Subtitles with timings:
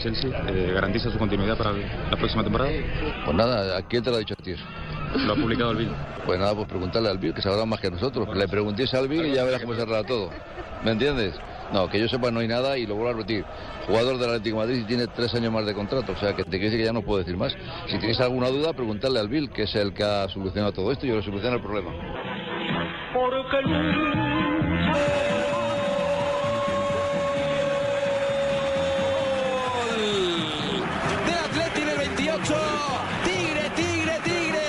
[0.00, 2.70] Chelsea, eh, garantiza su continuidad para la próxima temporada.
[3.24, 4.64] Pues nada, ¿a quién te lo ha dicho a ti eso?
[5.26, 5.90] Lo ha publicado el Bill.
[6.24, 8.28] Pues nada, pues preguntarle al Bill, que sabrá más que nosotros.
[8.36, 10.30] Le preguntéis al Bill y ya verás cómo se arregla todo.
[10.84, 11.34] ¿Me entiendes?
[11.72, 13.44] No, que yo sepa no hay nada y lo vuelvo a repetir.
[13.86, 16.44] Jugador del Atlético de Madrid y tiene tres años más de contrato, o sea que
[16.44, 17.56] te quiere decir que ya no puedo decir más.
[17.86, 21.06] Si tienes alguna duda, preguntarle al Bill, que es el que ha solucionado todo esto
[21.06, 21.90] y yo le soluciono el problema.
[23.12, 23.58] Porque
[32.50, 32.60] 28.
[33.24, 34.66] Tigre, tigre, tigre.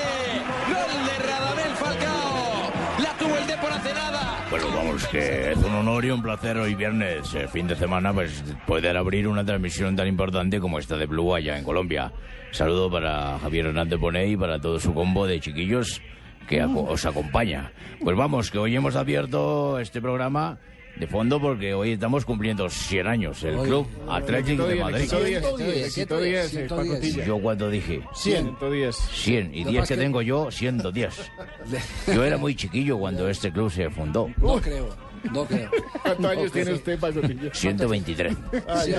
[0.68, 2.72] Gol de Radamel Falcao.
[3.02, 4.46] La tuvo el Depor hace nada.
[4.50, 8.14] Bueno, vamos, que es un honor y un placer hoy viernes, eh, fin de semana,
[8.14, 12.12] pues poder abrir una transmisión tan importante como esta de Blue allá en Colombia.
[12.52, 16.02] Saludo para Javier Hernández Bonet y para todo su combo de chiquillos
[16.50, 17.72] que aco- os acompaña.
[18.04, 20.58] Pues vamos, que hoy hemos abierto este programa
[20.98, 25.10] de fondo porque hoy estamos cumpliendo 100 años, el Club Atlético de Madrid.
[25.90, 28.96] 110, Yo cuando dije 110.
[28.96, 31.32] 100 y Lo 10 más que que- tengo yo, 110.
[32.14, 34.30] Yo era muy chiquillo cuando este club se fundó.
[34.38, 34.90] No creo,
[35.34, 35.70] no creo.
[36.02, 37.54] ¿Cuántos años tiene usted, Pasotillo?
[37.54, 38.38] 123.
[38.84, 38.94] Sí,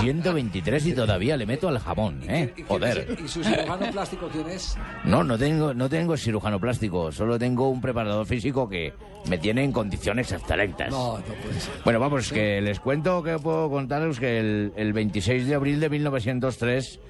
[0.00, 2.52] 123 y todavía le meto al jamón, ¿eh?
[2.56, 3.16] ¿Y, Joder.
[3.22, 4.76] ¿Y su cirujano plástico quién es?
[5.04, 8.92] No, no tengo, no tengo cirujano plástico, solo tengo un preparador físico que
[9.28, 10.90] me tiene en condiciones excelentes.
[10.90, 11.74] No, no puede ser.
[11.84, 15.90] Bueno, vamos, que les cuento que puedo contaros que el, el 26 de abril de
[15.90, 17.00] 1903,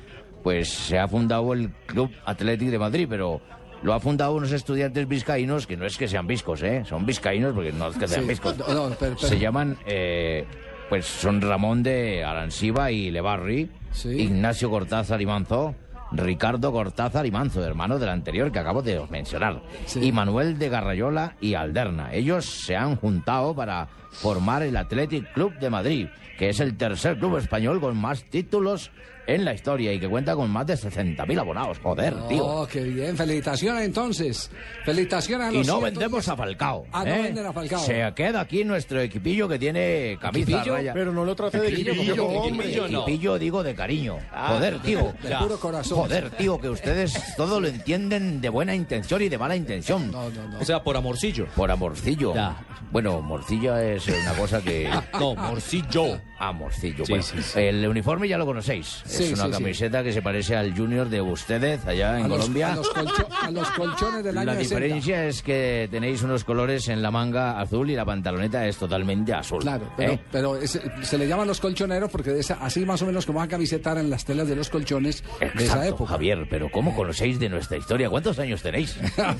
[0.43, 3.41] pues se ha fundado el Club Atlético de Madrid, pero
[3.82, 6.82] lo ha fundado unos estudiantes vizcaínos que no es que sean viscos, ¿eh?
[6.87, 8.56] Son vizcaínos porque no es que sean Sí, viscos.
[8.59, 10.44] no, no, pero- pero- Se llaman, eh,
[10.88, 14.09] pues son Ramón de Aranciba y Levarri, Sí.
[14.10, 15.75] Ignacio Cortázar y Manzo,
[16.12, 20.00] Ricardo Cortázar y Manzo, hermano del anterior que acabo de mencionar, Sí.
[20.04, 22.12] y Manuel de Garrayola y Alderna.
[22.12, 26.06] Ellos se han juntado para formar el Athletic Club de Madrid,
[26.38, 28.91] que es el tercer club español con más títulos
[29.26, 31.78] en la historia y que cuenta con más de 60.000 abonados.
[31.82, 32.44] Joder, tío.
[32.47, 33.16] Oh, qué bien.
[33.16, 34.50] Felicitaciones entonces.
[34.84, 35.82] Felicitaciones a Y no 110.
[35.92, 36.87] vendemos a Falcao.
[36.92, 37.22] Ah, no ¿eh?
[37.22, 37.81] venden a Falcao.
[37.81, 40.75] Se queda aquí nuestro equipillo que tiene camisa ¿Equipillo?
[40.75, 40.92] raya.
[40.94, 42.66] Pero no lo trate de Equipillo, equipillo, como que hombre.
[42.69, 44.19] equipillo, Equipillo digo de cariño.
[44.48, 45.12] Joder, tío.
[45.22, 45.98] de puro corazón.
[45.98, 50.10] Joder, tío, que ustedes todo lo entienden de buena intención y de mala intención.
[50.10, 50.58] No, no, no.
[50.60, 51.47] O sea, por amorcillo.
[51.56, 52.34] Por amorcillo.
[52.34, 52.56] Ya.
[52.93, 54.88] Bueno, morcilla es una cosa que...
[55.19, 56.20] No, morcillo.
[56.52, 57.04] Morcillo.
[57.04, 57.58] Sí, bueno, sí, sí.
[57.60, 59.02] El uniforme ya lo conocéis.
[59.06, 59.52] Sí, es una sí, sí.
[59.52, 62.72] camiseta que se parece al Junior de ustedes allá en a, los, Colombia.
[62.72, 64.75] a los colcho- a los colchones del año La 60.
[64.75, 69.32] diferencia es que tenéis unos colores en la manga azul y la pantaloneta es totalmente
[69.34, 69.60] azul.
[69.62, 70.20] Claro, pero, ¿eh?
[70.30, 73.48] pero es- se le llaman los colchoneros porque esa- así más o menos como van
[73.48, 76.10] a camisetar en las telas de los colchones de esa época.
[76.12, 78.08] Javier, pero ¿cómo conocéis de nuestra historia?
[78.10, 78.96] ¿Cuántos años tenéis?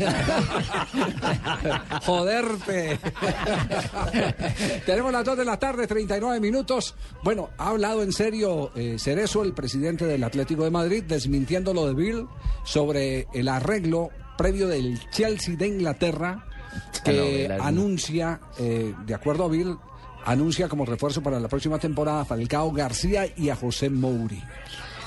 [2.05, 2.99] Joderte.
[4.87, 6.86] Tenemos las 2 de la tarde, 39 minutos.
[7.23, 11.87] Bueno, ha hablado en serio eh, Cerezo, el presidente del Atlético de Madrid, desmintiendo lo
[11.87, 12.27] de Bill
[12.65, 16.45] sobre el arreglo previo del Chelsea de Inglaterra
[17.05, 19.77] que Ah, no, la- anuncia, eh, de acuerdo a Bill,
[20.25, 24.43] anuncia como refuerzo para la próxima temporada a Falcao García y a José Mouri.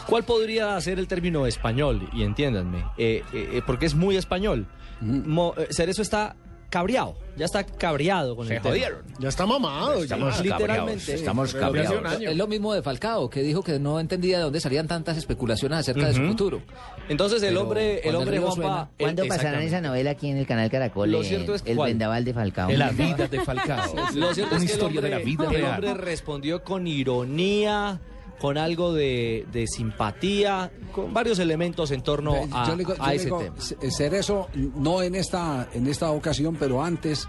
[0.07, 2.09] ¿Cuál podría ser el término español?
[2.13, 4.65] Y entiéndanme, eh, porque es muy español.
[5.01, 6.35] Mo- Cerezo está
[6.69, 8.71] cabreado, ya está cabreado con Se el tema.
[8.73, 8.99] jodieron.
[9.19, 9.95] Ya está mamado.
[9.97, 10.03] ya.
[10.03, 10.59] Estamos cabreados.
[10.61, 12.21] literalmente, Estamos hace un cabreados.
[12.21, 15.79] Es lo mismo de Falcao, que dijo que no entendía de dónde salían tantas especulaciones
[15.79, 16.61] acerca de su futuro.
[17.09, 18.55] Entonces el Pero hombre, el el hombre Juanpa...
[18.55, 21.11] suena- el- ¿Cuándo pasarán esa novela aquí en el canal Caracol?
[21.11, 21.89] Lo eh, cierto es el ¿cuál?
[21.91, 22.69] vendaval de Falcao.
[22.71, 23.95] La vida de Falcao.
[24.15, 25.73] Lo cierto Una es que el historia hombre, de la vida el real.
[25.73, 27.99] hombre respondió con ironía,
[28.39, 33.25] con algo de, de simpatía, con varios elementos en torno a, Yo digo- yo ese
[33.25, 33.55] digo, tema.
[33.61, 37.27] C- Cerezo, no en esta, en esta ocasión, pero antes,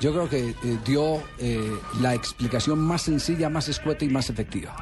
[0.00, 0.54] yo creo que eh,
[0.84, 1.70] dio eh,
[2.00, 4.74] la explicación más sencilla, más escueta y más efectiva.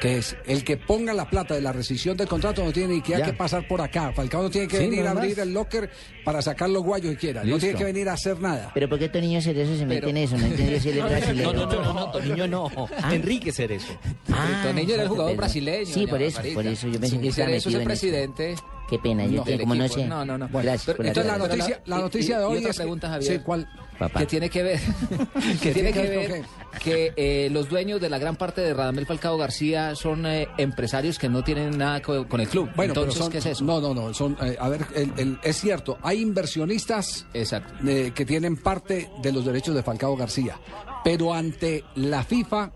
[0.00, 3.00] Que es el que ponga la plata de la rescisión del contrato no tiene ni
[3.02, 4.12] que, que pasar por acá.
[4.12, 5.90] Falcao no tiene que Sí, venir a abrir el locker
[6.24, 7.42] para sacar los guayos que quiera.
[7.44, 8.70] No tiene que venir a hacer nada.
[8.74, 10.36] Pero ¿por qué estos niños cerezosos se meten en eso?
[10.36, 11.52] No entendí si él es brasileño.
[11.52, 12.70] No, no, no, no, no, Toniño no.
[13.10, 13.98] Enrique Cerezo.
[14.32, 15.36] Ah, Toniño era el jugador perdón.
[15.38, 15.86] brasileño.
[15.86, 16.54] Sí, por eso, Margarita.
[16.62, 16.88] por eso.
[16.88, 18.54] Yo pensé que Y estaba Cerezo es el presidente.
[18.90, 20.04] Qué pena, yo No, como no sé.
[20.06, 20.48] No, no, no.
[20.52, 22.76] Gracias Pero por la Entonces la noticia, la noticia y- de y hoy otra es
[22.76, 23.32] que- pregunta, Javier.
[23.32, 23.68] Sí, ¿cuál?
[23.98, 24.20] Papá.
[24.20, 24.80] que tiene que ver
[25.62, 26.42] que tiene que ver
[26.82, 31.18] que eh, los dueños de la gran parte de Radamel Falcao García son eh, empresarios
[31.18, 32.68] que no tienen nada co- con el club.
[32.74, 33.64] Bueno, Entonces, son, ¿qué es eso?
[33.64, 34.12] No, no, no.
[34.12, 37.74] Son, eh, a ver, el- el- es cierto, hay inversionistas Exacto.
[37.88, 40.58] eh, que tienen parte de los derechos de Falcao García,
[41.04, 42.70] pero ante la FIFA,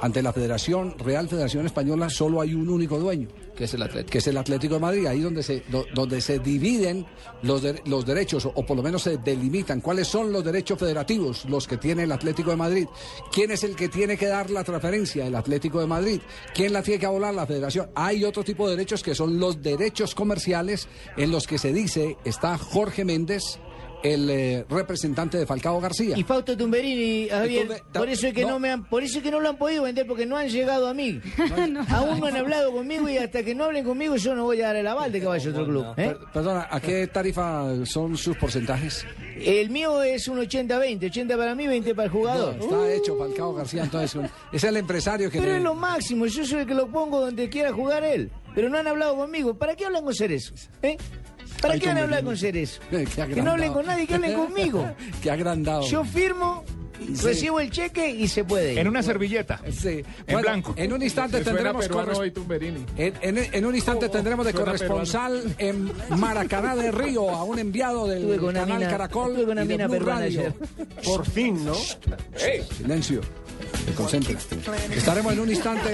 [0.00, 3.28] ante la Federación Real Federación Española, solo hay un único dueño.
[3.56, 4.10] Que es el Atlético.
[4.10, 7.04] Que es el Atlético de Madrid, ahí donde se, do- donde se dividen
[7.42, 10.78] los, de- los derechos, o, o por lo menos se delimitan cuáles son los derechos
[10.78, 12.86] federativos, los que tiene el Atlético de Madrid.
[13.32, 15.26] ¿Quién es el que tiene que dar la transferencia?
[15.26, 16.20] El Atlético de Madrid.
[16.54, 17.34] ¿Quién la tiene que abolar?
[17.34, 17.90] La Federación.
[17.94, 20.88] Hay otro tipo de derechos que son los derechos comerciales
[21.18, 23.58] en los que se dice está Jorge Méndez,
[24.02, 26.16] el eh, representante de Falcao García.
[26.18, 28.50] Y Fausto Tumberini, Javier, por eso es que no.
[28.50, 28.58] no.
[28.58, 30.88] me han, por eso es que no lo han podido vender porque no han llegado
[30.88, 31.20] a mí.
[31.88, 34.66] Aún no han hablado conmigo y hasta que no hablen conmigo yo no voy a
[34.68, 35.86] dar el aval de a otro club.
[35.96, 36.08] ¿eh?
[36.08, 39.04] Per- Perdona, ¿a qué tarifa son sus porcentajes?
[39.36, 42.56] El mío es un 80-20, 80 para mí, 20 para el jugador.
[42.56, 44.20] No, está hecho Falcao García, entonces
[44.52, 45.38] es el empresario que...
[45.38, 48.30] Pero le- es lo máximo, yo soy el que lo pongo donde quiera jugar él.
[48.54, 49.54] Pero no han hablado conmigo.
[49.54, 50.52] ¿Para qué hablan con seres?
[50.82, 50.96] ¿Eh?
[51.60, 52.80] ¿Para Ay, qué van a hablar con seres?
[52.90, 54.88] Que no hablen con nadie, que hablen conmigo.
[55.22, 55.82] Qué agrandado.
[55.82, 56.64] Yo firmo,
[57.22, 58.72] recibo el cheque y se puede.
[58.74, 58.78] ir.
[58.78, 59.60] En una servilleta.
[59.70, 59.88] Sí.
[59.88, 60.74] En Bueno, blanco.
[60.76, 62.18] En un instante tendremos corres-
[62.96, 68.06] en, en- en un instante tendremos de corresponsal en Maracaná de Río a un enviado
[68.06, 70.54] del canal mina- Caracol una y de mina Blue peruana ayer.
[71.04, 71.74] Por fin, ¿no?
[72.76, 73.20] Silencio.
[73.86, 74.36] Se concentra.
[74.94, 75.90] Estaremos en un instante.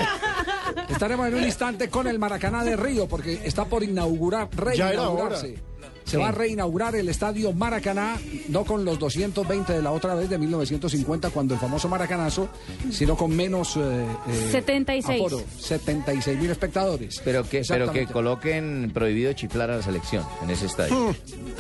[0.89, 4.89] Estaremos en un instante con el Maracaná de Río porque está por inaugurar, Ya era
[5.03, 5.59] reinaugurarse.
[6.07, 8.17] Se va a reinaugurar el estadio Maracaná,
[8.49, 12.49] no con los 220 de la otra vez de 1950, cuando el famoso Maracanazo,
[12.91, 13.77] sino con menos.
[13.77, 15.21] eh, eh, 76.
[15.21, 17.21] aforo, 76 mil espectadores.
[17.25, 21.15] Pero que, pero que coloquen prohibido chiflar a la selección en ese estadio.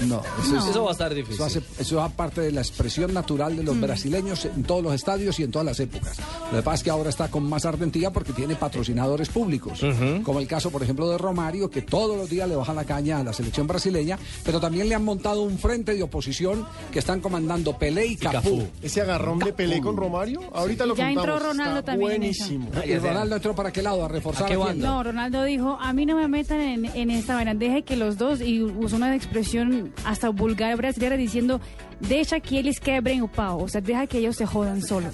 [0.06, 1.34] No, eso, es- Eso va a estar difícil.
[1.34, 4.94] Eso, hace, eso va parte de la expresión natural de los brasileños en todos los
[4.94, 6.18] estadios y en todas las épocas.
[6.52, 9.80] Lo que pasa es que ahora está con más ardentía porque tiene patrocinadores públicos,
[10.22, 13.18] como el caso, por ejemplo, de Romario, que todos los días le baja la caña
[13.18, 17.20] a la selección brasileña, pero también le han montado un frente de oposición que están
[17.20, 18.66] comandando Pelé y Cafú.
[18.82, 21.42] Ese agarrón de Pelé con Romario, ahorita lo Ya entró contamos.
[21.42, 22.44] Ronaldo Está también en eso.
[22.48, 22.70] buenísimo.
[22.84, 24.04] ¿Y Ronaldo entró para qué lado?
[24.04, 24.86] ¿A reforzar ¿A qué banda?
[24.86, 28.18] No, Ronaldo dijo, a mí no me metan en, en esta vaina, deje que los
[28.18, 31.60] dos, y usó una expresión hasta vulgar brasileña diciendo,
[32.00, 35.12] deja que ellos quebren o pao, o sea, deja que ellos se jodan solos.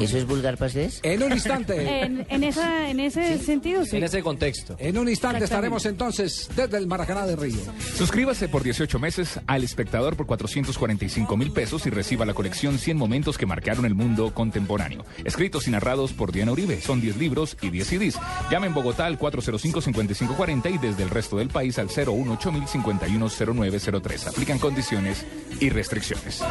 [0.00, 1.00] ¿Eso es vulgar para ustedes?
[1.02, 1.78] En un instante.
[2.08, 3.96] En, en, esa, en ese sentido, sí.
[3.96, 4.76] En ese contexto.
[4.78, 7.58] En un instante estaremos entonces desde el Maracaná de Río.
[7.96, 12.96] Suscríbase por 18 meses al espectador por 445 mil pesos y reciba la colección 100
[12.96, 15.04] momentos que marcaron el mundo contemporáneo.
[15.24, 16.80] Escritos y narrados por Diana Uribe.
[16.80, 18.18] Son 10 libros y 10 CDs.
[18.50, 24.58] Llame en Bogotá al 405-5540 y desde el resto del país al 018 510903 Aplican
[24.58, 25.24] condiciones
[25.60, 26.42] y restricciones.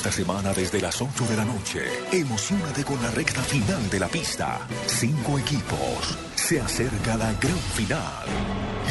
[0.00, 4.08] Esta semana desde las 8 de la noche, emocionate con la recta final de la
[4.08, 4.66] pista.
[4.86, 6.16] Cinco equipos.
[6.36, 8.24] Se acerca la gran final.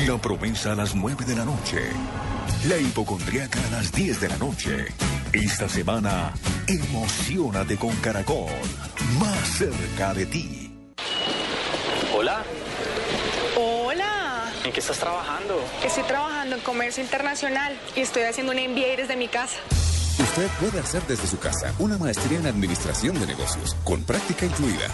[0.07, 1.81] La promesa a las 9 de la noche.
[2.67, 4.85] La hipocondriaca a las 10 de la noche.
[5.33, 6.31] Esta semana,
[6.67, 8.51] emocionate con Caracol.
[9.19, 10.71] Más cerca de ti.
[12.15, 12.43] Hola,
[13.57, 15.59] Hola, ¿en qué estás trabajando?
[15.83, 19.57] estoy trabajando en comercio internacional y estoy haciendo un MBA desde mi casa.
[20.19, 24.87] Usted puede hacer desde su casa una maestría en administración de negocios, con práctica incluida.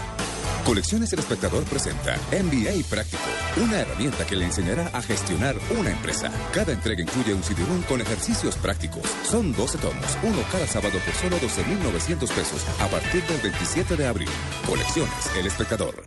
[0.64, 3.24] Colecciones El Espectador presenta MBA Práctico,
[3.62, 6.30] una herramienta que le enseñará a gestionar una empresa.
[6.52, 9.02] Cada entrega incluye un CD-ROOM con ejercicios prácticos.
[9.24, 14.06] Son 12 tomos, uno cada sábado por solo 12,900 pesos a partir del 27 de
[14.06, 14.28] abril.
[14.66, 16.04] Colecciones El Espectador.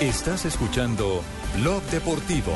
[0.00, 1.22] Estás escuchando
[1.56, 2.54] Blog Deportivo.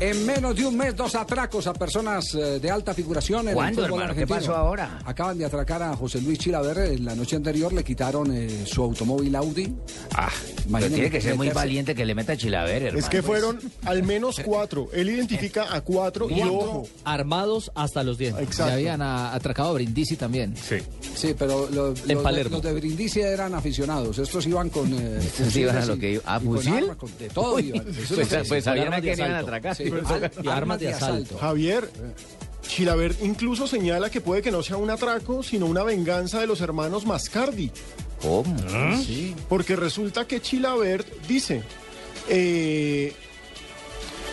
[0.00, 3.82] En menos de un mes, dos atracos a personas eh, de alta figuración en ¿Cuándo,
[3.82, 4.20] el fútbol hermano?
[4.20, 5.00] ¿Qué pasó ahora?
[5.04, 6.92] Acaban de atracar a José Luis Chilaver.
[6.92, 9.74] En la noche anterior le quitaron eh, su automóvil Audi.
[10.14, 10.30] Ah,
[10.70, 12.98] Pero tiene que ser muy valiente que le meta Chilaver, hermano.
[13.00, 14.88] Es que fueron al menos cuatro.
[14.92, 16.86] Él identifica a cuatro y ojo.
[17.04, 18.56] Armados hasta los dientes.
[18.56, 20.54] Ya habían a- atracado a Brindisi también.
[20.56, 20.76] Sí.
[21.16, 22.56] Sí, pero lo- los, de, Palermo.
[22.58, 24.16] los de Brindisi eran aficionados.
[24.20, 24.92] Estos iban con.
[24.94, 26.74] eh, Estos iban a lo que iba- ¿a con fusil?
[26.74, 27.88] armas, con- de todo Uy, iban.
[27.88, 29.46] Eso pues- que- pues sabían quién iban a asalto.
[29.56, 29.74] atracar.
[29.76, 29.87] Sí,
[30.42, 31.38] Y armas de asalto.
[31.38, 31.90] Javier,
[32.68, 36.60] Chilabert incluso señala que puede que no sea un atraco, sino una venganza de los
[36.60, 37.70] hermanos Mascardi.
[38.22, 38.56] ¿Cómo?
[39.02, 41.62] Sí, porque resulta que Chilabert dice,
[42.28, 43.12] eh,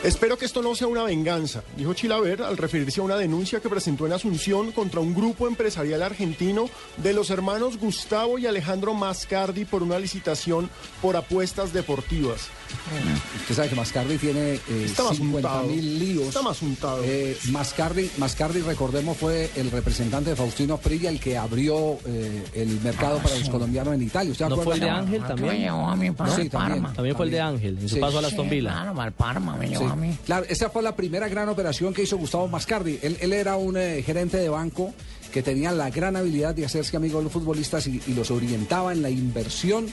[0.04, 3.70] espero que esto no sea una venganza, dijo Chilabert al referirse a una denuncia que
[3.70, 9.66] presentó en Asunción contra un grupo empresarial argentino de los hermanos Gustavo y Alejandro Mascardi
[9.66, 10.70] por una licitación
[11.02, 12.50] por apuestas deportivas.
[13.42, 15.68] Usted sabe que Mascardi tiene eh, Está más 50 untado.
[15.68, 16.28] mil líos.
[16.28, 17.02] Está más untado.
[17.04, 22.80] Eh, Mascardi, Mascardi, recordemos, fue el representante de Faustino Prilla el que abrió eh, el
[22.82, 24.32] mercado para los colombianos en Italia.
[24.32, 24.64] ¿Usted ¿No acuerda?
[24.66, 25.58] fue el de Ángel también?
[25.58, 26.82] llevó a mí para Sí, el también.
[26.82, 26.94] Parma.
[26.96, 28.02] También fue el de Ángel, en su Sí.
[28.02, 28.72] paso a la Villa.
[28.72, 29.92] Claro, al Parma me llevó Sí.
[29.92, 30.18] a mí.
[30.26, 33.00] Claro, esa fue la primera gran operación que hizo Gustavo Mascardi.
[33.02, 34.94] Él, él era un eh, gerente de banco
[35.32, 38.94] que tenía la gran habilidad de hacerse amigo de los futbolistas y, y los orientaba
[38.94, 39.86] en la inversión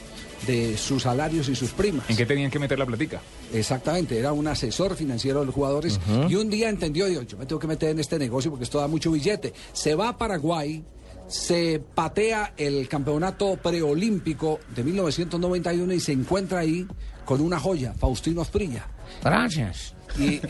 [0.47, 2.09] de sus salarios y sus primas.
[2.09, 3.21] ¿En qué tenían que meter la platica?
[3.53, 7.47] Exactamente, era un asesor financiero de los jugadores y un día entendió, dijo, yo me
[7.47, 9.53] tengo que meter en este negocio porque esto da mucho billete.
[9.73, 10.85] Se va a Paraguay,
[11.29, 16.87] se patea el campeonato preolímpico de 1991 y se encuentra ahí
[17.25, 18.87] con una joya, Faustino Asprilla.
[19.23, 19.95] Gracias.
[20.19, 20.41] Y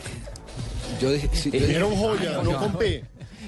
[1.01, 3.03] yo dije, sí, yo dije, joya, no con P.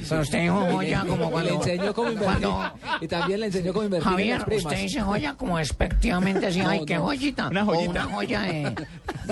[0.09, 1.49] Pero usted dijo joya como cuando...
[1.49, 2.47] Le enseñó cómo invertir.
[2.47, 4.65] cuando- Y también le enseñó cómo invertir en Javier, las primas.
[4.65, 7.47] usted dice joya como expectivamente así, No, ay, qué joyita.
[7.49, 7.91] Una O joyita.
[7.91, 8.75] una joya de,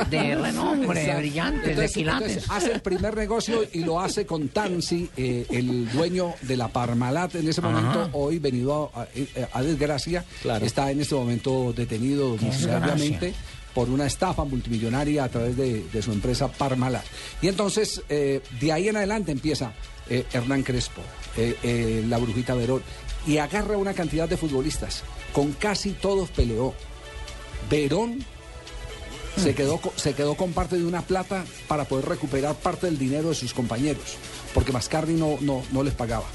[0.09, 1.19] de renombre, Exacto.
[1.19, 2.27] brillante, de quilates.
[2.29, 6.67] entonces hace el primer negocio y lo hace con Tansi, eh, el dueño de la
[6.67, 9.07] Parmalat en ese momento, hoy venido a, a-
[9.59, 10.65] a desgracia, Claro.
[10.65, 13.33] está en este momento detenido domiciliariamente
[13.73, 17.03] por una estafa multimillonaria a través de, de su empresa Parmalat.
[17.41, 19.71] Y entonces, eh, de ahí en adelante empieza
[20.09, 21.01] eh, Hernán Crespo,
[21.37, 22.81] eh, eh, la Brujita Verón,
[23.25, 25.03] y agarra una cantidad de futbolistas.
[25.33, 26.73] Con casi todos peleó.
[27.69, 28.23] Verón
[29.37, 32.99] se quedó, co- se quedó con parte de una plata para poder recuperar parte del
[32.99, 34.17] dinero de sus compañeros,
[34.53, 36.25] porque Mascardi no, no, no les pagaba.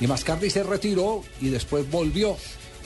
[0.00, 2.36] Y Mascardi se retiró y después volvió.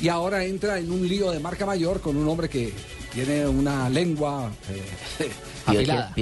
[0.01, 2.73] Y ahora entra en un lío de marca mayor con un hombre que
[3.13, 5.31] tiene una lengua eh,
[5.67, 6.13] afilada.
[6.15, 6.21] Que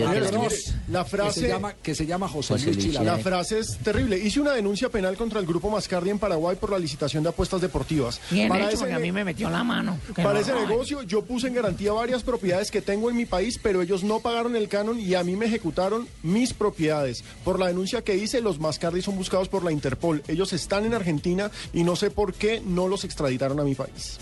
[0.88, 2.94] la que frase- se llama, que se llama José, José Luis.
[3.00, 4.18] La frase es terrible.
[4.18, 7.60] Hice una denuncia penal contra el grupo Mascardi en Paraguay por la licitación de apuestas
[7.60, 8.20] deportivas.
[8.30, 9.98] Bien Para hecho, ese porque a mí me metió la mano.
[10.16, 13.82] Para ese negocio yo puse en garantía varias propiedades que tengo en mi país, pero
[13.82, 17.24] ellos no pagaron el canon y a mí me ejecutaron mis propiedades.
[17.44, 20.22] Por la denuncia que hice, los Mascardi son buscados por la Interpol.
[20.28, 24.18] Ellos están en Argentina y no sé por qué no los extraditaron a mi país.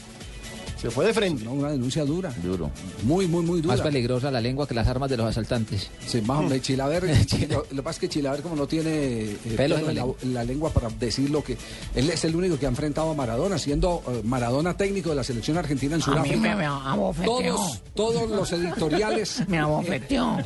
[0.76, 1.42] Se fue de frente.
[1.44, 2.32] No, una denuncia dura.
[2.42, 2.70] Duro.
[3.02, 3.74] Muy, muy, muy dura.
[3.76, 5.90] Más peligrosa la lengua que las armas de los asaltantes.
[6.06, 6.60] Sí, más menos.
[6.60, 7.04] Chilaver,
[7.48, 10.00] lo, lo que pasa es que Chilaver, como no tiene eh, Pelos en la la,
[10.00, 10.16] lengua.
[10.24, 11.56] la lengua para decir lo que.
[11.94, 15.24] Él es el único que ha enfrentado a Maradona, siendo eh, Maradona técnico de la
[15.24, 16.36] selección argentina en A mí Sudáfrica.
[16.40, 17.54] me, me abofeteó.
[17.56, 19.42] Todos, todos los editoriales.
[19.48, 20.36] Me abofeteó.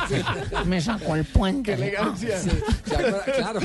[0.66, 1.74] me sacó el puente.
[1.74, 2.38] ¡Qué elegancia!
[2.40, 3.24] ¿Se acuerda?
[3.24, 3.60] Claro.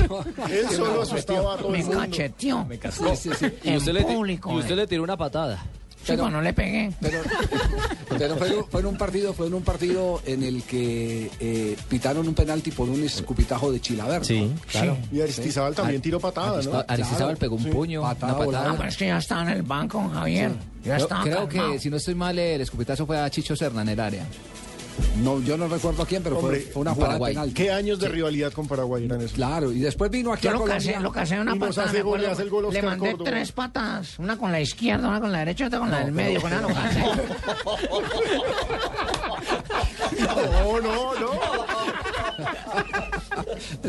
[0.50, 2.00] Él solo asustaba a todo Me el mundo.
[2.00, 2.66] cacheteó.
[2.90, 3.46] Sí, sí, sí.
[3.64, 4.52] Y En usted, le, ti- público.
[4.52, 4.76] y usted eh.
[4.76, 5.64] le tiró una patada.
[6.04, 6.90] Sí, pues no le pegué.
[7.00, 7.20] Pero,
[8.18, 11.76] pero fue, en- fue en un partido, fue en un partido en el que eh,
[11.88, 14.24] pitaron un penalti por un escupitajo de Chilaver.
[14.24, 14.96] Sí, claro.
[15.12, 16.84] Y Aristizábal también tiró patada, ¿no?
[16.88, 18.70] Aristizábal pegó un puño, Patada una patada.
[18.70, 20.52] Ah, pero es que ya estaba en el banco, Javier.
[20.84, 21.72] Ya Creo, estaba creo calmado.
[21.72, 24.24] que, si no estoy mal, el escupitazo fue a Chicho Serna en el área.
[25.22, 27.34] No, yo no recuerdo a quién, pero fue, Hombre, fue una jugada Paraguay.
[27.34, 27.52] penal.
[27.54, 29.32] ¿Qué años de rivalidad con Paraguay eran esos?
[29.32, 30.92] Claro, y después vino aquí Yo a lo Colombia.
[30.92, 31.88] casé, lo casé en una patada.
[31.88, 33.30] hace gol, le hace el gol Le Oscar mandé Córdoba.
[33.30, 34.18] tres patas.
[34.18, 36.40] Una con la izquierda, una con la derecha, otra con la del medio.
[36.40, 37.00] Con casé.
[40.20, 41.30] No, no, no.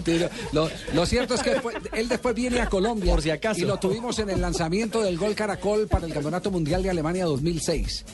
[0.04, 0.30] Tiro.
[0.52, 3.12] Lo, lo cierto es que fue- él después viene a Colombia.
[3.14, 3.60] Por si acaso.
[3.60, 7.26] Y lo tuvimos en el lanzamiento del gol Caracol para el Campeonato Mundial de Alemania
[7.26, 8.06] 2006.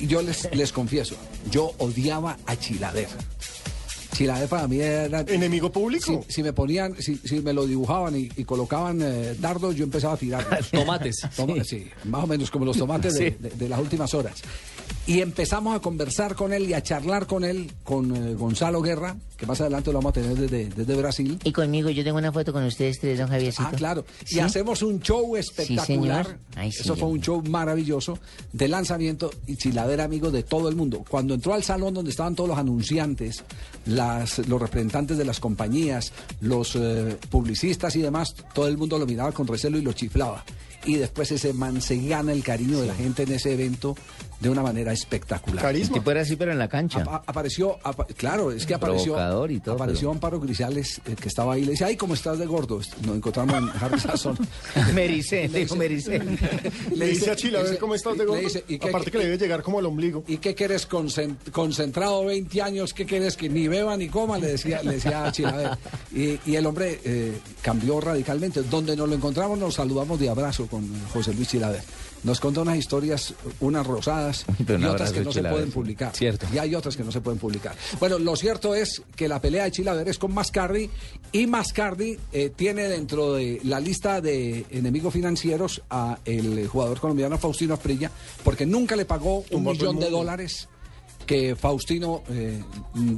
[0.00, 1.16] Yo les, les confieso,
[1.50, 3.08] yo odiaba a Chilaver.
[4.14, 5.20] Chilaver para mí era...
[5.20, 6.24] ¿Enemigo público?
[6.28, 9.84] Si, si me ponían, si, si me lo dibujaban y, y colocaban eh, dardos, yo
[9.84, 10.60] empezaba a tirar.
[10.72, 11.20] Tomates.
[11.36, 14.34] Toma- sí, más o menos como los tomates de, de- de las últimas horas.
[15.08, 19.16] Y empezamos a conversar con él y a charlar con él, con eh, Gonzalo Guerra,
[19.38, 21.38] que más adelante lo vamos a tener desde, desde Brasil.
[21.44, 23.66] Y conmigo, yo tengo una foto con ustedes tres, don Javiercito.
[23.72, 24.04] Ah, claro.
[24.28, 26.26] Y hacemos un show espectacular.
[26.26, 26.38] señor.
[26.56, 28.18] Ay, sí, Eso fue yo- un show maravilloso
[28.52, 31.02] de lanzamiento y Chiladera amigo de todo el mundo.
[31.08, 33.42] Cuando entró al salón donde estaban todos los anunciantes,
[33.86, 36.12] las, los representantes de las compañías,
[36.42, 40.44] los eh, publicistas y demás, todo el mundo lo miraba con recelo y lo chiflaba.
[40.84, 43.96] Y después ese man se gana el cariño de la gente en ese evento
[44.40, 45.74] de una manera espectacular.
[45.74, 47.00] El tipo era así, pero en la cancha.
[47.00, 49.16] Apa- apareció, apa- claro, es que apareció,
[49.50, 49.74] y todo.
[49.74, 52.80] Apareció Amparo Grisales, eh, que estaba ahí, le dice, ay, ¿cómo estás de gordo?
[53.04, 54.38] Nos encontramos en Harry Sasson.
[54.94, 56.20] Mericé, dijo Mericé.
[56.94, 58.40] Le dice a Chile, a ver dice- cómo estás de le gordo.
[58.40, 60.22] dice, ¿y qué- Aparte que le debe llegar como al ombligo.
[60.28, 62.94] ¿Y qué quieres concent- concentrado 20 años?
[62.94, 64.38] ¿Qué quieres que ni beba ni coma?
[64.38, 65.70] Le decía, le decía a Chilaver.
[66.14, 68.62] Y, y el hombre eh, cambió radicalmente.
[68.62, 71.82] Donde nos lo encontramos nos saludamos de abrazo con José Luis Chilaver.
[72.24, 76.14] Nos contó unas historias, unas rosadas y otras que no se pueden publicar.
[76.14, 76.46] Cierto.
[76.52, 77.76] Y hay otras que no se pueden publicar.
[78.00, 80.90] Bueno, lo cierto es que la pelea de Chilaver es con Mascardi
[81.32, 87.38] y Mascardi eh, tiene dentro de la lista de enemigos financieros a el jugador colombiano
[87.38, 88.10] Faustino Asprilla
[88.42, 90.68] porque nunca le pagó un millón de dólares
[91.26, 92.62] que Faustino eh,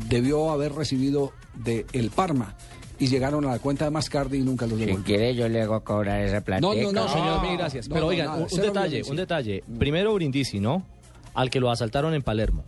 [0.08, 2.56] debió haber recibido de el Parma
[3.00, 5.04] y llegaron a la cuenta de Mascardi y nunca los Si devolvió.
[5.04, 6.60] quiere, yo le hago cobrar esa plata.
[6.60, 7.88] No, no, no, Señor, mil gracias.
[7.88, 9.10] no, Pero no, oigan, nada, un, detalle, violencia.
[9.10, 9.64] un detalle.
[9.78, 10.86] Primero Brindisi, ¿no?
[11.34, 12.62] Al que lo asaltaron en Palermo,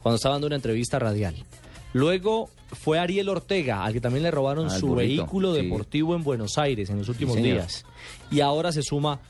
[0.00, 1.34] cuando estaba dando una entrevista radial.
[1.92, 5.62] Luego fue Ariel Ortega, al que también le robaron su burrito, vehículo sí.
[5.62, 7.84] deportivo en Buenos Aires en los últimos días.
[8.30, 9.20] Y ahora se suma,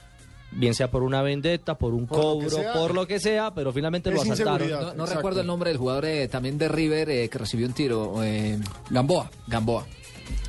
[0.51, 4.11] bien sea por una vendetta, por un Por cobro, por lo que sea, pero finalmente
[4.11, 4.97] lo asaltaron.
[4.97, 8.23] No, recuerdo el nombre del jugador eh, también de River eh, que recibió un tiro.
[8.23, 8.59] eh,
[8.91, 9.31] Gamboa.
[9.47, 9.87] Gamboa.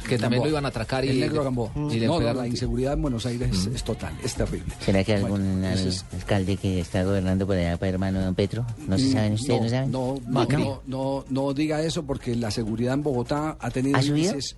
[0.07, 0.45] Que también Gamboa.
[0.45, 1.09] lo iban a atracar y.
[1.09, 1.71] El negro Gamboa.
[1.91, 4.73] y le no, la inseguridad en Buenos Aires es, es total, es terrible.
[4.79, 8.21] ¿Será que algún Bueno, al- ese es- alcalde que está gobernando por allá, para hermano
[8.21, 8.65] Don Petro?
[8.87, 9.61] ¿No se saben ustedes?
[9.63, 9.89] ¿No, saben?
[9.89, 13.97] Mm, No, no, no, no, no diga eso porque la seguridad en Bogotá ha tenido
[13.97, 14.31] ¿Ha subido?
[14.33, 14.55] índices,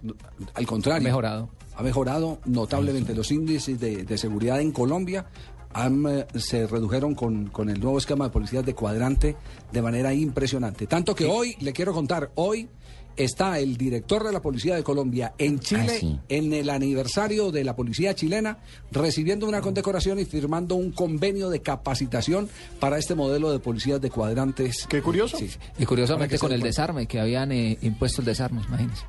[0.54, 1.50] al contrario, Ha mejorado.
[1.76, 3.14] Ha mejorado notablemente.
[3.14, 5.26] Los índices de, de seguridad en Colombia
[5.74, 9.36] han, eh, se redujeron con, con el nuevo esquema de policías de cuadrante
[9.72, 10.88] de manera impresionante.
[10.88, 12.70] Tanto que hoy, le quiero contar, hoy
[13.16, 16.20] está el director de la Policía de Colombia en Chile, Ah, sí.
[16.30, 18.60] en el aniversario de la Policía chilena,
[18.92, 22.48] recibiendo una condecoración y firmando un convenio de capacitación
[22.80, 24.86] para este modelo de policías de cuadrantes.
[24.88, 25.36] Qué curioso.
[25.38, 25.50] Sí.
[25.80, 29.04] Y curiosamente con el desarme, que habían eh, impuesto el desarme, imagínense.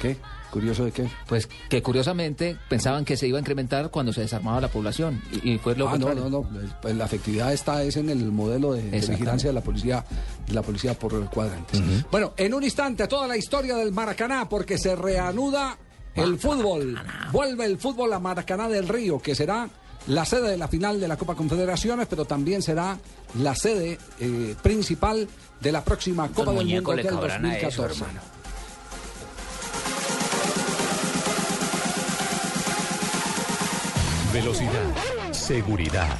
[0.00, 0.16] ¿Qué?
[0.50, 1.08] ¿Curioso de qué?
[1.26, 5.20] Pues que curiosamente pensaban que se iba a incrementar cuando se desarmaba la población.
[5.42, 6.48] Y, y fue lo Ah, no, no, no.
[6.80, 10.04] Pues la efectividad está es en el modelo de, vigilancia de la policía,
[10.46, 11.80] de la policía por cuadrantes.
[12.10, 15.78] Bueno, en un instante toda la historia del Maracaná, porque se reanuda
[16.14, 16.98] el fútbol.
[17.32, 19.68] Vuelve el fútbol a Maracaná del Río, que será
[20.08, 22.98] la sede de la final de la Copa Confederaciones, pero también será
[23.40, 25.28] la sede eh, principal
[25.60, 28.35] de la próxima Copa del Mundo del cabrán a eso, 2014.
[34.36, 36.14] Velocidad, seguridad,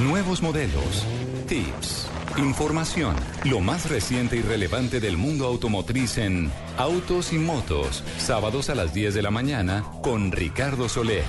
[0.00, 1.06] nuevos modelos,
[1.46, 8.68] tips, información, lo más reciente y relevante del mundo automotriz en Autos y Motos, sábados
[8.68, 11.22] a las 10 de la mañana con Ricardo Soler.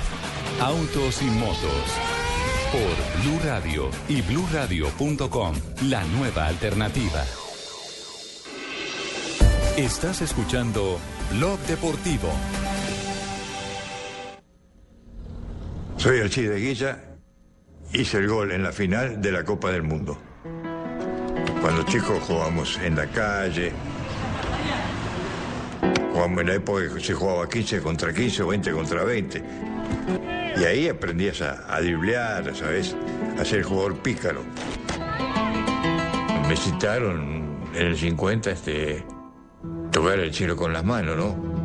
[0.60, 1.86] Autos y Motos
[2.72, 7.24] por Blue Radio y bluradio.com, la nueva alternativa.
[9.78, 10.98] Estás escuchando
[11.32, 12.30] Blog Deportivo.
[16.04, 17.00] Soy Alcide Guilla,
[17.94, 20.18] hice el gol en la final de la Copa del Mundo.
[21.62, 23.72] Cuando chicos jugábamos en la calle,
[26.12, 29.44] jugamos en la época que se jugaba 15 contra 15 o 20 contra 20.
[30.58, 32.98] Y ahí aprendías a, a driblear, ¿sabes?
[33.40, 34.44] A ser jugador pícaro.
[36.50, 39.06] Me citaron en el 50 este,
[39.90, 41.63] tocar el cielo con las manos, ¿no?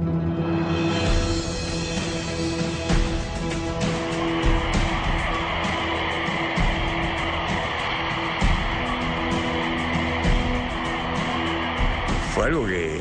[12.43, 13.01] Algo que,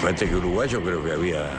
[0.00, 1.50] fue antes que uruguayo, creo que había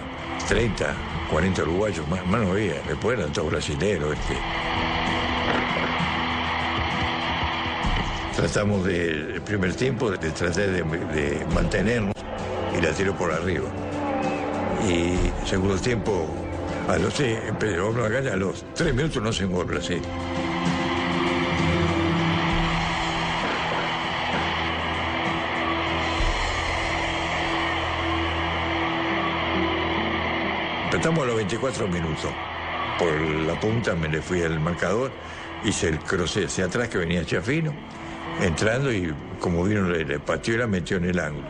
[0.47, 0.95] 30,
[1.29, 4.13] 40 uruguayos, más, más no había, después eran todos brasileños.
[4.13, 4.37] Este.
[8.35, 12.15] Tratamos de, el primer tiempo de, tratar de, mantenernos
[12.77, 13.69] y la tiró por arriba.
[14.89, 16.27] Y segundo tiempo,
[16.87, 20.01] a los, a los tres minutos no se engorda, sí.
[31.01, 32.31] Empezamos a los 24 minutos.
[32.99, 35.11] Por la punta me le fui al marcador,
[35.63, 37.73] hice el cruce hacia atrás que venía Chafino,
[38.39, 41.47] entrando y como vino le, pateó y la metió en el ángulo.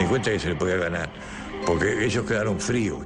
[0.00, 1.10] Me cuenta que se le podía ganar,
[1.66, 3.00] porque ellos quedaron fríos.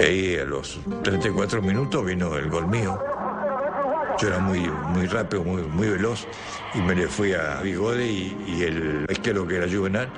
[0.00, 2.98] Ahí a los 34 minutos vino el gol mío.
[4.18, 6.26] Yo era muy, muy rápido, muy, muy veloz,
[6.74, 10.08] y me le fui a Bigode y, el izquierdo que era Juvenal.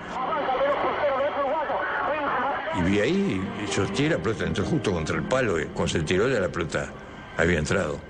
[2.79, 5.95] Y vi ahí, y yo tiré la pelota, entró justo contra el palo, y cuando
[5.95, 6.93] se tiró la pelota
[7.39, 8.06] había entrado.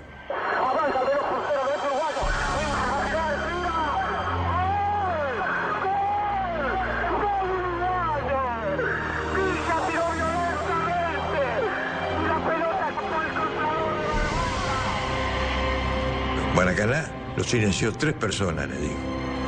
[17.37, 18.95] Lo silenció tres personas, le digo.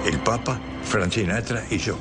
[0.05, 1.97] El Papa, Frank Sinatra y yo.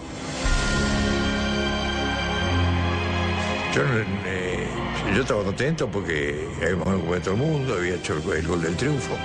[3.74, 3.82] Yo,
[4.26, 4.66] eh,
[5.14, 9.16] yo estaba contento porque habíamos jugado el mundo, había hecho el, gol del triunfo.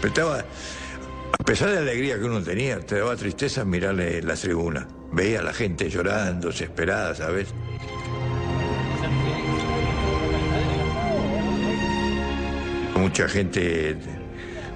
[0.00, 4.42] Pero estaba, a pesar de la alegría que uno tenía, te daba tristeza mirarle las
[4.42, 4.86] tribunas.
[5.10, 7.52] Veía a la gente llorando, desesperada, ¿sabes?
[12.94, 13.96] Mucha gente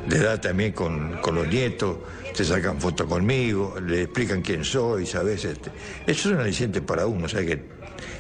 [0.09, 1.99] de edad también con, con los nietos,
[2.37, 5.45] te sacan fotos conmigo, le explican quién soy, ¿sabes?
[5.45, 5.71] Este,
[6.07, 7.47] eso es un aliciente para uno, ¿sabes?
[7.47, 7.69] Que,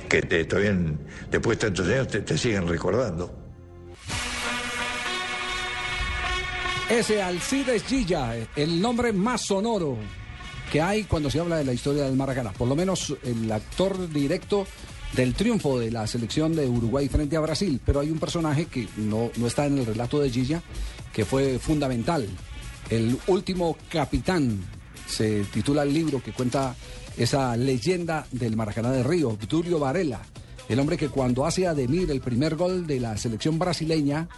[0.08, 0.76] que te- todavía
[1.30, 3.34] después de tantos años te, te siguen recordando.
[6.88, 9.96] Ese Alcides Gilla, el nombre más sonoro
[10.72, 12.52] que hay cuando se habla de la historia del Maracaná.
[12.52, 14.66] Por lo menos el actor directo
[15.14, 17.80] del triunfo de la selección de Uruguay frente a Brasil.
[17.84, 20.62] Pero hay un personaje que no, no está en el relato de Gilla,
[21.12, 22.26] que fue fundamental.
[22.88, 24.60] El último capitán,
[25.06, 26.74] se titula el libro que cuenta
[27.16, 30.22] esa leyenda del Maracaná de Río, Obdulio Varela.
[30.68, 34.28] El hombre que cuando hace a Demir el primer gol de la selección brasileña,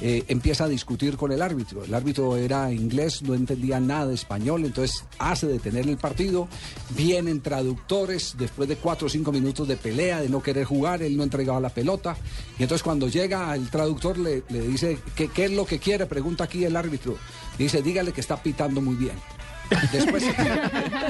[0.00, 1.84] eh, empieza a discutir con el árbitro.
[1.84, 6.48] El árbitro era inglés, no entendía nada español, entonces hace detener el partido.
[6.90, 11.16] Vienen traductores después de cuatro o cinco minutos de pelea, de no querer jugar, él
[11.16, 12.16] no entregaba la pelota.
[12.58, 16.06] Y entonces cuando llega el traductor le, dice, ¿qué, ¿qué es lo que quiere?
[16.06, 17.16] Pregunta aquí el árbitro.
[17.58, 19.16] Dice, dígale que está pitando muy bien.
[19.92, 20.22] Después,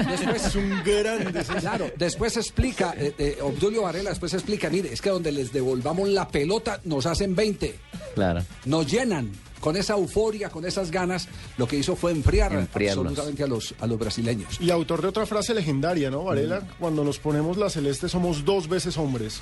[0.07, 1.43] después es un grande.
[1.59, 6.09] Claro, después explica, eh, eh, Obdulio Varela después explica, mire, es que donde les devolvamos
[6.09, 7.75] la pelota nos hacen 20
[8.15, 8.43] Claro.
[8.65, 13.05] nos llenan con esa euforia, con esas ganas, lo que hizo fue enfriar Enfriarlos.
[13.05, 14.59] absolutamente a los, a los brasileños.
[14.61, 16.61] Y autor de otra frase legendaria, ¿no, Varela?
[16.79, 19.41] Cuando nos ponemos la celeste somos dos veces hombres.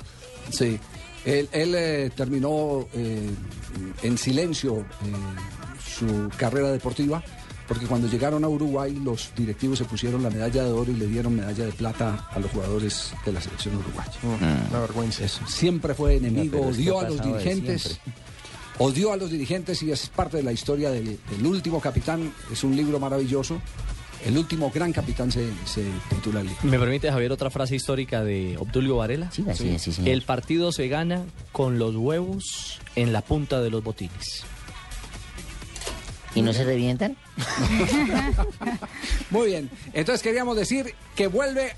[0.50, 0.78] Sí,
[1.24, 3.30] él, él, eh, terminó eh,
[4.02, 4.84] en silencio eh,
[5.84, 7.22] su carrera deportiva,
[7.68, 11.06] porque cuando llegaron a Uruguay los directivos se pusieron la medalla de oro y le
[11.06, 14.12] dieron medalla de plata a los jugadores de la selección uruguaya.
[14.72, 15.26] La vergüenza.
[15.46, 17.98] Siempre fue enemigo, odió a los dirigentes.
[18.78, 22.32] Odió a los dirigentes y es parte de la historia del, del último capitán.
[22.52, 23.58] Es un libro maravilloso.
[24.24, 26.60] El último gran capitán se, se titula el libro.
[26.64, 29.30] ¿Me permite, Javier, otra frase histórica de Obdulio Varela?
[29.30, 30.10] Sí, sí, sí, señor.
[30.10, 34.44] El partido se gana con los huevos en la punta de los botines.
[36.36, 37.16] ¿Y no se revientan?
[39.30, 39.70] Muy bien.
[39.92, 41.72] Entonces queríamos decir que vuelve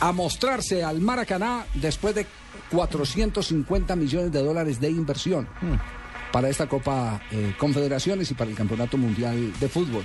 [0.00, 2.26] a mostrarse al Maracaná después de
[2.70, 5.46] 450 millones de dólares de inversión
[6.32, 10.02] para esta Copa eh, Confederaciones y para el Campeonato Mundial de Fútbol.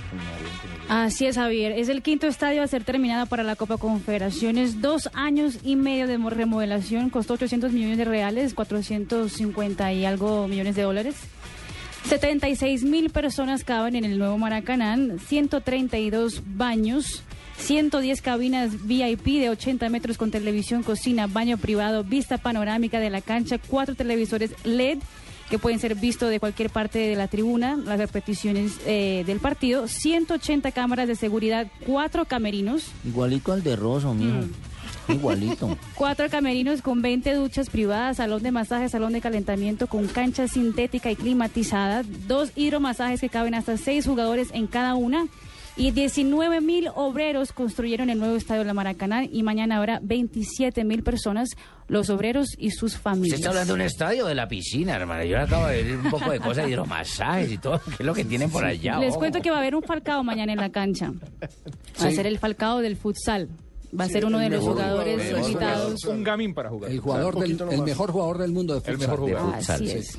[0.88, 1.72] Así es, Javier.
[1.72, 4.82] Es el quinto estadio a ser terminado para la Copa Confederaciones.
[4.82, 7.08] Dos años y medio de mo- remodelación.
[7.08, 11.14] Costó 800 millones de reales, 450 y algo millones de dólares.
[12.04, 17.22] 76 mil personas caben en el nuevo Maracaná, 132 baños,
[17.58, 23.20] 110 cabinas VIP de 80 metros con televisión, cocina, baño privado, vista panorámica de la
[23.20, 24.98] cancha, cuatro televisores LED
[25.50, 29.88] que pueden ser vistos de cualquier parte de la tribuna, las repeticiones eh, del partido,
[29.88, 34.46] 180 cámaras de seguridad, cuatro camerinos, Igualito al de Rosso, mijo.
[35.08, 35.76] Igualito.
[35.94, 41.10] Cuatro camerinos con 20 duchas privadas, salón de masaje, salón de calentamiento con cancha sintética
[41.10, 45.26] y climatizada, dos hidromasajes que caben hasta seis jugadores en cada una.
[45.76, 50.82] Y 19 mil obreros construyeron el nuevo estadio de la Maracaná y mañana habrá 27
[50.82, 51.50] mil personas,
[51.86, 53.38] los obreros y sus Usted familias.
[53.38, 55.22] está hablando de un estadio de la piscina, hermano.
[55.22, 57.80] Yo le acabo de ver un poco de cosas de hidromasajes y todo.
[57.84, 58.98] ¿Qué es lo que tienen por allá?
[58.98, 59.20] Les ojo?
[59.20, 61.12] cuento que va a haber un falcao mañana en la cancha.
[61.12, 61.46] Va
[62.06, 62.16] a Sí.
[62.16, 63.48] ser el falcao del futsal.
[63.98, 66.04] Va a Sí, ser uno de los jugadores invitados.
[66.04, 66.90] Un gamín para jugar.
[66.90, 68.94] El jugador del, el mejor jugador del mundo de futsal.
[68.94, 69.54] El mejor jugador.
[69.54, 70.18] Así es.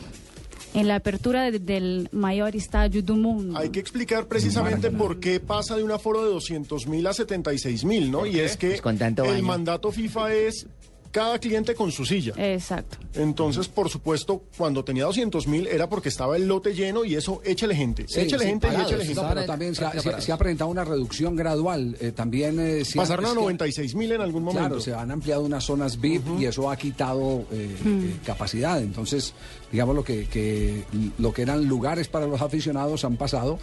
[0.73, 3.57] En la apertura de- del mayor estadio del mundo.
[3.57, 7.85] Hay que explicar precisamente por qué pasa de un aforo de 200 mil a 76
[7.85, 8.25] mil, ¿no?
[8.27, 9.43] Y es que Pues con tanto el baño.
[9.43, 10.67] mandato FIFA es
[11.11, 12.33] cada cliente con su silla.
[12.37, 12.97] Exacto.
[13.15, 17.41] Entonces, por supuesto, cuando tenía 200 mil era porque estaba el lote lleno y eso,
[17.43, 18.05] échele gente.
[18.07, 19.21] Sí, échele sí, gente y parados, échele gente.
[19.21, 21.97] no, pero también se ha, se- se ha presentado una reducción gradual.
[21.99, 24.67] eh, también eh, se ha- Pasaron a es que- 96 mil en algún momento.
[24.67, 28.79] Claro, se han ampliado unas zonas VIP y eso ha quitado eh, eh, capacidad.
[28.81, 29.33] Entonces,
[29.71, 30.83] digamos lo que, que
[31.17, 33.59] lo que eran lugares para los aficionados han pasado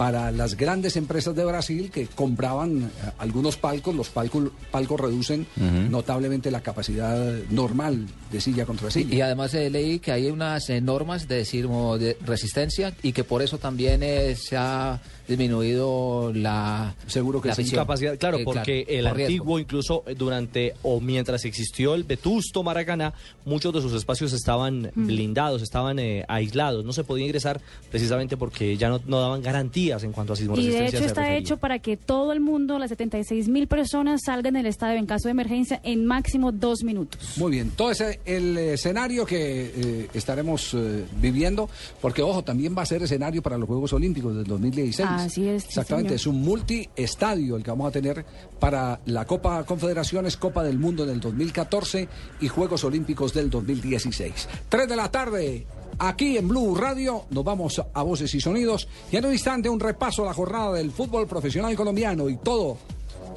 [0.00, 3.94] para las grandes empresas de Brasil que compraban eh, algunos palcos.
[3.94, 5.46] Los palcos, palcos reducen
[5.90, 7.18] notablemente la capacidad
[7.50, 9.14] normal de silla contra silla.
[9.14, 13.24] Y además eh, leí que hay unas eh, normas de, sismo- de resistencia y que
[13.24, 18.84] por eso también eh, se ha disminuido la seguro la Sí, capacidad, claro, Eh, porque
[18.88, 19.26] el por riesgo.
[19.32, 23.12] antiguo, incluso durante o mientras existió el vetusto Maracaná,
[23.44, 25.06] muchos de sus espacios estaban Mm.
[25.06, 27.60] blindados, estaban eh, aislados, no se podía ingresar
[27.90, 29.42] precisamente porque ya no, no daban
[29.90, 32.78] garantías en cuanto a sismo Y de hecho está hecho para que todo el mundo,
[32.78, 37.36] las 76 mil personas, salgan del estadio en caso de emergencia en máximo dos minutos.
[37.36, 41.68] Muy bien, todo ese el escenario que eh, estaremos eh, viviendo,
[42.00, 45.08] porque ojo, también va a ser escenario para los Juegos Olímpicos del 2016.
[45.10, 46.20] Así es, sí, Exactamente, señor.
[46.20, 48.24] es un multiestadio el que vamos a tener
[48.58, 52.08] para la Copa Confederaciones, Copa del Mundo en el 2014
[52.40, 54.48] y Juegos Olímpicos del 2016.
[54.68, 55.66] Tres de la tarde.
[56.02, 59.78] Aquí en Blue Radio nos vamos a voces y sonidos y en un instante un
[59.78, 62.78] repaso a la jornada del fútbol profesional colombiano y todo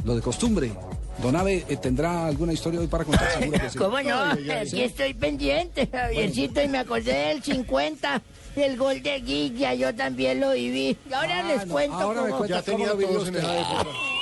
[0.05, 0.71] lo de costumbre.
[1.21, 3.77] Don Ave eh, tendrá alguna historia hoy para contar, seguro que sí.
[3.79, 4.15] ¿Cómo no?
[4.23, 4.67] Ay, ay, ay.
[4.67, 8.21] Aquí estoy pendiente, Javiercito, y me acordé del 50,
[8.55, 10.97] del gol de Guilla, yo también lo viví.
[11.09, 12.37] Y ahora Ah, les no, cuento ahora me cómo...
[12.39, 13.43] cuenta cómo lo vivió usted.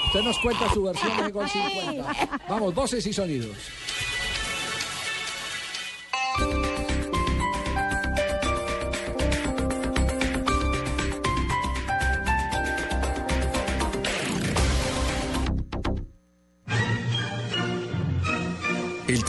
[0.07, 2.39] Usted nos cuenta su versión de Gol 50.
[2.49, 3.55] Vamos, voces y sonidos.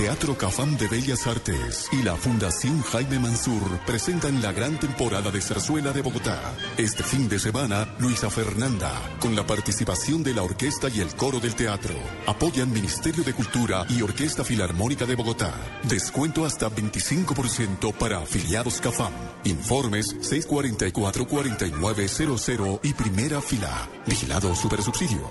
[0.03, 5.41] Teatro Cafam de Bellas Artes y la Fundación Jaime Mansur presentan la gran temporada de
[5.41, 6.41] Zarzuela de Bogotá.
[6.77, 11.39] Este fin de semana, Luisa Fernanda, con la participación de la orquesta y el coro
[11.39, 11.95] del teatro.
[12.27, 15.55] Apoyan Ministerio de Cultura y Orquesta Filarmónica de Bogotá.
[15.85, 19.13] Descuento hasta 25% para afiliados Cafam.
[19.45, 23.89] Informes 644-4900 y primera fila.
[24.05, 25.31] Vigilado Supersubsidio.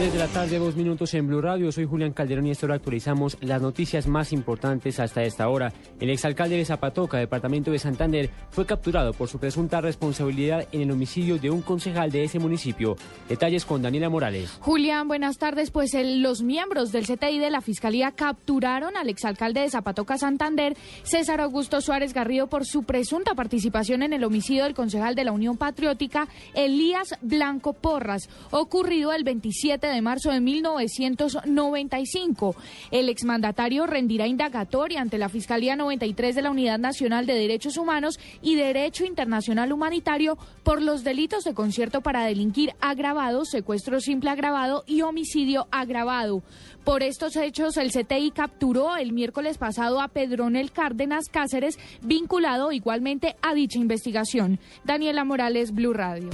[0.00, 1.70] Desde la tarde, dos minutos en Blue Radio.
[1.70, 5.74] Soy Julián Calderón y esta hora actualizamos las noticias más importantes hasta esta hora.
[6.00, 10.90] El exalcalde de Zapatoca, departamento de Santander, fue capturado por su presunta responsabilidad en el
[10.90, 12.96] homicidio de un concejal de ese municipio.
[13.28, 14.56] Detalles con Daniela Morales.
[14.60, 15.70] Julián, buenas tardes.
[15.70, 21.42] Pues los miembros del CTI de la Fiscalía capturaron al exalcalde de Zapatoca, Santander, César
[21.42, 25.58] Augusto Suárez Garrido, por su presunta participación en el homicidio del concejal de la Unión
[25.58, 32.56] Patriótica, Elías Blanco Porras, ocurrido el 27 de marzo de 1995.
[32.90, 38.18] El exmandatario rendirá indagatoria ante la Fiscalía 93 de la Unidad Nacional de Derechos Humanos
[38.42, 44.84] y Derecho Internacional Humanitario por los delitos de concierto para delinquir agravado, secuestro simple agravado
[44.86, 46.42] y homicidio agravado.
[46.84, 53.36] Por estos hechos, el CTI capturó el miércoles pasado a Pedronel Cárdenas Cáceres, vinculado igualmente
[53.42, 54.58] a dicha investigación.
[54.84, 56.30] Daniela Morales, Blue Radio.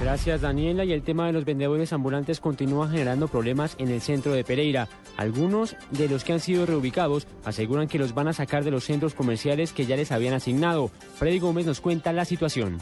[0.00, 4.32] Gracias Daniela y el tema de los vendedores ambulantes continúa generando problemas en el centro
[4.32, 4.88] de Pereira.
[5.18, 8.84] Algunos de los que han sido reubicados aseguran que los van a sacar de los
[8.84, 10.90] centros comerciales que ya les habían asignado.
[11.16, 12.78] Freddy Gómez nos cuenta la situación.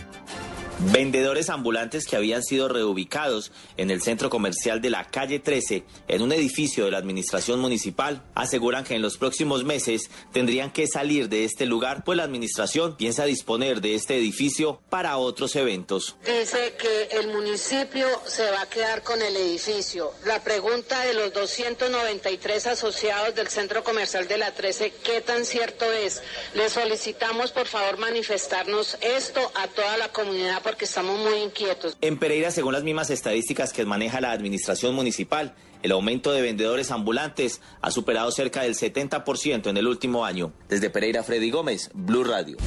[0.81, 6.23] Vendedores ambulantes que habían sido reubicados en el centro comercial de la calle 13, en
[6.23, 11.29] un edificio de la administración municipal, aseguran que en los próximos meses tendrían que salir
[11.29, 16.15] de este lugar, pues la administración piensa disponer de este edificio para otros eventos.
[16.25, 20.13] Dice que el municipio se va a quedar con el edificio.
[20.27, 25.93] La pregunta de los 293 asociados del centro comercial de la 13, ¿qué tan cierto
[25.93, 26.23] es?
[26.55, 31.97] Le solicitamos por favor manifestarnos esto a toda la comunidad porque estamos muy inquietos.
[32.03, 36.91] En Pereira, según las mismas estadísticas que maneja la administración municipal, el aumento de vendedores
[36.91, 40.53] ambulantes ha superado cerca del 70% en el último año.
[40.69, 42.59] Desde Pereira, Freddy Gómez, Blue Radio.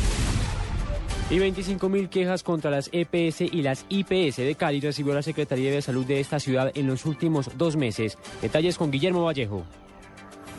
[1.29, 5.71] Y 25 mil quejas contra las EPS y las IPS de Cali recibió la Secretaría
[5.71, 8.17] de Salud de esta ciudad en los últimos dos meses.
[8.41, 9.63] Detalles con Guillermo Vallejo.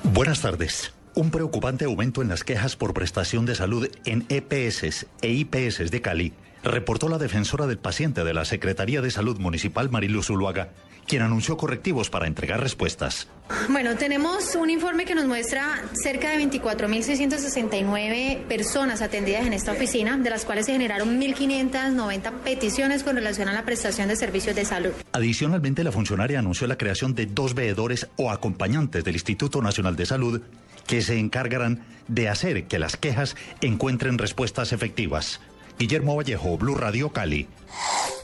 [0.04, 0.94] Buenas tardes.
[1.14, 6.00] Un preocupante aumento en las quejas por prestación de salud en EPS e IPS de
[6.00, 10.70] Cali reportó la defensora del paciente de la Secretaría de Salud Municipal Mariluz Zuluaga
[11.06, 13.28] quien anunció correctivos para entregar respuestas.
[13.68, 20.16] Bueno, tenemos un informe que nos muestra cerca de 24.669 personas atendidas en esta oficina,
[20.16, 24.64] de las cuales se generaron 1.590 peticiones con relación a la prestación de servicios de
[24.64, 24.92] salud.
[25.12, 30.06] Adicionalmente, la funcionaria anunció la creación de dos veedores o acompañantes del Instituto Nacional de
[30.06, 30.40] Salud
[30.86, 35.40] que se encargarán de hacer que las quejas encuentren respuestas efectivas.
[35.82, 37.48] Guillermo Vallejo, Blue Radio Cali.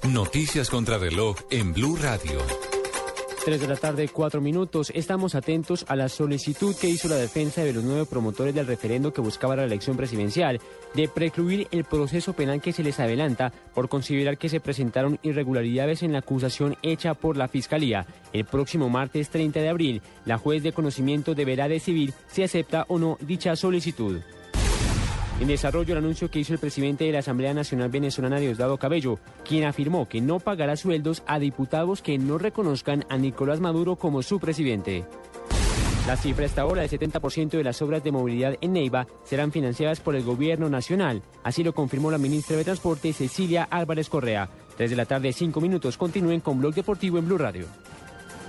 [0.08, 2.38] Noticias contra reloj en Blue Radio.
[3.44, 4.92] 3 de la tarde, 4 minutos.
[4.94, 9.12] Estamos atentos a la solicitud que hizo la defensa de los nueve promotores del referendo
[9.12, 10.60] que buscaba la elección presidencial
[10.94, 16.04] de precluir el proceso penal que se les adelanta por considerar que se presentaron irregularidades
[16.04, 18.06] en la acusación hecha por la Fiscalía.
[18.32, 23.00] El próximo martes 30 de abril, la juez de conocimiento deberá decidir si acepta o
[23.00, 24.20] no dicha solicitud.
[25.40, 29.20] En desarrollo el anuncio que hizo el presidente de la Asamblea Nacional Venezolana Diosdado Cabello,
[29.44, 34.22] quien afirmó que no pagará sueldos a diputados que no reconozcan a Nicolás Maduro como
[34.22, 35.04] su presidente.
[36.08, 40.00] La cifra hasta ahora del 70% de las obras de movilidad en Neiva serán financiadas
[40.00, 41.22] por el gobierno nacional.
[41.44, 44.48] Así lo confirmó la ministra de Transporte Cecilia Álvarez Correa.
[44.76, 45.98] 3 de la tarde, 5 minutos.
[45.98, 47.66] Continúen con Blog Deportivo en Blue Radio.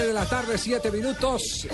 [0.00, 1.66] 3 de la tarde, 7 minutos.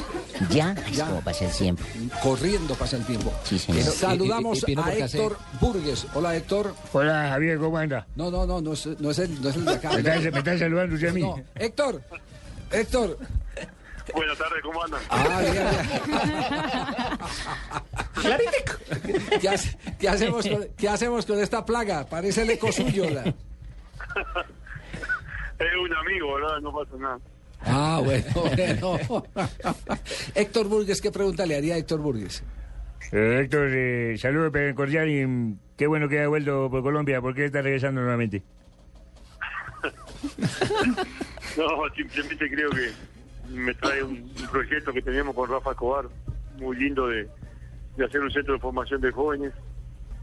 [0.51, 1.83] Ya, es como pasa el tiempo.
[2.23, 3.33] Corriendo pasa el tiempo.
[3.45, 3.83] Sí, señor.
[3.85, 4.93] Saludamos a.
[4.93, 6.07] Héctor Burgues.
[6.15, 6.75] Hola, Héctor.
[6.93, 8.07] Hola, Javier, ¿cómo anda?
[8.17, 9.91] No, no, no, no es, no es, el, no es el de acá.
[9.93, 11.21] ¿Me estás, me estás saludando usted a mí?
[11.23, 12.03] No, Héctor,
[12.73, 13.19] Héctor.
[14.15, 15.01] Buenas tardes, ¿cómo andan?
[15.11, 15.53] Ah, bien,
[18.23, 19.41] bien.
[19.41, 22.07] ¿Qué, hace- qué hacemos con, qué hacemos con esta plaga?
[22.07, 23.09] Parece el eco suyo.
[23.11, 23.35] la- Es
[25.83, 26.61] un amigo, ¿verdad?
[26.63, 27.19] No pasa nada.
[27.61, 28.25] Ah, bueno,
[29.05, 29.25] bueno.
[30.35, 32.45] Héctor Burgues, ¿qué pregunta le haría a Héctor Burgues?
[33.13, 37.21] Eh, Héctor, eh, saludos cordial y qué bueno que haya vuelto por Colombia.
[37.21, 38.43] ¿Por qué está regresando nuevamente?
[41.57, 41.65] No,
[41.95, 42.91] simplemente creo que
[43.51, 46.05] me trae un, un proyecto que tenemos con Rafa Escobar,
[46.59, 47.27] muy lindo de,
[47.97, 49.53] de hacer un centro de formación de jóvenes.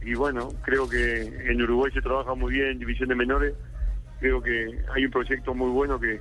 [0.01, 3.55] Y bueno, creo que en Uruguay se trabaja muy bien en división de menores.
[4.19, 6.19] Creo que hay un proyecto muy bueno que,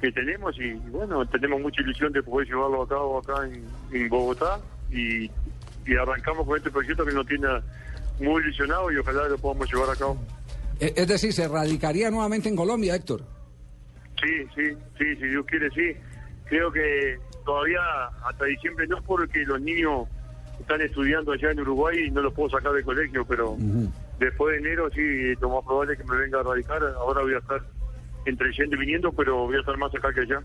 [0.00, 4.08] que tenemos y bueno, tenemos mucha ilusión de poder llevarlo a cabo acá en, en
[4.08, 5.24] Bogotá y,
[5.86, 7.48] y arrancamos con este proyecto que nos tiene
[8.20, 10.18] muy ilusionado y ojalá lo podamos llevar a cabo.
[10.80, 13.22] E- Es decir, se radicaría nuevamente en Colombia, Héctor.
[14.22, 15.96] Sí, sí, sí, si Dios quiere, sí.
[16.46, 17.80] Creo que todavía
[18.24, 20.08] hasta diciembre no porque los niños
[20.60, 23.56] están estudiando allá en Uruguay y no los puedo sacar del colegio, pero
[24.18, 26.82] después de enero sí, lo más probable es que me venga a radicar.
[26.96, 27.60] Ahora voy a estar
[28.26, 30.40] entre yendo y viniendo, pero voy a estar más acá que allá.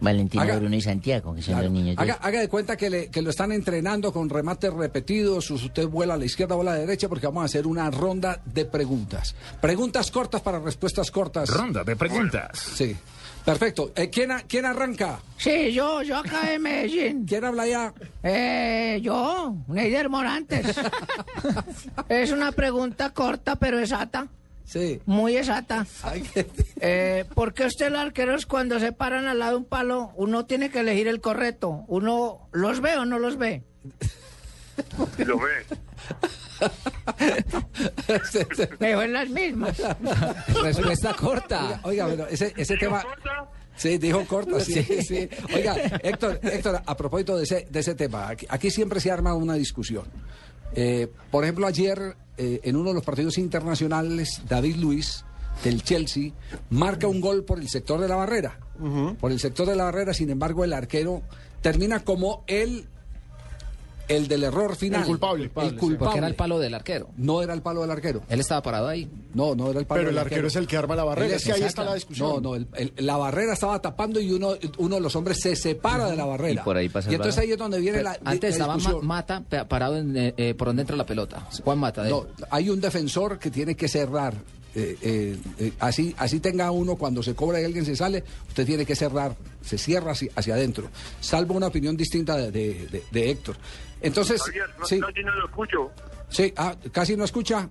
[0.00, 1.64] Valentina, Haga- Bruno y Santiago, que son Claro.
[1.68, 1.96] los niños.
[1.96, 5.50] de- Haga, haga de cuenta que, le- que lo están entrenando con remates repetidos.
[5.50, 8.40] Usted vuela a la izquierda, vuela a la derecha, porque vamos a hacer una ronda
[8.44, 9.34] de preguntas.
[9.60, 11.48] Preguntas cortas para respuestas cortas.
[11.50, 12.58] Ronda de preguntas.
[12.58, 12.96] Sí.
[13.44, 13.92] Perfecto.
[13.94, 15.20] Eh, ¿quién, a- ¿Quién arranca?
[15.36, 17.24] Sí, yo, yo acá en Medellín.
[17.26, 17.94] ¿Quién habla ya?
[18.24, 20.66] Eh, yo, Neider Morantes.
[22.08, 24.26] es una pregunta corta, pero exacta.
[24.66, 25.00] Sí.
[25.06, 25.86] Muy exacta.
[26.80, 30.44] Eh, ¿Por qué usted los arqueros cuando se paran al lado de un palo, uno
[30.44, 31.84] tiene que elegir el correcto?
[31.86, 33.62] ¿Uno los ve o no los ve?
[35.18, 35.64] Lo ve.
[38.80, 39.80] Mejor las mismas.
[40.62, 41.80] Respuesta corta.
[41.84, 43.02] Oiga, pero ese, ese tema.
[43.76, 45.02] Sí, dijo corta, sí, Sí.
[45.02, 45.28] sí.
[45.54, 49.34] Oiga, Héctor, Héctor, a propósito de ese, de ese tema, aquí, aquí siempre se arma
[49.34, 50.04] una discusión.
[50.74, 55.24] Eh, por ejemplo, ayer, eh, en uno de los partidos internacionales, David Luis,
[55.64, 56.32] del Chelsea,
[56.70, 58.58] marca un gol por el sector de la barrera.
[59.18, 61.22] Por el sector de la barrera, sin embargo, el arquero
[61.62, 62.86] termina como el,
[64.08, 65.00] el del error final.
[65.02, 65.44] El culpable.
[65.44, 65.98] El Porque culpable.
[65.98, 67.08] Porque era el palo del arquero.
[67.16, 68.22] No era el palo del arquero.
[68.28, 69.08] Él estaba parado ahí.
[69.34, 71.36] No, no era el palo Pero del el arquero es el que arma la barrera,
[71.36, 72.28] es que ahí está la discusión.
[72.28, 75.56] No, no, el- el- la barrera estaba tapando y uno, uno de los hombres se
[75.56, 76.62] separa de la barrera.
[76.62, 78.76] Y por ahí pasa el entonces ahí es donde viene Pero la, Antes la estaba
[78.78, 79.02] Ma-.
[79.02, 81.46] Mata parado en, eh, eh, por donde entra la pelota.
[81.64, 82.02] Juan Mata.
[82.02, 84.34] de- No, hay un defensor que tiene que cerrar.
[84.78, 88.66] eh, eh, eh, así, así tenga uno cuando se cobra y alguien se sale, usted
[88.66, 89.34] tiene que cerrar,
[89.64, 90.88] se cierra hacia, hacia adentro.
[91.18, 93.56] Salvo una opinión distinta de, de- de- de Héctor.
[94.00, 95.90] Entonces, Javier, no, sí, no, no lo escucho.
[96.28, 97.68] sí, ah, casi no escucha.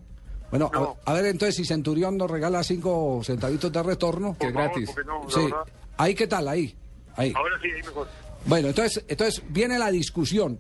[0.50, 0.72] Bueno,
[1.06, 4.38] a, a ver entonces si Centurión nos regala cinco centavitos de retorno.
[4.40, 4.96] Que es Por favor, gratis.
[5.34, 5.44] sí.
[5.44, 5.74] verdad.
[5.98, 6.48] Ahí, ¿qué tal?
[6.48, 6.76] Ahí.
[7.16, 7.34] Ahí.
[7.36, 8.08] Ahora sí, ahí mejor.
[8.46, 10.60] Bueno, entonces, entonces viene la discusión.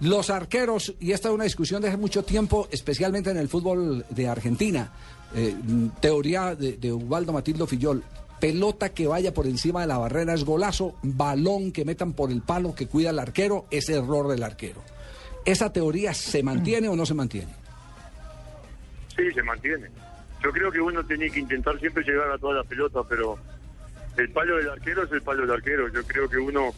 [0.00, 4.04] Los arqueros, y esta es una discusión de hace mucho tiempo, especialmente en el fútbol
[4.10, 4.92] de Argentina,
[5.34, 5.54] eh,
[6.00, 8.02] teoría de, de Ubaldo Matildo Fillol,
[8.40, 12.42] pelota que vaya por encima de la barrera es golazo, balón que metan por el
[12.42, 14.82] palo que cuida el arquero es error del arquero.
[15.44, 17.52] ¿Esa teoría se mantiene o no se mantiene?
[19.16, 19.88] Sí, se mantiene.
[20.42, 23.38] Yo creo que uno tenía que intentar siempre llegar a toda la pelota, pero
[24.16, 25.88] el palo del arquero es el palo del arquero.
[25.88, 26.72] Yo creo que uno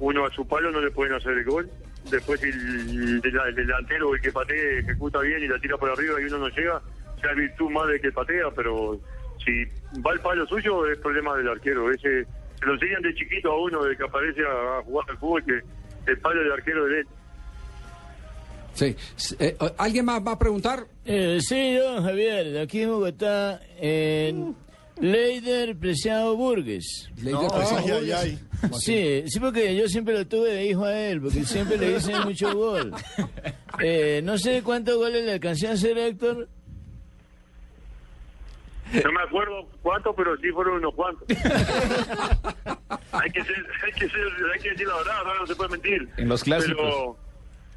[0.00, 1.70] uno a su palo no le pueden hacer el gol.
[2.10, 6.20] Después el, el- el delantero, el que patee, ejecuta bien y la tira por arriba
[6.20, 6.80] y uno no llega,
[7.20, 8.98] sea virtud más de que patea, pero
[9.44, 9.64] si
[10.04, 11.90] va el palo suyo es problema del arquero.
[11.90, 12.24] Ese
[12.58, 15.44] se lo enseñan de chiquito a uno, de que aparece a, a jugar al fútbol,
[15.44, 15.60] que
[16.10, 17.06] el palo del arquero es de él.
[18.74, 18.96] Sí.
[19.16, 20.86] S- eh, ¿Alguien más va a preguntar?
[21.04, 24.54] Eh, sí, don Javier, de aquí en Bogotá, en
[25.00, 27.08] Leider Preciado Burgues.
[27.22, 28.70] Leider Preciado Ay, ay, ay.
[28.78, 32.12] Sí, sí, porque yo siempre lo tuve de hijo a él, porque siempre le hice
[32.24, 32.92] mucho gol.
[33.80, 36.48] Eh, no sé cuántos goles le alcancé a hacer, Héctor.
[39.04, 41.26] No me acuerdo cuántos, pero sí fueron unos cuantos.
[43.12, 45.70] hay que ser, hay que ser, hay que decir la verdad, ahora no se puede
[45.70, 46.08] mentir.
[46.16, 46.76] En los clásicos.
[46.76, 47.16] Pero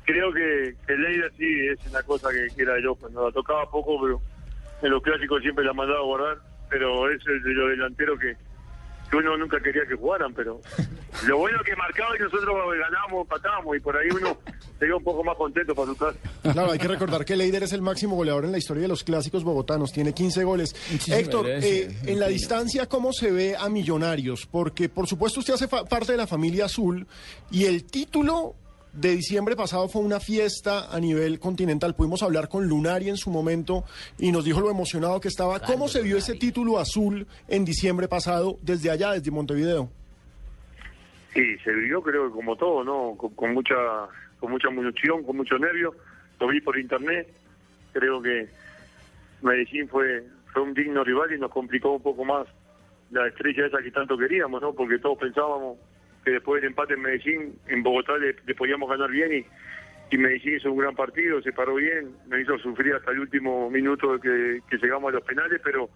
[0.06, 3.70] creo que, que Leida sí es una cosa que, que era yo cuando la tocaba
[3.70, 4.22] poco, pero
[4.82, 6.38] en los clásicos siempre la mandaba a guardar.
[6.70, 8.38] Pero es el de los delanteros que,
[9.12, 10.62] que uno nunca quería que jugaran, pero
[11.28, 14.38] lo bueno que marcaba y nosotros ganamos, patamos y por ahí uno
[14.80, 16.18] se iba un poco más contento para su casa.
[16.42, 19.04] Claro, hay que recordar que Leider es el máximo goleador en la historia de los
[19.04, 20.76] clásicos bogotanos, tiene 15 goles.
[21.08, 24.48] Héctor, eh, en la distancia, ¿cómo se ve a Millonarios?
[24.48, 27.06] Porque, por supuesto, usted hace parte de la familia azul
[27.52, 28.56] y el título
[28.94, 31.96] de diciembre pasado fue una fiesta a nivel continental.
[31.96, 33.84] Pudimos hablar con Lunari en su momento
[34.18, 35.60] y nos dijo lo emocionado que estaba.
[35.60, 39.90] ¿Cómo se vio ese título azul en diciembre pasado desde allá, desde Montevideo?
[41.34, 43.16] Sí, se vivió creo que como todo, ¿no?
[43.18, 43.76] Con, con mucha
[44.40, 45.96] con mucha munición, con mucho nervio.
[46.40, 47.28] Lo vi por internet.
[47.94, 48.50] Creo que
[49.42, 52.48] Medellín fue fue un digno rival y nos complicó un poco más
[53.12, 54.74] la estrella esa que tanto queríamos, ¿no?
[54.74, 55.78] Porque todos pensábamos
[56.24, 59.46] que después del empate en Medellín, en Bogotá le, podíamos ganar bien y,
[60.16, 63.70] y Medellín hizo un gran partido, se paró bien, nos hizo sufrir hasta el último
[63.70, 65.90] minuto que, que llegamos a los penales, pero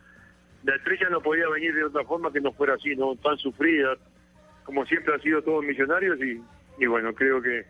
[0.63, 3.95] la estrella no podía venir de otra forma que no fuera así, no tan sufrida,
[4.63, 6.41] como siempre han sido todos millonarios y,
[6.79, 7.65] y bueno, creo que,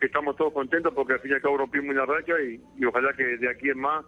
[0.00, 2.84] que estamos todos contentos porque al fin y al cabo rompimos una racha y, y
[2.84, 4.04] ojalá que de aquí en más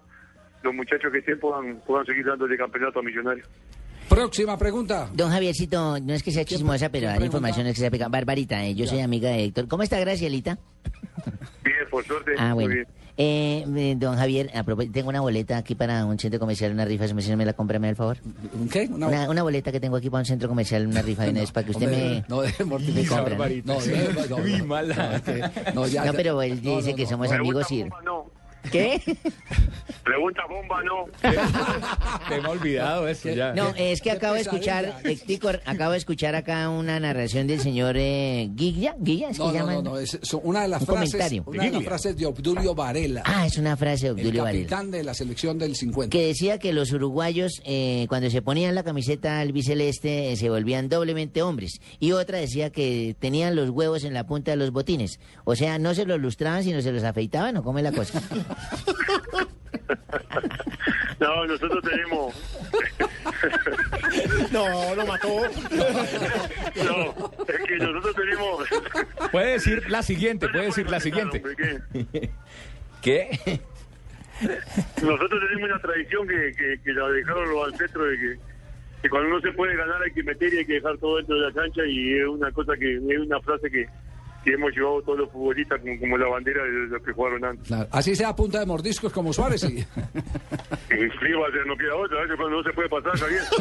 [0.63, 3.49] los muchachos que estén puedan, puedan seguir dándole campeonato a millonarios.
[4.09, 5.11] Próxima pregunta.
[5.13, 8.65] Don Javiercito, no es que sea chismosa, pero dar información es que sea pega- Barbarita,
[8.65, 9.69] eh, yo soy amiga de Héctor.
[9.69, 10.59] ¿Cómo está Gracielita?
[11.65, 12.33] Bien, por suerte.
[12.39, 12.75] Ah, muy bueno.
[12.75, 12.87] bien.
[13.21, 17.09] Eh, eh, don Javier, a tengo una boleta aquí para un centro comercial, una rifa,
[17.09, 18.19] si me la compra, me da el favor.
[18.71, 18.89] ¿Qué?
[18.93, 21.73] Una, una boleta que tengo aquí para un centro comercial, una rifa de para que
[21.73, 22.25] usted hombre, me...
[22.29, 22.53] no, de
[22.93, 23.39] me compre, ¿no?
[23.39, 23.73] Barbarita.
[23.75, 23.81] No,
[24.39, 25.21] no, no, mala.
[25.27, 27.09] no, no, ya- No, pero él no, dice no, que no.
[27.11, 27.81] somos Pregunta amigos y...
[27.83, 28.08] bomba, no.
[28.71, 29.01] ¿Qué?
[30.05, 31.07] Pregunta bomba, no.
[32.29, 33.53] Tengo olvidado eso ya.
[33.53, 37.61] No, es que acabo de escuchar, eh, Tico, acabo de escuchar acá una narración del
[37.61, 39.75] señor eh, Guilla, Guilla, es que No, no, llaman.
[39.77, 41.45] no, no, es, es una de las Un frases, comentario.
[41.47, 44.65] una de las frases de Obdulio Varela, Ah, es una frase de el Obdulio Varela.
[44.69, 46.11] capitán de la selección del 50.
[46.11, 50.89] Que decía que los uruguayos, eh, cuando se ponían la camiseta albiceleste, eh, se volvían
[50.89, 51.81] doblemente hombres.
[52.01, 55.21] Y otra decía que tenían los huevos en la punta de los botines.
[55.45, 58.23] O sea, no se los lustraban, sino se los afeitaban, ¿o cómo es la cosa?
[61.21, 62.35] No, nosotros tenemos.
[64.53, 65.29] No, lo mató.
[65.29, 65.45] No,
[67.47, 68.69] es que nosotros tenemos.
[69.31, 71.43] Puede decir la siguiente, puede decir la siguiente.
[73.03, 73.61] ¿Qué?
[75.03, 78.39] Nosotros tenemos una tradición que, que, que la dejaron los ancestros de que,
[79.03, 81.37] que cuando no se puede ganar hay que meter y hay que dejar todo dentro
[81.37, 83.87] de la cancha y es una cosa que es una frase que,
[84.49, 87.69] que hemos llevado todos los futbolistas como, como la bandera de los que jugaron antes.
[87.69, 89.65] Claro, Así sea a punta de mordiscos como Suárez.
[89.65, 89.79] Y...
[90.91, 93.19] Y frío va a ser, no queda otra, a veces cuando no se puede pasar,
[93.19, 93.43] Javier.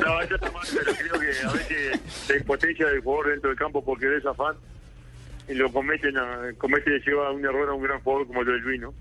[0.00, 3.84] No, está mal, pero creo que a veces la impotencia del jugador dentro del campo
[3.84, 4.54] porque de esa afán
[5.48, 8.46] y lo cometen, a, comete y lleva un error a un gran jugador como el
[8.46, 8.94] de Luis, ¿no?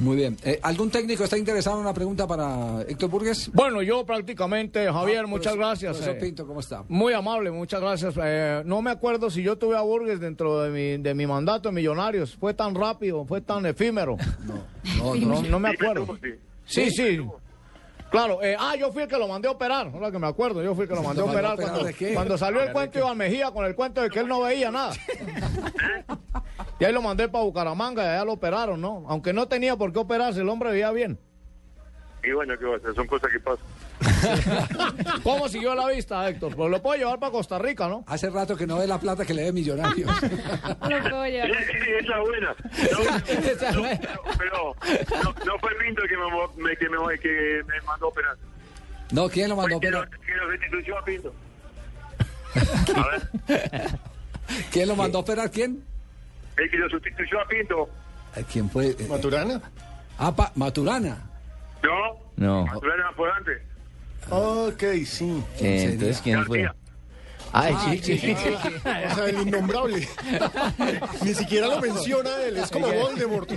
[0.00, 0.36] Muy bien.
[0.44, 3.50] Eh, ¿Algún técnico está interesado en una pregunta para Héctor Burgues?
[3.52, 5.92] Bueno, yo prácticamente, Javier, Ah, muchas profesor- gracias.
[5.96, 6.20] profesor eh.
[6.20, 6.84] Pinto, ¿cómo está?
[6.88, 8.14] Muy amable, muchas gracias.
[8.22, 11.68] Eh, no me acuerdo si yo tuve a Burgues dentro de mi, de mi mandato
[11.68, 12.34] en Millonarios.
[12.36, 14.16] Fue tan rápido, fue tan efímero.
[14.98, 16.18] No, no, no me acuerdo.
[16.66, 17.20] Sí, sí.
[18.14, 20.62] Claro, eh, ah, yo fui el que lo mandé a operar, ahora que me acuerdo,
[20.62, 22.68] yo fui el que lo mandé a ¿Lo mandó a operar operar cuando, salió el
[22.68, 24.92] ¿De cuento Iván Mejía con el cuento de que él no veía nada.
[26.78, 29.04] Y ahí lo mandé para Bucaramanga y allá lo operaron, ¿no?
[29.08, 31.18] Aunque no tenía por qué operarse, el hombre veía bien.
[32.22, 32.94] Y bueno, ¿qué va a hacer?
[32.94, 33.64] Son cosas que pasan.
[35.22, 36.54] ¿Cómo siguió la vista, Héctor?
[36.56, 38.04] Pues lo puedo llevar para Costa Rica, ¿no?
[38.06, 40.10] Hace rato que no ve la plata que le dé Millonarios.
[40.22, 42.54] Esa buena.
[42.92, 43.04] No,
[43.82, 43.88] no,
[44.38, 44.74] pero
[45.22, 46.16] no, no fue Pinto que
[46.62, 48.36] me, que me, que me mandó a operar.
[49.12, 50.20] no, ¿quién lo mandó a ¿Quién lo, operar?
[50.24, 51.34] quién lo restituyó a Pinto?
[54.70, 55.50] ¿Quién lo mandó a operar?
[55.50, 55.82] ¿Quién?
[56.56, 57.88] El que lo sustituyó a Pinto.
[58.36, 58.94] Eh, ¿Quién fue?
[59.08, 59.60] ¿Maturana?
[60.18, 61.18] Ah, pa- Maturana.
[61.82, 62.16] ¿No?
[62.36, 62.66] No.
[62.66, 63.60] Maturana fue antes.
[64.30, 65.42] Ok, sí.
[65.60, 66.68] Eh, entonces, ¿quién fue?
[67.56, 68.32] Ay, Ah, sí, sí.
[68.34, 70.08] O sea, el innombrable.
[71.22, 73.48] Ni siquiera lo menciona él, es como Voldemort.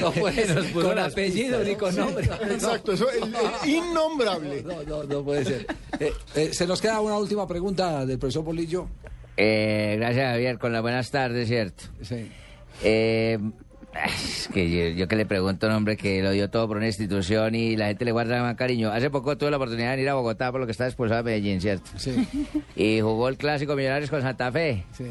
[0.00, 2.24] No, Nos puso con apellido ni con nombre.
[2.50, 4.62] Exacto, eso, el, el innombrable.
[4.64, 5.66] No, no, no puede ser.
[6.00, 8.88] Eh, eh, se nos queda una última pregunta del profesor Bolillo.
[9.36, 11.84] Eh, gracias, Javier, con las buenas tardes, ¿cierto?
[12.02, 12.28] Sí.
[14.04, 16.76] Es que yo, yo que le pregunto a un hombre que lo dio todo por
[16.76, 18.90] una institución y la gente le guarda más cariño.
[18.90, 21.30] Hace poco tuve la oportunidad de ir a Bogotá por lo que está expulsado de
[21.30, 21.90] Medellín, ¿cierto?
[21.96, 22.26] Sí.
[22.76, 24.84] Y jugó el clásico Millonarios con Santa Fe.
[24.96, 25.06] Sí.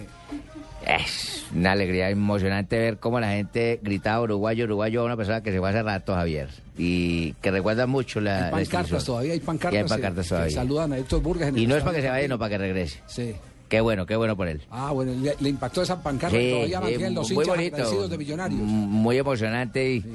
[0.86, 5.51] Es una alegría emocionante ver cómo la gente gritaba uruguayo, uruguayo a una persona que
[5.51, 6.49] se fue hace rato, Javier.
[6.77, 9.73] Y que recuerda mucho la, Hay pancartas todavía, hay pancartas.
[9.73, 10.55] Y hay pancartas que todavía.
[10.55, 11.49] Saludan a Héctor Burgas.
[11.49, 12.99] en el Y no es para que se vaya, no para que regrese.
[13.07, 13.33] Sí.
[13.76, 14.61] Qué bueno, qué bueno por él.
[14.71, 17.76] Ah, bueno, le, le impactó esa pancarta Sí, todavía sí, mantienen los hinchas bonito.
[17.76, 18.61] agradecidos de Millonarios.
[18.61, 20.05] Muy emocionante y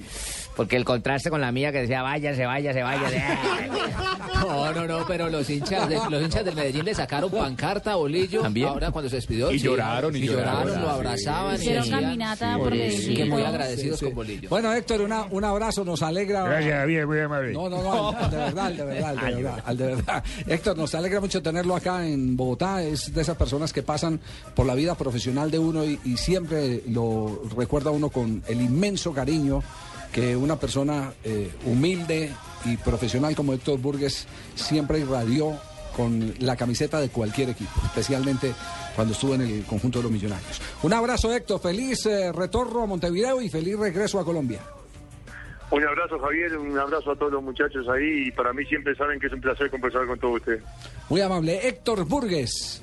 [0.61, 3.23] porque el contraste con la mía que decía váyase, váyase, váyase.
[4.41, 7.97] No, no, no, pero los hinchas, de- los hinchas del Medellín le sacaron pancarta a
[7.97, 8.41] Bolillo.
[8.41, 8.69] ¿También?
[8.69, 9.51] Ahora cuando se despidió.
[9.53, 10.81] Y sí, lloraron, y lloraron.
[10.81, 11.57] lo abrazaban.
[11.57, 13.17] y Hicieron caminata por Medellín.
[13.17, 14.11] Que muy agradecidos Sí, sí.
[14.11, 14.49] con Bolillo.
[14.49, 16.45] Bueno, Héctor, una, un abrazo, nos alegra.
[16.45, 17.53] Gracias, Javier, muy amable.
[17.53, 19.87] No, no, no, al- al de verdad, al de verdad, al de verdad, al de
[19.87, 20.25] verdad.
[20.47, 22.83] Héctor, nos alegra mucho tenerlo acá en Bogotá.
[22.83, 24.21] Es de esas personas que pasan
[24.55, 29.13] por la vida profesional de uno y, y siempre lo recuerda uno con el inmenso
[29.13, 29.63] cariño
[30.13, 32.31] que una persona eh, humilde
[32.65, 35.59] y profesional como Héctor Burgues siempre irradió
[35.97, 38.55] con la camiseta de cualquier equipo, especialmente
[38.95, 40.61] cuando estuvo en el conjunto de los millonarios.
[40.83, 41.61] Un abrazo, Héctor.
[41.61, 44.61] Feliz eh, retorno a Montevideo y feliz regreso a Colombia.
[45.71, 49.21] Un abrazo, Javier, un abrazo a todos los muchachos ahí y para mí siempre saben
[49.21, 50.63] que es un placer conversar con todos ustedes.
[51.09, 51.69] Muy amable.
[51.69, 52.83] Héctor Burgues,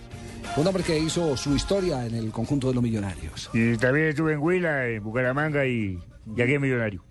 [0.56, 3.50] un hombre que hizo su historia en el conjunto de los millonarios.
[3.54, 6.00] Y también estuve en Huila, en Bucaramanga y,
[6.36, 7.04] y aquí en Millonario.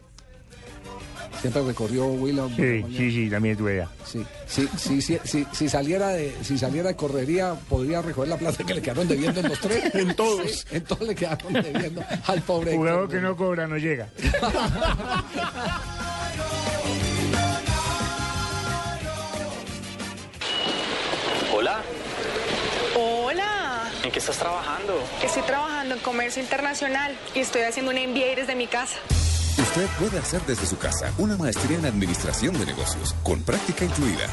[1.41, 2.49] Siempre recorrió Willow.
[2.57, 3.91] Sí, sí, sí, también estuve allá.
[4.05, 8.37] Sí, sí, sí, sí, sí, si saliera de, si saliera de correría, podría recoger la
[8.37, 9.95] plata que le quedaron debiendo en los tres.
[9.95, 10.66] en todos.
[10.70, 12.74] en todos le quedaron debiendo al pobre.
[12.76, 14.09] Jugador Héctor que no cobra no llega.
[21.53, 21.80] Hola,
[22.99, 25.03] Hola, ¿en qué estás trabajando?
[25.22, 28.97] estoy trabajando en comercio internacional y estoy haciendo un MBA desde mi casa.
[29.59, 34.27] Usted puede hacer desde su casa una maestría en administración de negocios, con práctica incluida.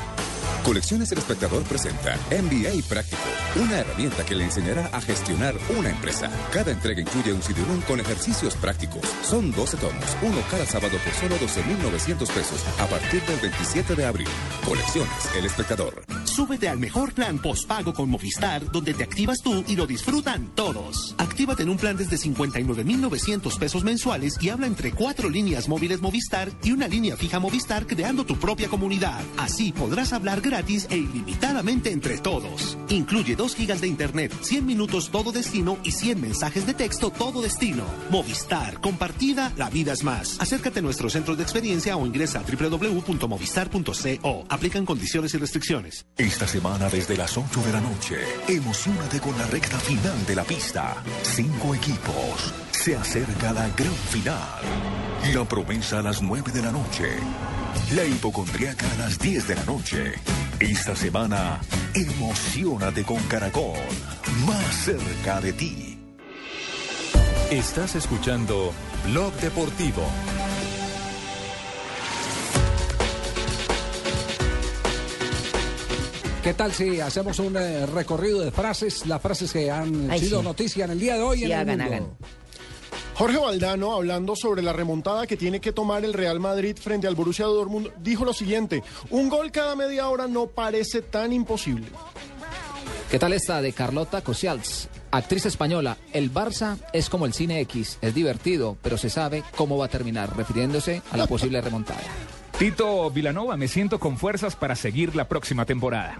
[0.63, 3.21] Colecciones El Espectador presenta MBA Práctico,
[3.61, 6.29] una herramienta que le enseñará a gestionar una empresa.
[6.51, 9.01] Cada entrega incluye un CD-ROOM con ejercicios prácticos.
[9.23, 14.05] Son 12 tomos, uno cada sábado por solo 12.900 pesos a partir del 27 de
[14.05, 14.27] abril.
[14.65, 16.03] Colecciones El Espectador.
[16.23, 21.13] Súbete al mejor plan postpago con Movistar, donde te activas tú y lo disfrutan todos.
[21.17, 26.49] Actívate en un plan desde 59,900 pesos mensuales y habla entre cuatro líneas móviles Movistar
[26.63, 29.21] y una línea fija Movistar creando tu propia comunidad.
[29.37, 32.77] Así podrás hablar gratis e ilimitadamente entre todos.
[32.89, 37.41] Incluye 2 gigas de internet, 100 minutos todo destino y 100 mensajes de texto todo
[37.41, 37.83] destino.
[38.09, 40.37] Movistar, compartida, la vida es más.
[40.39, 44.45] Acércate a nuestros centros de experiencia o ingresa a www.movistar.co.
[44.49, 46.05] Aplican condiciones y restricciones.
[46.17, 48.17] Esta semana desde las 8 de la noche,
[48.47, 51.03] emocionate con la recta final de la pista.
[51.23, 52.53] Cinco equipos.
[52.71, 54.61] Se acerca la gran final.
[55.33, 57.09] La promesa a las 9 de la noche.
[57.95, 60.13] La hipocondriaca a las 10 de la noche.
[60.59, 61.59] Esta semana,
[61.93, 63.77] emocionate con Caracol.
[64.45, 65.97] Más cerca de ti.
[67.51, 68.73] Estás escuchando
[69.05, 70.03] Blog Deportivo.
[76.43, 80.39] ¿Qué tal si hacemos un eh, recorrido de frases, las frases que han Ay, sido
[80.39, 80.45] sí.
[80.45, 81.93] noticia en el día de hoy Sí, en el hagan, mundo?
[81.95, 82.07] hagan.
[83.15, 87.15] Jorge Valdano, hablando sobre la remontada que tiene que tomar el Real Madrid frente al
[87.15, 91.87] Borussia Dortmund, dijo lo siguiente: un gol cada media hora no parece tan imposible.
[93.11, 94.89] ¿Qué tal esta de Carlota Cosials?
[95.11, 99.77] Actriz española, el Barça es como el cine X, es divertido, pero se sabe cómo
[99.77, 102.01] va a terminar, refiriéndose a la posible remontada.
[102.57, 106.17] Tito Vilanova, me siento con fuerzas para seguir la próxima temporada.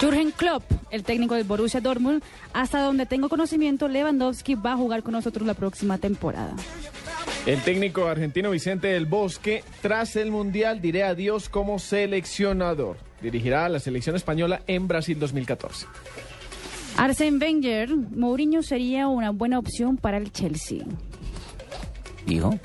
[0.00, 2.22] Jürgen Klopp, el técnico del Borussia Dortmund,
[2.54, 6.54] hasta donde tengo conocimiento, Lewandowski va a jugar con nosotros la próxima temporada.
[7.44, 12.96] El técnico argentino Vicente del Bosque, tras el Mundial, diré adiós como seleccionador.
[13.20, 15.86] Dirigirá a la selección española en Brasil 2014.
[16.96, 20.84] Arsene Wenger, Mourinho sería una buena opción para el Chelsea.
[22.26, 22.58] ¿Dijo?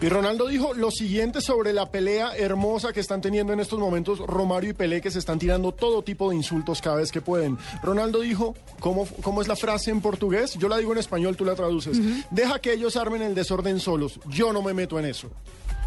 [0.00, 4.20] Y Ronaldo dijo lo siguiente sobre la pelea hermosa que están teniendo en estos momentos
[4.20, 7.58] Romario y Pelé, que se están tirando todo tipo de insultos cada vez que pueden.
[7.82, 10.54] Ronaldo dijo, ¿cómo, cómo es la frase en portugués?
[10.54, 11.98] Yo la digo en español, tú la traduces.
[12.30, 15.30] Deja que ellos armen el desorden solos, yo no me meto en eso.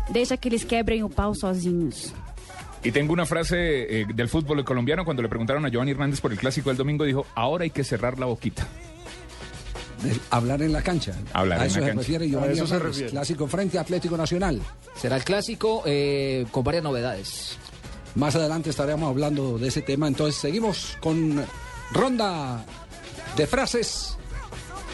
[0.10, 2.14] Deixa que eles quebrem o pau sozinhos.
[2.84, 6.32] Y tengo una frase eh, del fútbol colombiano cuando le preguntaron a Giovanni Hernández por
[6.32, 8.68] el clásico del domingo, dijo, ahora hay que cerrar la boquita.
[10.30, 11.14] Hablar en la cancha.
[11.34, 12.02] Hablar a en eso la se cancha.
[12.02, 13.10] refiere A Giovanni eso se refiere.
[13.10, 14.62] Clásico frente a Atlético Nacional.
[14.96, 17.58] Será el clásico eh, con varias novedades.
[18.16, 20.08] Más adelante estaremos hablando de ese tema.
[20.08, 21.44] Entonces seguimos con
[21.92, 22.66] ronda
[23.36, 24.18] de frases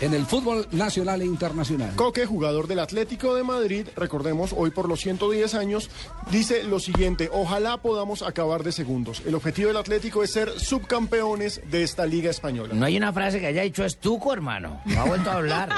[0.01, 1.95] en el fútbol nacional e internacional.
[1.95, 5.89] Coque, jugador del Atlético de Madrid, recordemos, hoy por los 110 años,
[6.31, 9.21] dice lo siguiente, ojalá podamos acabar de segundos.
[9.25, 12.73] El objetivo del Atlético es ser subcampeones de esta liga española.
[12.73, 14.81] No hay una frase que haya dicho estuco, hermano.
[14.85, 15.69] No ha vuelto a hablar.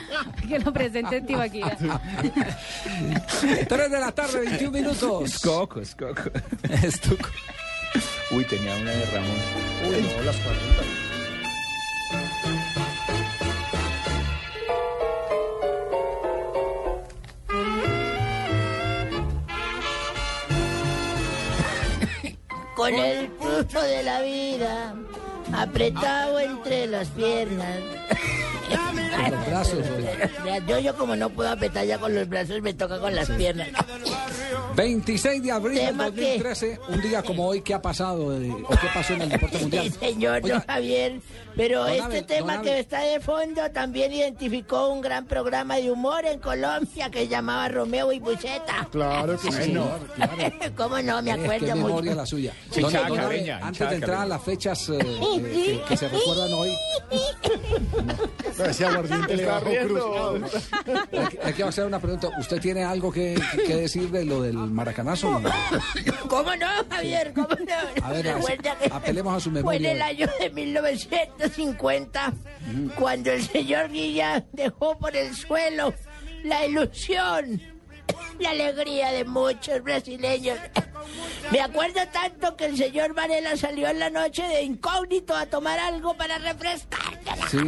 [0.48, 1.76] que lo presente en Tibaquira.
[3.68, 5.38] 3 de la tarde, 21 minutos.
[5.40, 6.22] Coco, es coco.
[6.82, 7.28] Estuco.
[8.30, 9.36] Uy, tenía una de Ramón.
[9.88, 11.03] Uy, no, las 40.
[22.84, 24.94] Con el pulso de la vida
[25.54, 27.78] apretado entre las piernas.
[29.30, 29.78] los brazos,
[30.68, 33.68] Yo, yo como no puedo apretar ya con los brazos, me toca con las piernas.
[34.76, 36.38] 26 de abril del ¿Tema qué?
[36.38, 39.84] 2013, un día como hoy, ¿qué ha pasado o qué pasó en el deporte mundial?
[39.90, 41.20] Sí, señor Javier.
[41.56, 45.90] Pero Don este Abel, tema que está de fondo también identificó un gran programa de
[45.90, 48.88] humor en Colombia que se llamaba Romeo y Buceta.
[48.90, 49.52] Claro que sí.
[49.52, 50.00] señor,
[50.76, 51.22] ¿Cómo no?
[51.22, 51.86] Me Eh, acuerdo qué mucho.
[51.86, 52.52] memoria la suya.
[52.70, 55.84] Sí, Don- chaca, don Abel, antes chaca, de entrar a las fechas eh, eh, que,
[55.88, 56.72] que se recuerdan hoy,
[58.68, 60.02] Ese aguardiente le bajó cruz.
[61.44, 62.28] le quiero hacer una pregunta.
[62.38, 65.38] ¿Usted tiene algo que, que decir de lo del maracanazo?
[65.40, 65.50] no?
[66.28, 67.32] ¿Cómo no, Javier?
[67.34, 68.04] ¿Cómo no?
[68.06, 69.92] A ver, que apelemos a su Fue en memoria.
[69.92, 70.50] el año de
[71.44, 72.32] 1950
[72.96, 75.94] cuando el señor Guilla dejó por el suelo
[76.44, 77.60] la ilusión,
[78.38, 80.58] la alegría de muchos brasileños.
[81.50, 85.78] Me acuerdo tanto que el señor Varela salió en la noche de incógnito a tomar
[85.78, 87.18] algo para refrescar.
[87.50, 87.58] Sí,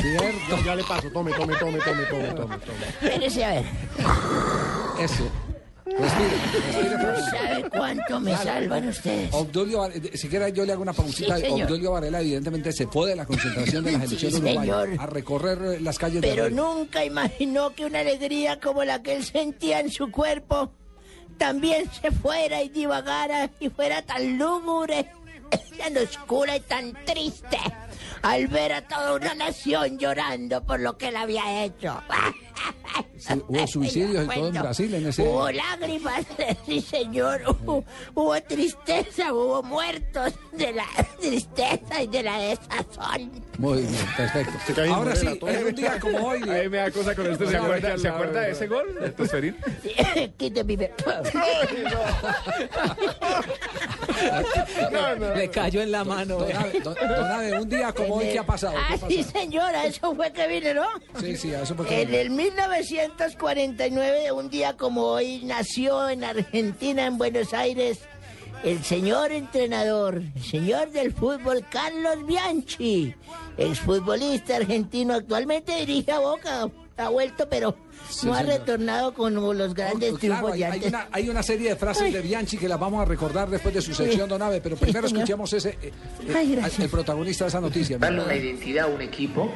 [0.00, 0.64] cierto.
[0.64, 2.58] Ya le paso, tome, tome, tome, tome, tome, tome.
[2.58, 2.86] tome.
[3.02, 3.64] Espérese a ver.
[4.98, 5.30] Eso.
[5.86, 6.98] Respire, respire.
[6.98, 7.30] profesor.
[7.38, 9.32] ¿Sabe cuánto me salvan ustedes?
[9.32, 11.36] Obdulio, Var- eh, si quiera yo le hago una pausita.
[11.36, 11.66] Sí, señor.
[11.68, 14.56] Obdulio Varela evidentemente se fue de la concentración de la Sí, selección señor.
[14.66, 19.02] uruguaya a recorrer eh, las calles de Pero nunca imaginó que una alegría como la
[19.02, 20.72] que él sentía en su cuerpo
[21.38, 25.10] también se fuera y divagara y fuera tan lúgubre,
[25.78, 27.58] tan oscura y tan triste
[28.22, 32.02] al ver a toda una nación llorando por lo que él había hecho.
[33.18, 34.54] Sí, hubo suicidios y todo en.
[34.54, 36.24] Brasil en ese Hubo lágrimas,
[36.66, 37.84] sí señor, hubo,
[38.14, 40.86] hubo tristeza, hubo muertos de la
[41.20, 43.30] tristeza y de la desazón.
[43.58, 44.82] Muy bien, perfecto.
[44.94, 46.42] Ahora sí, en un día como hoy.
[46.48, 48.52] Ahí me da cosa con este ¿Se acuerda, ¿se acuerda de ¿no?
[48.52, 48.94] ese gol?
[49.00, 49.56] de Tosferín?
[50.36, 50.92] Quite mi be-
[55.36, 56.36] Le cayó en la mano.
[56.38, 58.74] Don Abe, don- don Abe, un día como hoy, ¿qué ha pasado?
[58.88, 60.86] ¿Qué Ah, sí, señora, eso fue que vine, ¿no?
[61.20, 67.06] Sí, sí, eso fue que En el 1949, un día como hoy, nació en Argentina,
[67.06, 67.98] en Buenos Aires,
[68.62, 73.14] el señor entrenador, el señor del fútbol, Carlos Bianchi,
[73.56, 77.76] exfutbolista argentino, actualmente dirige a Boca, ha vuelto, pero
[78.08, 78.58] Sí, no ha señor.
[78.60, 82.12] retornado con los grandes Oh, claro, triunfos hay, una, hay una serie de frases Ay.
[82.12, 85.08] de Bianchi que las vamos a recordar después de su sección, don Ave, pero primero
[85.08, 85.22] señor.
[85.24, 85.92] escuchemos ese, eh,
[86.28, 87.98] eh, Ay, el protagonista de esa noticia.
[87.98, 89.50] darle una identidad a un equipo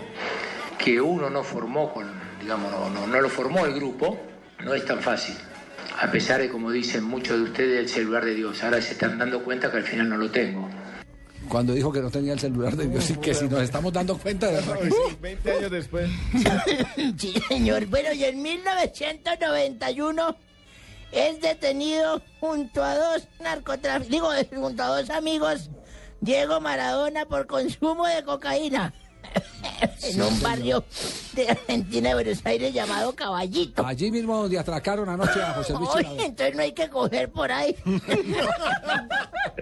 [0.79, 2.11] que uno no formó con,
[2.41, 4.19] digamos, no, no, no lo formó el grupo,
[4.65, 5.35] no es tan fácil.
[6.01, 8.63] A pesar de, como dicen muchos de ustedes, el celular de Dios.
[8.63, 10.69] Ahora se están dando cuenta que al final no lo tengo.
[11.49, 14.17] Cuando dijo que no tenía el celular de Dios y que si nos estamos dando
[14.17, 15.17] cuenta de verdad que sí.
[15.21, 16.11] 20 años después.
[17.19, 17.87] Sí, señor.
[17.87, 20.37] Bueno, y en 1991
[21.13, 24.31] es detenido junto a dos narcotraficantes, digo,
[24.63, 25.71] junto a dos amigos,
[26.21, 28.95] Diego Maradona por consumo de cocaína.
[30.03, 30.85] En un barrio
[31.35, 33.87] de Argentina, de Buenos Aires, llamado Caballito.
[33.87, 37.51] Allí mismo donde atracaron anoche a José Luis Oye, entonces no hay que coger por
[37.53, 37.75] ahí.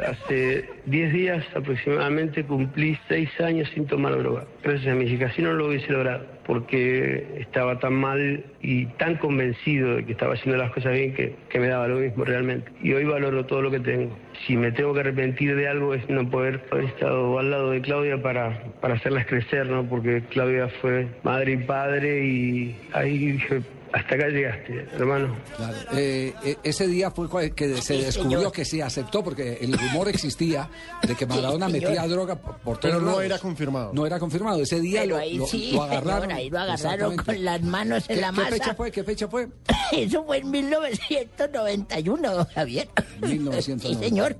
[0.06, 4.46] Hace 10 días aproximadamente cumplí 6 años sin tomar droga.
[4.62, 9.16] Gracias a mi hija, si no lo hubiese logrado, porque estaba tan mal y tan
[9.16, 12.72] convencido de que estaba haciendo las cosas bien que, que me daba lo mismo realmente.
[12.82, 14.16] Y hoy valoro todo lo que tengo.
[14.46, 17.82] Si me tengo que arrepentir de algo es no poder haber estado al lado de
[17.82, 19.84] Claudia para, para hacerlas crecer, ¿no?
[19.84, 23.60] Porque Claudia fue madre y padre y ahí dije,
[23.92, 25.36] hasta acá llegaste, hermano.
[25.56, 25.76] Claro.
[25.92, 30.08] Eh, eh, ese día fue que se Sí, descubrió que se aceptó, porque el rumor
[30.08, 30.68] existía
[31.02, 33.24] de que Maradona Sí, metía droga por, todos Pero no lados.
[33.24, 33.90] era confirmado.
[33.94, 34.60] No era confirmado.
[34.62, 36.20] Ese día Pero lo, ahí lo- sí, lo agarraron.
[36.22, 37.24] señor, ahí lo agarraron Exactamente.
[37.24, 38.50] con las manos en ¿Qué- la qué masa.
[38.50, 38.90] fecha fue?
[38.90, 39.48] ¿Qué fecha fue?
[39.92, 42.88] Eso fue en 1991, don Javier.
[43.22, 44.36] 1991, Sí, señor.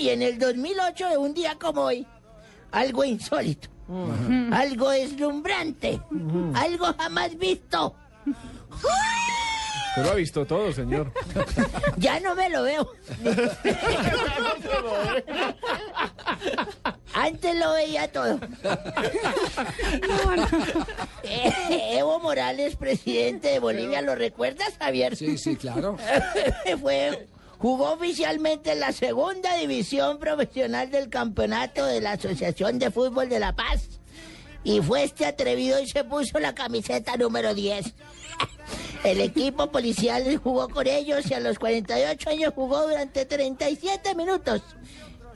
[0.00, 2.06] Y en el 2008, de un día como hoy,
[2.72, 3.68] algo insólito,
[4.52, 6.00] algo deslumbrante,
[6.54, 7.94] algo jamás visto.
[9.98, 11.12] Pero ha visto todo, señor.
[11.96, 12.88] Ya no me lo veo.
[17.12, 18.38] Antes lo veía todo.
[21.24, 25.16] Evo Morales, presidente de Bolivia, ¿lo recuerdas, Javier?
[25.16, 25.96] Sí, sí, claro.
[26.80, 27.26] Fue,
[27.58, 33.40] jugó oficialmente en la segunda división profesional del campeonato de la Asociación de Fútbol de
[33.40, 33.88] La Paz.
[34.62, 37.94] Y fue este atrevido y se puso la camiseta número 10.
[39.04, 44.60] El equipo policial jugó con ellos y a los 48 años jugó durante 37 minutos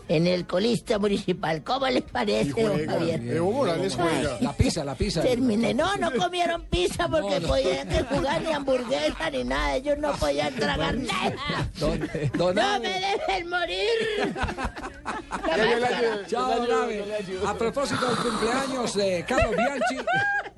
[0.09, 1.63] en el colista municipal.
[1.63, 3.21] ¿Cómo les parece, don Javier?
[3.25, 4.37] Evo Morales juega.
[4.41, 5.23] La pizza, la pizza.
[5.23, 5.73] Terminé.
[5.73, 7.49] No, no comieron pizza porque No, no.
[7.49, 9.77] podían jugar ni hamburguesa ni nada.
[9.77, 11.71] Ellos no podían tragar nada.
[11.79, 12.01] Don,
[12.35, 14.35] don ¡No me dejen morir!
[16.27, 16.67] Chao.
[17.47, 20.07] A propósito del cumpleaños de Carlos Bianchi,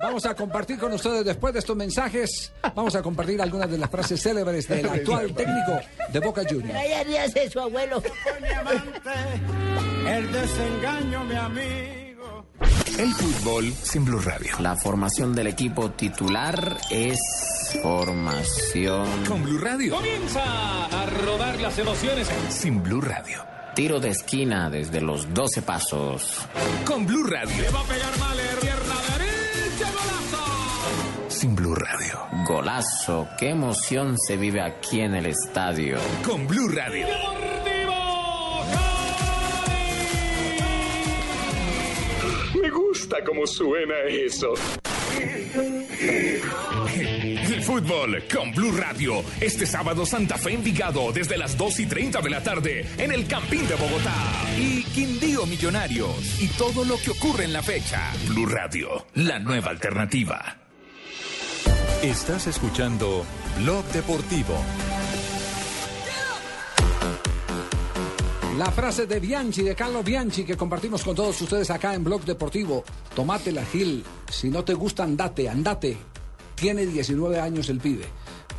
[0.05, 3.89] vamos a compartir con ustedes después de estos mensajes, vamos a compartir algunas de las
[3.89, 5.79] frases célebres del actual técnico
[6.11, 6.79] de Boca Juniors.
[7.05, 8.01] Ríase de su abuelo.
[10.07, 12.45] El desengaño, mi amigo.
[12.99, 14.51] El fútbol sin Blue Radio.
[14.59, 17.19] La formación del equipo titular es
[17.81, 19.25] formación.
[19.27, 19.95] Con Blue Radio.
[19.95, 22.29] Comienza a rodar las emociones.
[22.49, 23.43] Sin Blue Radio.
[23.75, 26.47] Tiro de esquina desde los 12 pasos.
[26.85, 27.65] Con Blue Radio.
[27.73, 28.39] va a pegar mal,
[32.45, 35.97] Golazo, qué emoción se vive aquí en el estadio.
[36.23, 37.07] Con Blue Radio.
[42.61, 44.53] Me gusta cómo suena eso.
[47.51, 49.23] El fútbol con Blue Radio.
[49.41, 53.25] Este sábado Santa Fe Envigado desde las 2 y 30 de la tarde en el
[53.25, 54.13] Campín de Bogotá.
[54.55, 56.39] Y Quindío Millonarios.
[56.39, 58.13] Y todo lo que ocurre en la fecha.
[58.27, 60.64] Blue Radio, la nueva alternativa.
[62.03, 63.25] Estás escuchando
[63.57, 64.53] Blog Deportivo.
[68.57, 72.23] La frase de Bianchi, de Carlos Bianchi, que compartimos con todos ustedes acá en Blog
[72.23, 72.83] Deportivo.
[73.15, 74.03] Tomate la Gil.
[74.29, 75.97] Si no te gusta, andate, andate.
[76.53, 78.05] Tiene 19 años el pibe.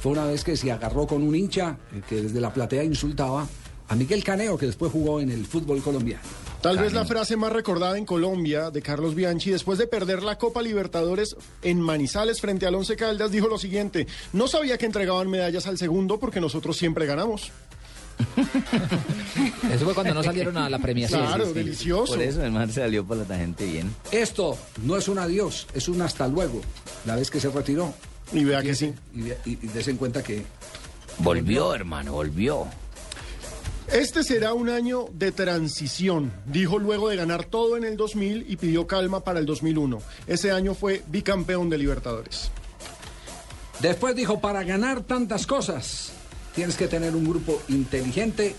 [0.01, 1.79] Fue una vez que se agarró con un hincha
[2.09, 3.47] que desde la platea insultaba
[3.89, 6.46] a Miguel Caneo, que después jugó en el fútbol colombiano.
[6.61, 10.39] Tal vez la frase más recordada en Colombia de Carlos Bianchi, después de perder la
[10.39, 15.31] Copa Libertadores en Manizales frente al Once Caldas, dijo lo siguiente: No sabía que entregaban
[15.31, 17.53] medallas al segundo porque nosotros siempre ganamos.
[19.73, 21.21] Eso fue cuando no salieron a la premiación.
[21.21, 22.15] Claro, delicioso.
[22.15, 23.95] Por eso el salió por la tangente bien.
[24.11, 26.63] Esto no es un adiós, es un hasta luego.
[27.05, 27.93] La vez que se retiró.
[28.33, 28.93] Y vea que sí.
[29.15, 30.45] Y, y, y des en cuenta que
[31.19, 32.67] Volvió, hermano, volvió.
[33.93, 38.57] Este será un año de transición, dijo luego de ganar todo en el 2000 y
[38.57, 39.99] pidió calma para el 2001.
[40.27, 42.51] Ese año fue bicampeón de Libertadores.
[43.81, 46.13] Después dijo, para ganar tantas cosas,
[46.55, 48.57] tienes que tener un grupo inteligente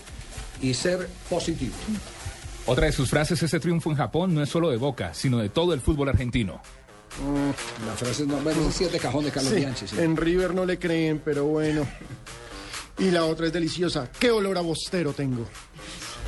[0.62, 1.74] y ser positivo.
[2.66, 5.48] Otra de sus frases, ese triunfo en Japón no es solo de Boca, sino de
[5.50, 6.60] todo el fútbol argentino.
[7.86, 9.88] La frase no, bueno, ese sí es de cajón de Carlos Sí, Bianchi.
[9.88, 9.96] sí.
[9.98, 11.86] En River no le creen, pero bueno.
[12.98, 14.10] Y la otra es deliciosa.
[14.18, 15.44] ¿Qué olor a bostero tengo?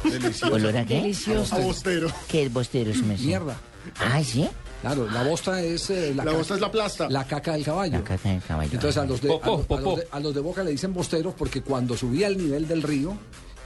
[0.05, 0.55] Delicioso.
[0.55, 1.13] ¿Olor a qué?
[1.51, 2.09] A bostero.
[2.29, 2.93] ¿Qué es bostero?
[3.19, 3.57] Mierda.
[3.99, 4.49] Ah, ¿sí?
[4.81, 7.09] Claro, la bosta es eh, La caca- bosta es la plasta.
[7.11, 7.99] La caca del caballo.
[7.99, 8.71] La caca del caballo.
[8.73, 9.81] Entonces a los, de, Popó, a, los- a popó.
[9.83, 12.83] los de, a los de Boca le dicen bosteros porque cuando subía el nivel del
[12.83, 13.15] río,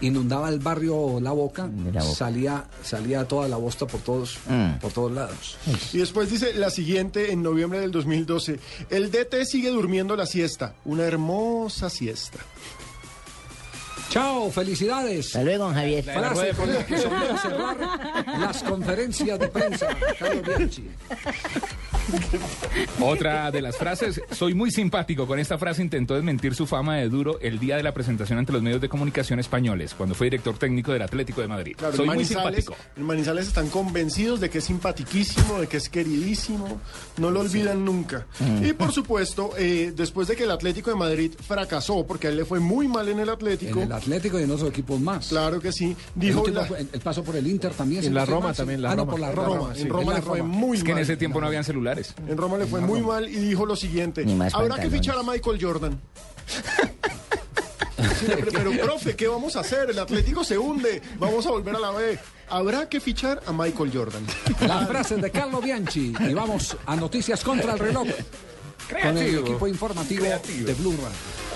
[0.00, 2.14] inundaba el barrio La Boca, La Boca.
[2.16, 4.78] salía salía toda la bosta por todos Mm.
[4.80, 5.56] por todos lados.
[5.92, 8.58] Y después dice la siguiente en noviembre del 2012.
[8.90, 10.74] El DT sigue durmiendo la siesta.
[10.84, 12.38] Una hermosa siesta.
[14.14, 15.26] Chao, felicidades.
[15.26, 16.04] Hasta luego, Javier.
[16.04, 17.76] Frase con la que solía cerrar
[18.38, 19.88] las conferencias de prensa.
[20.20, 20.88] Carlos Bianchi.
[23.00, 25.26] Otra de las frases, soy muy simpático.
[25.26, 28.52] Con esta frase intentó desmentir su fama de duro el día de la presentación ante
[28.52, 31.74] los medios de comunicación españoles, cuando fue director técnico del Atlético de Madrid.
[31.76, 32.76] Claro, soy muy Manizales, simpático.
[32.96, 36.80] en Manizales están convencidos de que es simpatiquísimo, de que es queridísimo,
[37.18, 38.26] no lo olvidan nunca.
[38.40, 38.64] Mm.
[38.66, 42.36] Y por supuesto, eh, después de que el Atlético de Madrid fracasó, porque a él
[42.38, 45.28] le fue muy mal en el Atlético, En el Atlético y en otros equipos más.
[45.28, 48.04] claro que sí, dijo la- el, el paso por el Inter también.
[48.04, 49.10] En no la Roma mal, también, la ah, no, Roma.
[49.10, 49.56] por la La Roma.
[49.56, 51.02] Roma, sí, en Roma le fue muy Es que en mal.
[51.02, 51.93] ese tiempo no habían celulares.
[52.26, 55.58] En Roma le fue muy mal y dijo lo siguiente, habrá que fichar a Michael
[55.60, 56.00] Jordan.
[58.20, 59.90] Sí, pero, profe, ¿qué vamos a hacer?
[59.90, 62.18] El Atlético se hunde, vamos a volver a la B.
[62.48, 64.26] Habrá que fichar a Michael Jordan.
[64.60, 66.12] Las frases de Carlos Bianchi.
[66.20, 68.06] Y vamos a noticias contra el reloj.
[68.06, 69.40] Con el Creativo.
[69.40, 71.53] equipo informativo de Blue Radio.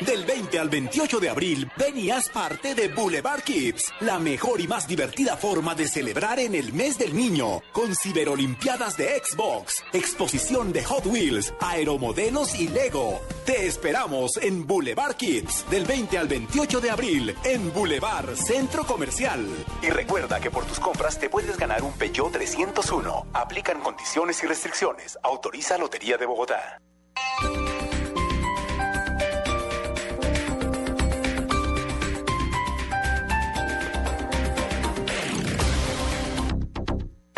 [0.00, 4.60] Del 20 al 28 de abril, ven y haz parte de Boulevard Kids, la mejor
[4.60, 9.82] y más divertida forma de celebrar en el mes del niño, con ciberolimpiadas de Xbox,
[9.92, 13.20] exposición de Hot Wheels, aeromodelos y Lego.
[13.44, 19.46] Te esperamos en Boulevard Kids, del 20 al 28 de abril, en Boulevard Centro Comercial.
[19.82, 23.26] Y recuerda que por tus compras te puedes ganar un Peugeot 301.
[23.32, 25.18] Aplican condiciones y restricciones.
[25.24, 26.80] Autoriza Lotería de Bogotá.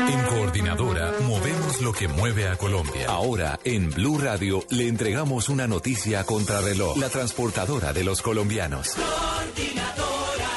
[0.08, 3.06] En Coordinadora movemos lo que mueve a Colombia.
[3.08, 6.96] Ahora, en Blue Radio, le entregamos una noticia a contrarreloj.
[6.96, 8.94] La transportadora de los colombianos.
[8.94, 10.48] Coordinadora,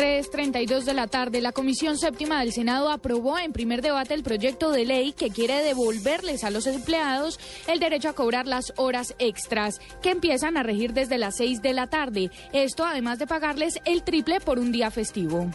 [0.00, 4.70] 3.32 de la tarde, la Comisión Séptima del Senado aprobó en primer debate el proyecto
[4.70, 9.78] de ley que quiere devolverles a los empleados el derecho a cobrar las horas extras,
[10.00, 12.30] que empiezan a regir desde las 6 de la tarde.
[12.54, 15.50] Esto además de pagarles el triple por un día festivo.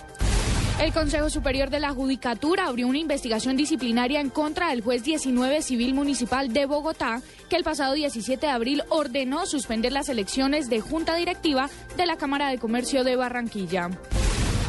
[0.79, 5.63] El Consejo Superior de la Judicatura abrió una investigación disciplinaria en contra del juez 19
[5.63, 10.81] civil municipal de Bogotá, que el pasado 17 de abril ordenó suspender las elecciones de
[10.81, 11.67] junta directiva
[11.97, 13.89] de la Cámara de Comercio de Barranquilla.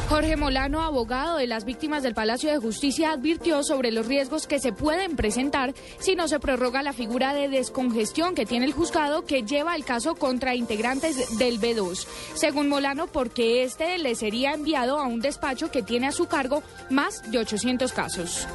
[0.09, 4.59] Jorge Molano, abogado de las víctimas del Palacio de Justicia, advirtió sobre los riesgos que
[4.59, 9.25] se pueden presentar si no se prorroga la figura de descongestión que tiene el juzgado
[9.25, 12.07] que lleva el caso contra integrantes del B2.
[12.35, 16.63] Según Molano, porque este le sería enviado a un despacho que tiene a su cargo
[16.89, 18.47] más de 800 casos.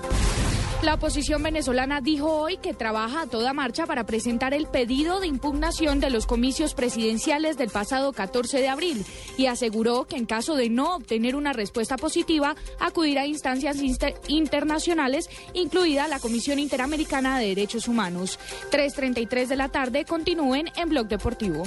[0.83, 5.29] La oposición venezolana dijo hoy que trabaja a toda marcha para presentar el pedido de
[5.29, 9.05] impugnación de los comicios presidenciales del pasado 14 de abril
[9.39, 14.17] y aseguró que en caso de no obtener una respuesta positiva acudirá a instancias inter-
[14.27, 18.41] internacionales, incluida la Comisión Interamericana de Derechos Humanos.
[18.73, 21.63] 3.33 de la tarde continúen en Blog Deportivo.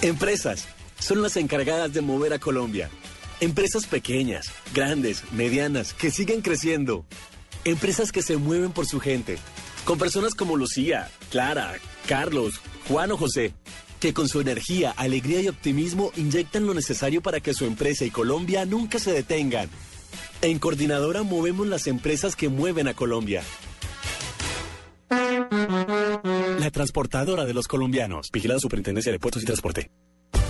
[0.00, 0.66] Empresas
[0.98, 2.88] son las encargadas de mover a Colombia.
[3.40, 7.04] Empresas pequeñas, grandes, medianas, que siguen creciendo.
[7.68, 9.36] Empresas que se mueven por su gente.
[9.84, 11.74] Con personas como Lucía, Clara,
[12.06, 13.52] Carlos, Juan o José,
[14.00, 18.10] que con su energía, alegría y optimismo inyectan lo necesario para que su empresa y
[18.10, 19.68] Colombia nunca se detengan.
[20.40, 23.42] En Coordinadora movemos las empresas que mueven a Colombia.
[25.10, 28.30] La transportadora de los colombianos.
[28.32, 29.90] Vigilada Superintendencia de Puertos y Transporte.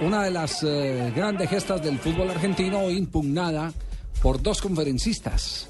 [0.00, 3.72] una de las eh, grandes gestas del fútbol argentino impugnada
[4.22, 5.68] por dos conferencistas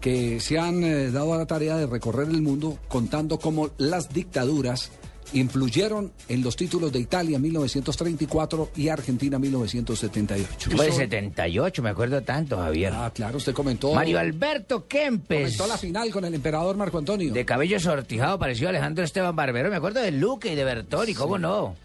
[0.00, 4.12] que se han eh, dado a la tarea de recorrer el mundo contando cómo las
[4.12, 4.90] dictaduras
[5.32, 10.70] influyeron en los títulos de Italia 1934 y Argentina 1978.
[10.76, 12.92] Fue el 78, me acuerdo tanto, Javier.
[12.94, 13.94] Ah, claro, usted comentó.
[13.94, 15.56] Mario Alberto Kempes.
[15.56, 17.32] Comentó la final con el emperador Marco Antonio.
[17.32, 19.70] De cabello sortijado, parecido a Alejandro Esteban Barbero.
[19.70, 21.76] Me acuerdo de Luque y de Bertoni, ¿cómo no?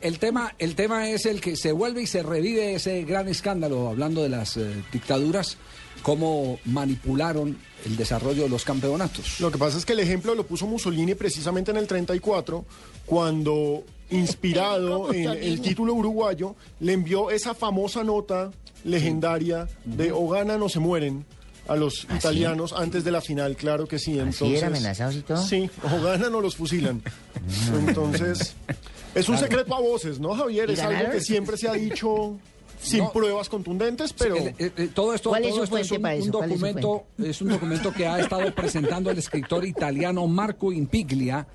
[0.00, 3.88] El tema, el tema es el que se vuelve y se revive ese gran escándalo,
[3.88, 5.58] hablando de las eh, dictaduras,
[6.02, 9.40] cómo manipularon el desarrollo de los campeonatos.
[9.40, 12.64] Lo que pasa es que el ejemplo lo puso Mussolini precisamente en el 34,
[13.04, 18.50] cuando, inspirado en el título uruguayo, le envió esa famosa nota
[18.84, 21.24] legendaria de o ganan o se mueren
[21.68, 24.12] a los ¿Ah, italianos antes de la final, claro que sí.
[24.12, 25.42] Entonces, ¿Así era amenazados y todo?
[25.42, 27.02] Sí, o ganan o los fusilan.
[27.86, 28.54] Entonces,
[29.14, 30.70] es un secreto a voces, ¿no, Javier?
[30.70, 32.36] ¿Y Es algo que siempre se ha dicho
[32.80, 33.12] sin No.
[33.12, 34.36] pruebas contundentes, pero...
[34.36, 36.32] Eh, eh, todo esto, ¿Cuál es todo su esto es fuente un, para un eso?
[36.32, 40.72] ¿Cuál es su documento, es un documento que ha estado presentando el escritor italiano Marco
[40.72, 41.46] Impiglia,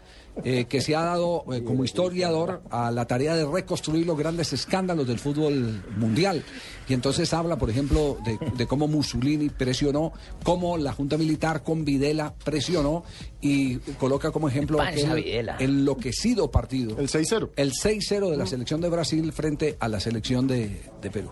[0.44, 4.54] eh, que se ha dado eh, como historiador a la tarea de reconstruir los grandes
[4.54, 6.44] escándalos del fútbol mundial.
[6.88, 10.12] Y entonces habla, por ejemplo, de, de cómo Mussolini presionó,
[10.44, 13.04] cómo la Junta Militar con Videla presionó
[13.42, 14.80] y coloca como ejemplo
[15.16, 15.58] Videla.
[15.60, 16.98] enloquecido partido.
[16.98, 17.52] El 6-0.
[17.56, 21.30] El 6-0 de la selección de Brasil frente a la selección de, de Perú.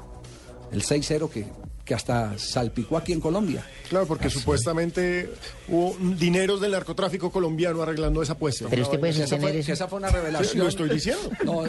[0.72, 1.46] El 6-0 que,
[1.88, 3.66] que hasta salpicó aquí en Colombia.
[3.88, 5.30] Claro, porque supuestamente
[5.70, 8.66] hubo dineros del narcotráfico colombiano arreglando esa apuesta.
[8.70, 9.72] Pero usted puede Que esa, sostener fue, eso.
[9.72, 10.52] esa fue una revelación.
[10.52, 11.32] Sí, lo estoy diciendo.
[11.46, 11.64] No,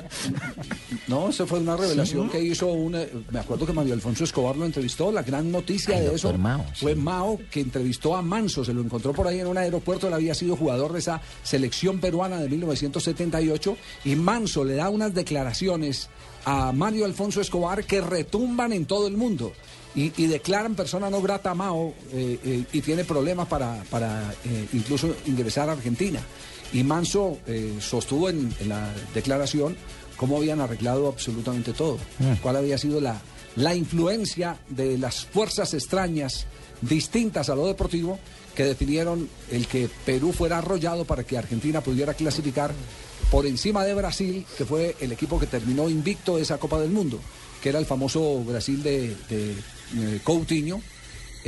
[1.06, 3.04] no, eso fue una revelación que hizo una.
[3.30, 5.12] Me acuerdo que Mario Alfonso Escobar lo entrevistó.
[5.12, 8.64] La gran noticia Ay, de eso Mao, fue Mao, que entrevistó a Manso.
[8.64, 10.08] Se lo encontró por ahí en un aeropuerto.
[10.08, 13.76] Él había sido jugador de esa selección peruana de 1978.
[14.04, 16.08] Y Manso le da unas declaraciones
[16.44, 19.52] a Mario Alfonso Escobar que retumban en todo el mundo.
[19.94, 24.32] Y, y declaran persona no grata a Mao eh, eh, y tiene problemas para, para
[24.44, 26.20] eh, incluso ingresar a Argentina.
[26.72, 27.38] Y Manso
[27.80, 29.74] sostuvo en, en la declaración
[30.18, 31.96] cómo habían arreglado absolutamente todo,
[32.42, 33.18] cuál había sido la,
[33.56, 36.46] la influencia de las fuerzas extrañas
[36.82, 38.18] distintas a lo deportivo
[38.54, 42.72] que definieron el que Perú fuera arrollado para que Argentina pudiera clasificar
[43.30, 46.90] por encima de Brasil, que fue el equipo que terminó invicto de esa Copa del
[46.90, 47.20] Mundo,
[47.62, 49.54] que era el famoso Brasil de, de,
[50.24, 50.82] Coutinho,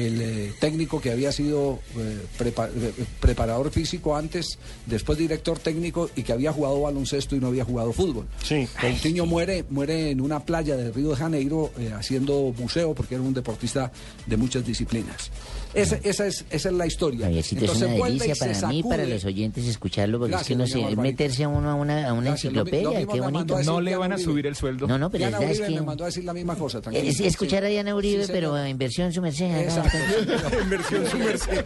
[0.07, 6.11] el eh, técnico que había sido eh, prepa- eh, preparador físico antes, después director técnico
[6.16, 8.26] y que había jugado baloncesto y no había jugado fútbol.
[8.44, 8.66] Sí.
[8.80, 13.22] Coutinho muere, muere en una playa de Río de Janeiro eh, haciendo buceo porque era
[13.24, 13.90] un deportista
[14.26, 15.30] de muchas disciplinas.
[15.72, 17.26] Esa, esa es, esa es la historia.
[17.26, 20.57] Javiercito, es una delicia para mí y para los oyentes escucharlo, porque Gracias, es que
[20.57, 21.03] no sé, Barbarita.
[21.03, 23.62] meterse a uno a una, a una Gracias, lo lo enciclopedia, mismo qué bonito.
[23.62, 24.88] No le van a subir el sueldo.
[24.88, 25.80] No, no, pero Diana es verdad, Uribe es que...
[25.80, 26.80] me mandó a decir la misma cosa.
[26.80, 27.09] tranquilo.
[27.09, 29.46] Es, escuchar a Diana Uribe, Sí, pero en versión su merced.
[30.62, 31.64] Inversión su merced.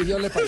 [0.00, 0.46] Y yo le pagué.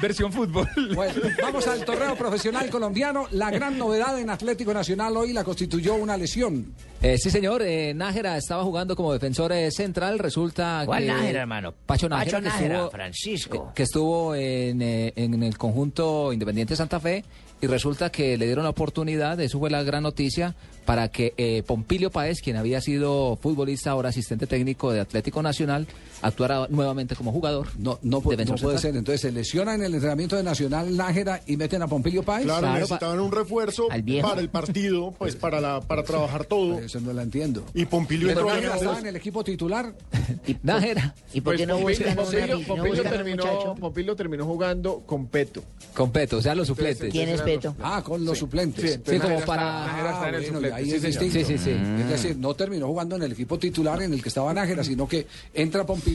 [0.00, 0.68] Versión fútbol.
[0.94, 3.26] Bueno, vamos al torneo profesional colombiano.
[3.30, 6.74] La gran novedad en Atlético Nacional hoy la constituyó una lesión.
[7.00, 7.62] Eh, sí, señor.
[7.62, 10.18] eh, Nájera estaba jugando como defensor eh, central.
[10.18, 11.08] Resulta ¿Cuál que...
[11.08, 11.72] Nájera, hermano?
[11.86, 13.72] Pacho Nájera, Pacho que Nájera, estuvo- Francisco.
[13.74, 17.24] que estuvo en, eh, en el conjunto Independiente Santa Fe
[17.62, 21.62] y resulta que le dieron la oportunidad, eso fue la gran noticia, para que eh,
[21.64, 25.86] Pompilio Páez, quien había sido futbolista, ahora asistente técnico de Atlético Nacional,
[26.22, 27.68] actuara nuevamente como jugador.
[27.78, 28.78] No, no, no puede central.
[28.78, 28.96] ser.
[28.96, 32.44] Entonces se lesiona en el entrenamiento de Nacional Nájera y meten a Pompilio Páez.
[32.44, 36.78] Claro, Claro, necesitaban un refuerzo para el partido, pues para la para trabajar todo.
[36.78, 37.64] Eso no la entiendo.
[37.74, 39.92] Y Pompilio Pero Nájera estaba en el equipo titular.
[40.62, 43.74] Nájera, ¿Y por qué no Pues buscan Pompilio, terminó?
[43.74, 45.62] Pompilio terminó jugando con Peto.
[45.94, 47.10] con Peto, o sea, los suplentes.
[47.10, 47.74] ¿Quién es Peto?
[47.82, 48.92] Ah, con los suplentes.
[48.94, 49.86] Sí, Sí, como para...
[50.10, 51.34] está- bueno, ahí sí, es distinto.
[51.38, 51.70] Sí, sí, sí.
[51.70, 55.08] Es decir, no terminó jugando en el equipo titular en el que estaba Nájera, sino
[55.08, 56.11] que entra Pompilio.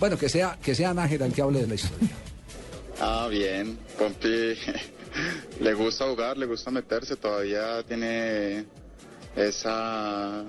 [0.00, 2.10] Bueno, que sea, que sea Nájera el que hable de la historia.
[3.00, 3.78] Ah, bien.
[3.98, 4.28] Pompi
[5.60, 8.64] le gusta jugar, le gusta meterse, todavía tiene
[9.36, 10.44] esa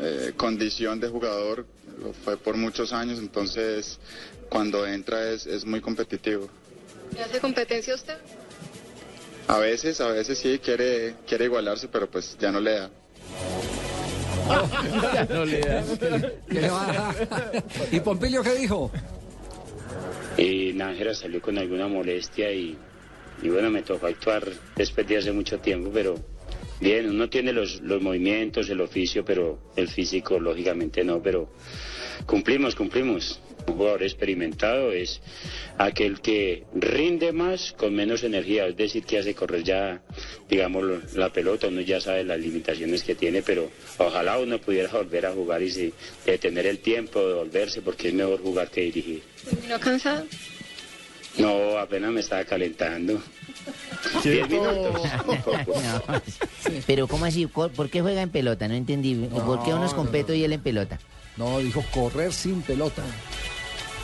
[0.00, 1.66] eh, condición de jugador,
[2.00, 3.98] lo fue por muchos años, entonces
[4.48, 6.48] cuando entra es, es muy competitivo.
[7.14, 8.18] ¿Le hace competencia usted?
[9.48, 12.90] A veces, a veces sí quiere, quiere igualarse, pero pues ya no le da.
[15.28, 15.84] No le da.
[16.48, 17.64] ¿Qué le va a dar?
[17.90, 18.90] ¿Y Pompilio qué dijo?
[20.36, 22.76] Y Nájera salió con alguna molestia y,
[23.42, 24.44] y bueno, me tocó actuar
[24.76, 26.16] después de hace mucho tiempo, pero
[26.80, 31.50] bien, uno tiene los, los movimientos, el oficio, pero el físico lógicamente no, pero
[32.26, 33.40] cumplimos, cumplimos.
[33.68, 35.20] Un jugador experimentado es
[35.76, 40.00] aquel que rinde más con menos energía, es decir, que hace correr ya,
[40.48, 45.26] digamos, la pelota, uno ya sabe las limitaciones que tiene, pero ojalá uno pudiera volver
[45.26, 45.92] a jugar y sí,
[46.24, 49.22] de tener el tiempo de volverse, porque es mejor jugar que dirigir.
[49.68, 50.24] ¿No cansado?
[51.36, 53.20] No, apenas me estaba calentando.
[54.24, 55.02] Diez minutos.
[55.26, 55.80] un poco.
[55.80, 56.22] No,
[56.86, 57.46] Pero ¿cómo así?
[57.46, 58.66] ¿Por qué juega en pelota?
[58.66, 59.14] No entendí.
[59.14, 60.98] ¿Por qué unos con peto y él en pelota?
[61.36, 63.02] No, dijo correr sin pelota.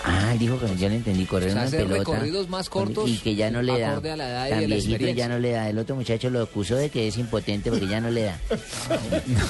[0.07, 1.99] Ah, él dijo que yo le entendí correr O sea, una hacer pelota.
[2.13, 3.93] recorridos más cortos Y que ya no le da.
[3.93, 5.25] acorde a la edad y Tan la viejito y experiencia.
[5.25, 5.71] ya no le da.
[5.71, 8.39] El otro muchacho lo acusó de que es impotente porque ya no le da.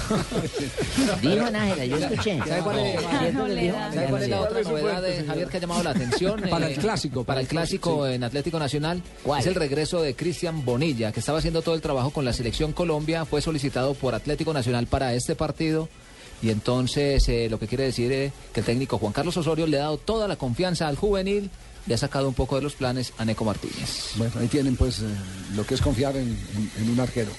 [1.22, 2.38] Dijo Nájera, yo escuché.
[2.46, 3.76] ¿Sabe cuál es, ¿Cierto que dijo?
[3.92, 6.40] ¿sabe cuál es la otra novedad de Javier que ha llamado la atención?
[6.50, 9.02] Para Eh, el clásico, Para el clásico en Atlético Nacional.
[9.22, 9.40] ¿Cuál?
[9.40, 12.72] Es el regreso de Cristian Bonilla, que estaba haciendo todo el trabajo con la selección
[12.72, 13.24] Colombia.
[13.24, 15.88] Fue solicitado por Atlético Nacional para este partido.
[16.42, 19.78] Y entonces eh, lo que quiere decir es que el técnico Juan Carlos Osorio le
[19.78, 21.50] ha dado toda la confianza al juvenil.
[21.86, 24.12] Le ha sacado un poco de los planes a Neco Martínez.
[24.16, 25.04] Bueno, ahí tienen pues eh,
[25.54, 26.36] lo que es confiar en,
[26.90, 27.30] un arquero.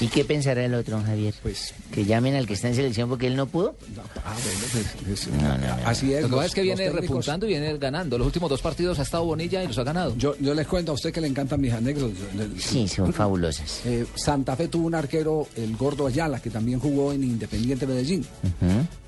[0.00, 1.34] ¿Y qué pensará el otro, Javier?
[1.42, 3.76] Pues que llamen al que está en selección porque él no pudo.
[4.24, 4.58] Ah, bueno,
[5.04, 5.86] pues, es- No, no, no.
[5.86, 6.22] así es.
[6.22, 8.18] Lo que pasa es que viene técnicos- repuntando y viene ganando.
[8.18, 10.16] Los últimos dos partidos ha estado Bonilla y los ha ganado.
[10.16, 12.18] Yo, yo les cuento a usted que le encantan mis anécdotas.
[12.58, 13.80] Sí, son fabulosas.
[13.84, 18.24] Eh, Santa Fe tuvo un arquero, el Gordo Ayala, que también jugó en Independiente Medellín.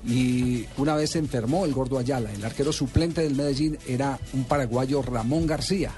[0.07, 2.31] Y una vez se enfermó el Gordo Ayala.
[2.31, 5.91] El arquero suplente del Medellín era un paraguayo Ramón García.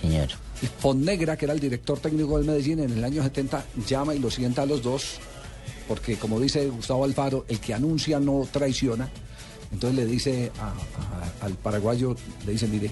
[0.00, 0.28] señor.
[0.66, 4.30] Fonnegra, que era el director técnico del Medellín en el año 70, llama y lo
[4.30, 5.18] sienta a los dos,
[5.86, 9.08] porque como dice Gustavo Alfaro, el que anuncia no traiciona.
[9.72, 10.68] Entonces le dice a-
[11.42, 12.86] a- al paraguayo, le dice, mire,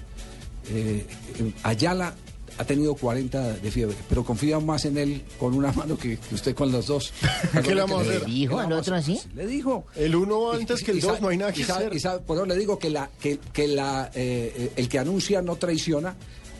[0.70, 1.06] eh,
[1.38, 2.14] eh, Ayala
[2.58, 6.34] ha tenido 40 de fiebre, pero confía más en él con una mano que, que
[6.34, 7.12] usted con los dos.
[7.64, 8.26] ¿Qué le vamos a ¿Le hacer?
[8.28, 9.20] dijo al otro así?
[9.34, 9.86] Le dijo.
[9.94, 11.96] El uno antes que el Y dos, no hay nada y que sabe- hacer.
[11.96, 15.42] y sabe- por eso le digo que, la, que, que la, eh, el que anuncia
[15.42, 16.14] no traiciona.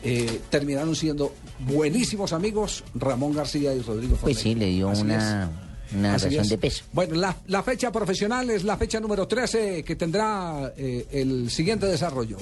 [0.07, 5.51] Eh, terminaron siendo buenísimos amigos Ramón García y Rodrigo Pues sí, le dio Así una,
[5.97, 6.49] una Así razón es.
[6.51, 6.85] de peso.
[6.93, 11.87] Bueno, la, la fecha profesional es la fecha número 13 que tendrá eh, el siguiente
[11.87, 12.37] desarrollo.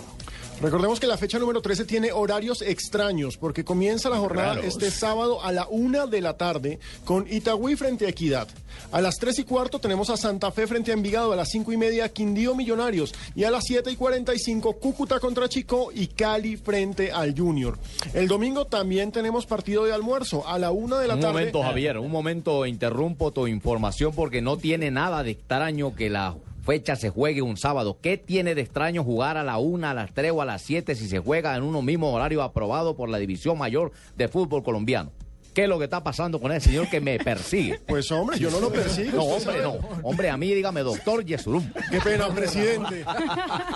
[0.63, 4.65] Recordemos que la fecha número 13 tiene horarios extraños porque comienza la jornada Raros.
[4.65, 8.49] este sábado a la una de la tarde con Itagüí frente a Equidad.
[8.93, 11.71] A las 3 y cuarto tenemos a Santa Fe frente a Envigado, a las 5
[11.73, 16.57] y media Quindío Millonarios y a las 7 y 45 Cúcuta contra Chico y Cali
[16.57, 17.79] frente al Junior.
[18.15, 21.33] El domingo también tenemos partido de almuerzo a la una de la Un tarde.
[21.35, 26.35] momento, Javier, un momento, interrumpo tu información porque no tiene nada de extraño que la
[26.65, 27.99] fecha se juegue un sábado.
[28.01, 30.95] ¿Qué tiene de extraño jugar a la una, a las tres o a las siete
[30.95, 35.11] si se juega en uno mismo horario aprobado por la División Mayor de Fútbol Colombiano?
[35.55, 37.81] ¿Qué es lo que está pasando con ese señor que me persigue?
[37.87, 39.17] Pues hombre, yo no lo persigo.
[39.17, 39.79] No, hombre, no.
[40.03, 41.65] Hombre, a mí dígame doctor Yesurum.
[41.91, 43.05] Qué pena, presidente.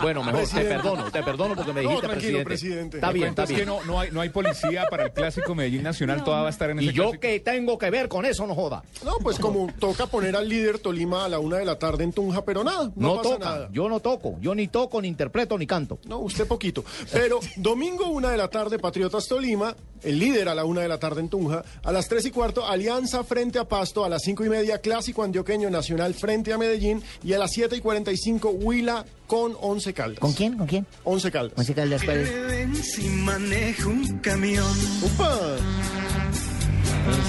[0.02, 0.68] Bueno, mejor Presidente.
[0.70, 2.44] te perdono, te perdono porque me No, dijiste tranquilo, presidente.
[2.44, 2.96] presidente.
[2.98, 3.60] Está bien, está es bien.
[3.60, 6.50] que no, no, hay, no hay policía para el clásico Medellín Nacional, toda va a
[6.50, 7.20] estar en ese ¿Y yo clásico.
[7.20, 8.82] qué tengo que ver con eso, no joda?
[9.04, 12.12] No, pues como toca poner al líder Tolima a la una de la tarde en
[12.12, 13.68] Tunja, pero nada, no, No, pasa toca, nada.
[13.72, 15.98] yo no toco, yo ni toco, ni interpreto, ni canto.
[16.06, 16.84] No, usted poquito.
[17.12, 20.98] Pero domingo una de la tarde, Patriotas Tolima, el líder a la una de la
[20.98, 24.44] tarde en Tunja, a las tres y cuarto, Alianza frente a Pasto, a las cinco
[24.44, 28.16] y media, Clásico Antioqueño Nacional frente a Medellín, y a las siete y cuarenta y
[28.16, 30.20] cinco, Huila con Once Caldas.
[30.20, 30.56] ¿Con quién?
[30.56, 30.86] ¿Con quién?
[31.04, 31.58] Once Caldas.
[31.58, 32.94] Once Caldas, ¿cuál es?
[32.94, 34.66] Si manejo un camión.
[35.02, 35.56] ¡Upa!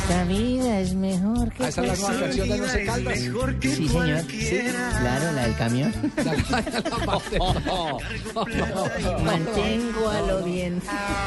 [0.10, 3.20] Esta vida es mejor que Ah, esa es la nueva canción de No es caldas.
[3.20, 4.22] mejor que Sí, señor.
[4.28, 4.60] Sí,
[5.01, 5.93] claro, la del camión.
[9.24, 10.82] Mantengo a lo bien.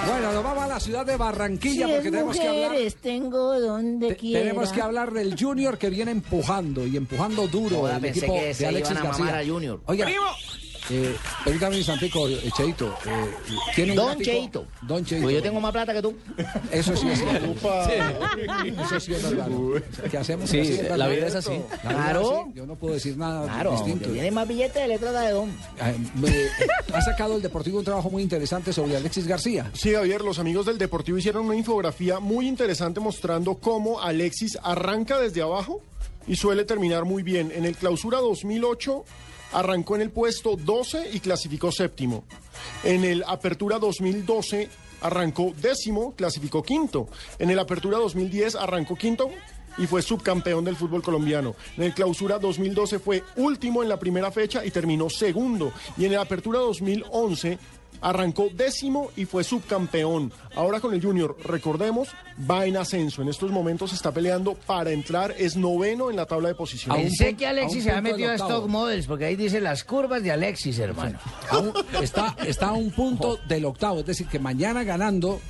[0.09, 2.71] Bueno, nos vamos a la ciudad de Barranquilla Si porque es tenemos que hablar.
[2.71, 4.41] mujeres, tengo donde Te- quiera.
[4.41, 8.35] Tenemos que hablar del Junior que viene empujando y empujando duro Joda, el pensé equipo
[8.35, 9.25] que de se Alexis iban a García.
[9.27, 9.81] mamar al Junior.
[9.87, 10.07] Oiga,
[10.91, 12.95] eh, permítame eh, Cheito.
[13.07, 13.31] eh,
[13.75, 14.31] ¿tiene un Don gráfico?
[14.31, 14.67] Cheito.
[14.83, 15.23] Don Cheito.
[15.25, 16.15] Pues yo tengo más plata que tú.
[16.71, 17.55] Eso sí es cierto.
[18.85, 19.49] Eso sí es verdad.
[20.11, 20.51] ¿Qué hacemos?
[20.51, 21.61] Sí, Así es la vida es así.
[21.83, 22.43] Claro.
[22.43, 22.53] así.
[22.55, 24.11] Yo no puedo decir nada Claro, distinto.
[24.11, 25.51] tiene más billetes de letra de don.
[26.17, 26.47] Me-
[26.95, 29.71] ha sacado el Deportivo un trabajo muy interesante sobre Alexis García.
[29.75, 35.19] Sí, Javier, los amigos del Deportivo hicieron una infografía muy interesante mostrando cómo Alexis arranca
[35.19, 35.81] desde abajo
[36.27, 37.53] y suele terminar muy bien.
[37.55, 39.05] En el clausura 2008
[39.53, 42.25] arrancó en el puesto 12 y clasificó séptimo.
[42.85, 44.69] En el apertura 2012
[45.03, 47.09] arrancó décimo, clasificó quinto.
[47.39, 49.31] En el Apertura 2010 arrancó quinto
[49.79, 51.55] y fue subcampeón del fútbol colombiano.
[51.77, 55.73] En el Clausura 2012 fue último en la primera fecha y terminó segundo.
[55.97, 57.59] Y en el Apertura 2011
[58.03, 60.33] arrancó décimo y fue subcampeón.
[60.55, 62.09] Ahora con el Junior, recordemos,
[62.51, 63.23] va en ascenso.
[63.23, 67.05] En estos momentos está peleando para entrar, es noveno en la tabla de posiciones.
[67.05, 70.33] Pensé que Alexis se ha metido a Stock Models, porque ahí dice las curvas de
[70.33, 71.19] Alexis, hermano.
[72.03, 75.41] Está, está a un punto del octavo, es decir, que mañana ganando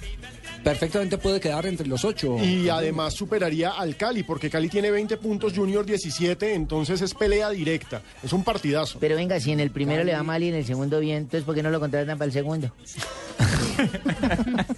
[0.65, 2.37] perfectamente puede quedar entre los ocho.
[2.43, 7.51] Y además superaría al Cali, porque Cali tiene 20 puntos, Junior 17, entonces es pelea
[7.51, 8.03] directa.
[8.23, 8.99] Es un partidazo.
[9.01, 11.45] Pero venga, si en el primero le va mal y en el segundo bien, entonces
[11.45, 12.71] ¿por qué no lo contratan para el segundo?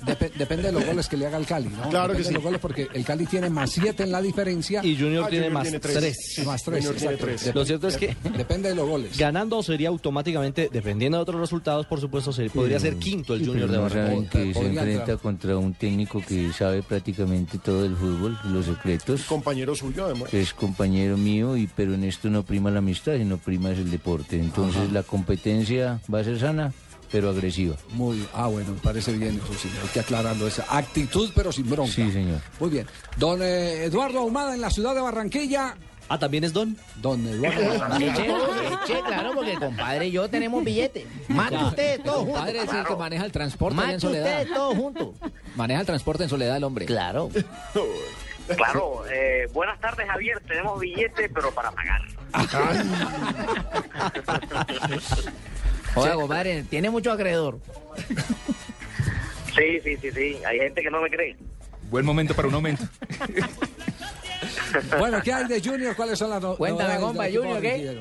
[0.06, 1.88] Dep- depende de los goles que le haga el Cali, ¿no?
[1.90, 2.34] Claro Depende que de sí.
[2.34, 4.80] los goles porque el Cali tiene más siete en la diferencia.
[4.84, 5.94] Y Junior Ah, tiene Junior más tiene tres.
[5.96, 6.16] tres.
[6.34, 7.34] Sí, más tres, Junior tiene exacto.
[7.42, 7.54] tres.
[7.54, 9.16] Lo cierto es que Depende de los goles.
[9.18, 13.70] ganando sería automáticamente, dependiendo de otros resultados, por supuesto, se podría ser quinto el Junior
[13.70, 14.52] de Barranquilla.
[14.54, 20.30] Podría contra un técnico que sabe prácticamente todo del fútbol, los secretos, Compañero suyo, además.
[20.30, 23.78] que es compañero mío, y pero en esto no prima la amistad, sino prima es
[23.78, 24.38] el deporte.
[24.38, 26.72] Entonces la competencia va a ser sana,
[27.10, 27.76] pero agresiva.
[27.92, 30.46] Muy, ah, bueno, me parece bien eso sí, hay que aclararlo.
[30.46, 31.92] Esa actitud, pero sin bronca.
[31.92, 32.40] Sí, señor.
[32.58, 32.86] Muy bien.
[33.18, 35.76] Don eh, Eduardo Ahumada en la ciudad de Barranquilla.
[36.08, 36.76] Ah, también es Don.
[36.96, 37.60] Don Eduardo.
[38.00, 41.06] Eche, eche, claro, porque compadre y yo tenemos billete.
[41.28, 42.40] Más que ustedes todos El juntos.
[42.42, 44.26] padre es el que maneja el transporte allá Más en soledad.
[44.40, 45.08] ustedes todos juntos.
[45.56, 46.86] Maneja el transporte en soledad el hombre.
[46.86, 47.30] Claro.
[48.56, 52.02] Claro, eh, buenas tardes Javier, tenemos billete pero para pagar.
[55.96, 57.58] Oiga, compadre, tiene mucho acreedor.
[59.56, 61.36] Sí, sí, sí, sí, hay gente que no me cree.
[61.90, 62.84] Buen momento para un aumento.
[64.98, 65.94] Bueno, ¿qué hay de Junior?
[65.96, 68.00] ¿Cuáles son las no- Cuéntame, compa, Junior, ¿qué?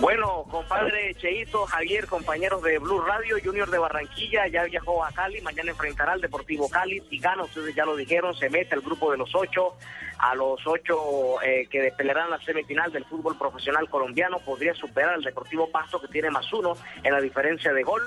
[0.00, 5.40] Bueno, compadre Cheito, Javier, compañeros de Blue Radio, Junior de Barranquilla, ya viajó a Cali,
[5.40, 9.12] mañana enfrentará al Deportivo Cali, si gana, ustedes ya lo dijeron, se mete al grupo
[9.12, 9.74] de los ocho,
[10.18, 15.22] a los ocho eh, que pelearán la semifinal del fútbol profesional colombiano, podría superar al
[15.22, 18.02] Deportivo Pasto que tiene más uno en la diferencia de gol,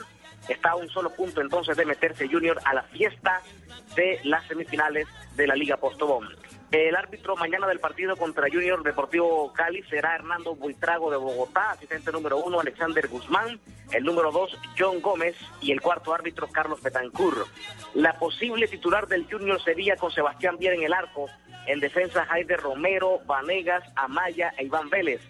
[0.48, 3.42] está a un solo punto entonces de meterse Junior a la fiesta
[3.96, 6.28] de las semifinales de la Liga Postobón.
[6.72, 12.12] El árbitro mañana del partido contra Junior Deportivo Cali será Hernando Buitrago de Bogotá, asistente
[12.12, 13.60] número uno Alexander Guzmán,
[13.92, 17.46] el número dos John Gómez y el cuarto árbitro Carlos Betancur.
[17.94, 21.28] La posible titular del Junior sería con Sebastián Viera en el arco,
[21.68, 25.22] en defensa Jaide Romero, Vanegas, Amaya e Iván Vélez.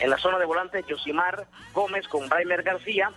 [0.00, 3.10] En la zona de volantes Josimar Gómez con Braimer García,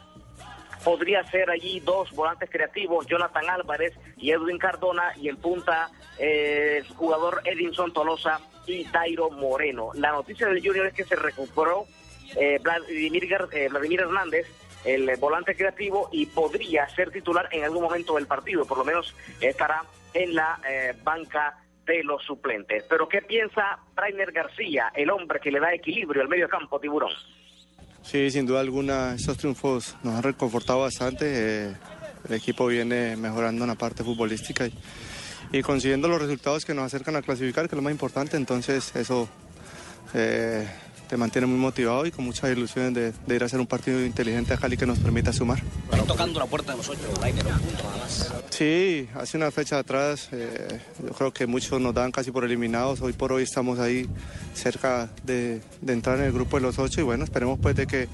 [0.83, 6.77] podría ser allí dos volantes creativos, Jonathan Álvarez y Edwin Cardona, y en punta eh,
[6.77, 9.91] el jugador Edinson Tolosa y Dairo Moreno.
[9.95, 11.85] La noticia del Junior es que se recuperó
[12.35, 14.47] eh, Vladimir, eh, Vladimir Hernández,
[14.85, 19.15] el volante creativo, y podría ser titular en algún momento del partido, por lo menos
[19.39, 19.83] estará
[20.13, 22.83] en la eh, banca de los suplentes.
[22.89, 27.11] Pero ¿qué piensa Brainer García, el hombre que le da equilibrio al medio campo, tiburón?
[28.03, 31.25] Sí, sin duda alguna, estos triunfos nos han reconfortado bastante.
[31.27, 31.73] eh,
[32.27, 34.73] el equipo viene mejorando en la parte futbolística y,
[35.51, 38.37] y consiguiendo los resultados que nos acercan a clasificar, que es lo más importante.
[38.37, 39.27] Entonces, eso
[40.13, 40.67] eh,
[41.11, 44.01] te mantiene muy motivado y con muchas ilusiones de, de ir a hacer un partido
[44.05, 45.61] inteligente a Cali que nos permita sumar.
[46.07, 48.33] tocando la puerta de los ocho, Rainer, un punto nada más.
[48.49, 53.01] Sí, hace una fecha atrás eh, yo creo que muchos nos dan casi por eliminados.
[53.01, 54.07] Hoy por hoy estamos ahí
[54.53, 57.87] cerca de, de entrar en el grupo de los ocho y bueno, esperemos pues de
[57.87, 58.07] que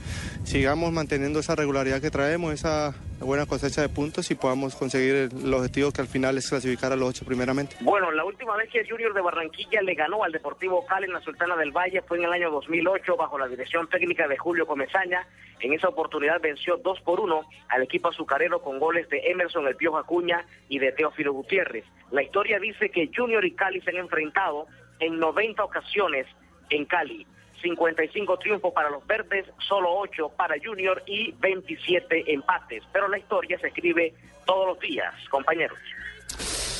[0.44, 5.54] sigamos manteniendo esa regularidad que traemos, esa buena cosecha de puntos y podamos conseguir el,
[5.54, 7.76] objetivo que al final es clasificar a los ocho primeramente.
[7.82, 11.22] Bueno, la última vez que Junior de Barranquilla le ganó al Deportivo Cali en la
[11.22, 15.28] Sultana del Valle fue en el año 2008 bajo la dirección técnica de Julio Comesaña.
[15.60, 19.76] En esa oportunidad venció 2 por 1 al equipo azucarero con goles de Emerson El
[19.76, 21.86] Piojo Acuña y de Teófilo Gutiérrez.
[22.12, 24.68] La historia dice que Junior y Cali se han enfrentado
[25.00, 26.28] en 90 ocasiones
[26.70, 27.26] en Cali.
[27.62, 32.84] 55 triunfos para los verdes, solo 8 para Junior y 27 empates.
[32.94, 34.14] Pero la historia se escribe
[34.46, 35.78] todos los días, compañeros.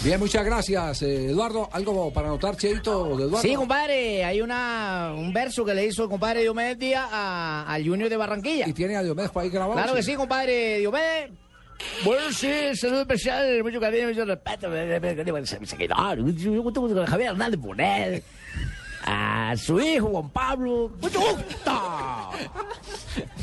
[0.04, 1.70] Bien, muchas gracias, eh, Eduardo.
[1.72, 3.40] ¿Algo para anotar, Cheito, de Eduardo?
[3.42, 7.84] Sí, compadre, hay una, un verso que le hizo el compadre Diomedes Díaz a- al
[7.86, 8.68] Junior de Barranquilla.
[8.68, 9.74] ¿Y tiene a Diomedes por ahí grabado?
[9.74, 11.32] Claro que sí, compadre Diomedes.
[12.06, 14.68] Bueno, sí, saludo especial, mucho cariño, mucho respeto.
[17.08, 18.24] Javier Hernández Bonet.
[19.10, 20.92] A su hijo, Juan Pablo.
[21.02, 22.32] ¡Mucho gusto!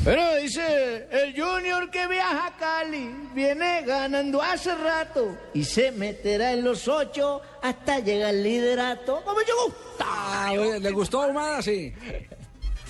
[0.03, 6.51] Pero dice, el Junior que viaja a Cali viene ganando hace rato y se meterá
[6.51, 9.23] en los ocho hasta llegar al liderato.
[9.23, 10.05] ¡Con mucho gusto!
[10.05, 11.63] Ah, oye, ¿Le gustó Ahumada?
[11.63, 11.91] Sí.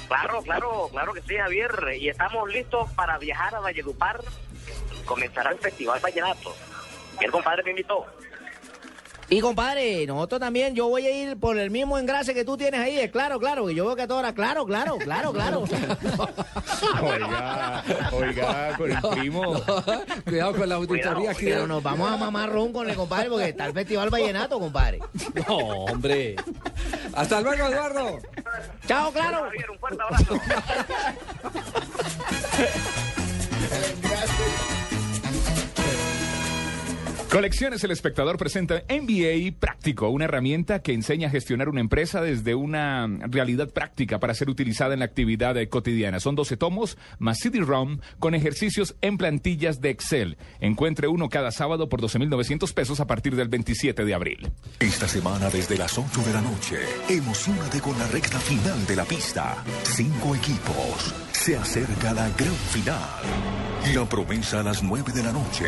[0.09, 1.71] Claro, claro, claro que sí, Javier.
[1.97, 4.21] Y estamos listos para viajar a Valledupar
[5.05, 6.53] comenzará el Festival Vallenato.
[7.21, 8.05] Y el compadre me invitó.
[9.29, 12.79] Y compadre, nosotros también, yo voy a ir por el mismo engrase que tú tienes
[12.79, 15.63] ahí, es claro, claro, que yo veo que todo era claro, claro, claro, claro.
[17.01, 19.61] Oiga, oiga, con el primo.
[20.23, 21.45] Cuidado con la auditoría aquí.
[21.45, 24.99] Pero nos vamos a mamar ron con el compadre porque está el Festival Vallenato, compadre.
[25.47, 26.35] No, hombre.
[27.13, 28.19] Hasta luego, Eduardo.
[28.87, 29.45] Chao, claro.
[29.45, 30.39] Javier, un fuerte abrazo.
[37.31, 42.55] Colecciones El Espectador presenta MBA Práctico, una herramienta que enseña a gestionar una empresa desde
[42.55, 46.19] una realidad práctica para ser utilizada en la actividad eh, cotidiana.
[46.19, 50.37] Son 12 tomos más CD-ROM con ejercicios en plantillas de Excel.
[50.61, 54.51] Encuentre uno cada sábado por 12.900 pesos a partir del 27 de abril.
[54.79, 56.77] Esta semana desde las 8 de la noche,
[57.09, 59.63] emocionate con la recta final de la pista.
[59.83, 61.13] Cinco equipos.
[61.33, 63.01] Se acerca la gran final.
[63.93, 65.65] La promesa a las 9 de la noche.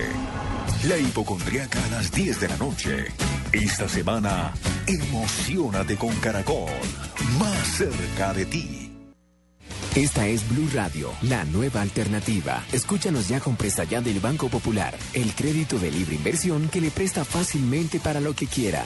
[0.84, 3.08] La hipocondriaca a las 10 de la noche.
[3.52, 4.54] Esta semana,
[4.86, 6.70] emocionate con Caracol.
[7.40, 8.92] Más cerca de ti.
[9.96, 12.64] Esta es Blue Radio, la nueva alternativa.
[12.72, 16.92] Escúchanos ya con Presta Ya del Banco Popular, el crédito de libre inversión que le
[16.92, 18.86] presta fácilmente para lo que quiera.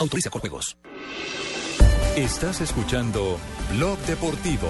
[0.00, 0.76] Autoriza con juegos.
[2.16, 3.38] Estás escuchando
[3.76, 4.68] Blog Deportivo.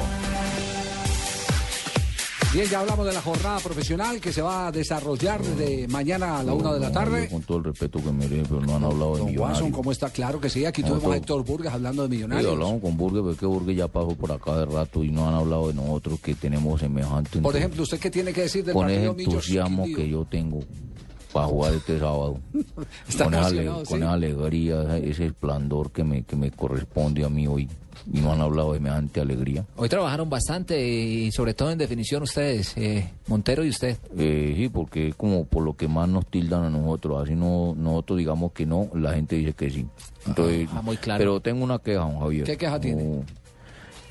[2.53, 6.43] Bien, ya hablamos de la jornada profesional que se va a desarrollar de mañana a
[6.43, 7.29] la una de la tarde.
[7.29, 9.61] Con todo el respeto que merece, pero no han hablado de Don millonarios.
[9.61, 10.11] Watson, ¿cómo está?
[10.11, 12.53] Claro que sí, aquí tuvimos a Héctor Burgas hablando de Sí, millonarios.
[12.53, 15.35] hablamos con Burger, pero que Burger ya pasó por acá de rato y no han
[15.35, 17.39] hablado de nosotros que tenemos semejante.
[17.39, 19.97] Por entusiasmo- ejemplo, ¿usted qué tiene que decir del con ese partido Millos entusiasmo Quindío?
[19.97, 20.59] que yo tengo
[21.33, 22.39] para jugar este sábado.
[23.09, 23.57] Está con, esa, sí.
[23.89, 27.69] con esa alegría, ese- esplendor que me, que me corresponde a mí hoy.
[28.11, 29.67] Y no han hablado de semejante alegría.
[29.77, 33.99] Hoy trabajaron bastante y sobre todo en definición ustedes, eh, Montero y usted.
[34.17, 37.23] Eh, sí, porque es como por lo que más nos tildan a nosotros.
[37.23, 39.87] Así no nosotros digamos que no, la gente dice que sí.
[40.27, 41.19] Entonces, Ah, muy claro.
[41.19, 42.45] Pero tengo una queja, don Javier.
[42.47, 43.23] ¿Qué queja tiene?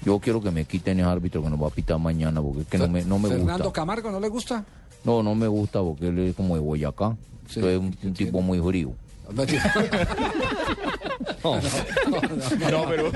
[0.06, 2.68] Yo quiero que me quiten ese árbitro que nos va a pitar mañana porque es
[2.68, 3.72] que no me, no me Fernando gusta.
[3.82, 4.64] Camargo, ¿no le gusta?
[5.04, 7.16] No, no me gusta porque él es como de Boyacá.
[7.48, 8.94] Sí, Entonces es un, un tipo muy frío.
[11.44, 11.62] No, No.
[12.72, 13.12] no, pero-.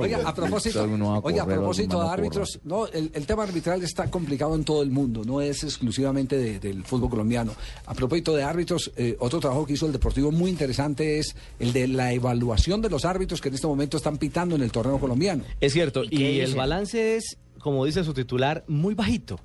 [0.00, 0.82] Oiga, a propósito,
[1.22, 4.90] oiga, a propósito de árbitros, no, el, el tema arbitral está complicado en todo el
[4.90, 7.52] mundo, no es exclusivamente de- del fútbol colombiano.
[7.86, 11.72] A propósito de árbitros, eh, otro trabajo que hizo el Deportivo muy interesante es el
[11.72, 14.98] de la evaluación de los árbitros que en este momento están pitando en el torneo
[14.98, 15.44] colombiano.
[15.60, 19.38] Es cierto, y, el balance es, como dice su titular, muy bajito.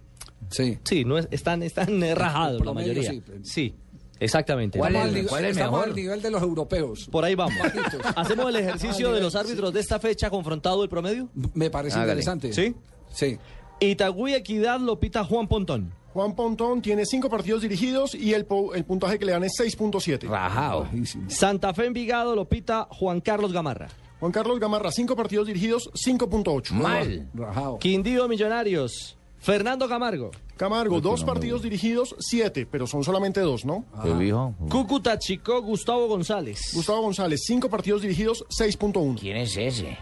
[0.50, 0.78] Sí.
[0.84, 3.12] Sí, no es, están, están eh, rajados la mayoría.
[3.12, 3.24] sí.
[3.44, 3.76] Sí,
[4.20, 4.80] exactamente.
[4.82, 7.08] Al nivel- estamos al nivel de los europeos.
[7.12, 7.56] Por ahí vamos.
[8.16, 11.30] ¿Hacemos el ejercicio de los árbitros de esta fecha confrontado el promedio?
[11.54, 12.12] Me parece Hágale.
[12.22, 12.54] interesante.
[12.54, 12.76] ¿Sí?
[13.14, 13.38] Sí.
[13.80, 15.92] Itagüí Equidad lo pita Juan Pontón.
[16.14, 19.52] Juan Pontón tiene cinco partidos dirigidos y el, po- el puntaje que le dan es
[19.60, 20.28] 6.7.
[20.28, 20.88] Rajado.
[21.28, 23.90] Santa Fe Envigado lo pita Juan Carlos Gamarra.
[24.20, 27.28] Juan Carlos Gamarra, cinco partidos dirigidos, 5.8.
[27.36, 27.78] Rajado.
[27.80, 29.18] Quindío Millonarios.
[29.40, 30.32] Fernando Camargo.
[30.58, 33.86] Camargo, dos partidos dirigidos, siete, pero son solamente dos, ¿no?
[34.04, 34.56] ¿Qué dijo?
[34.70, 36.60] Cúcuta Chico Gustavo González.
[36.74, 39.20] Gustavo González, cinco partidos dirigidos, 6.1.
[39.20, 39.98] ¿Quién es ese?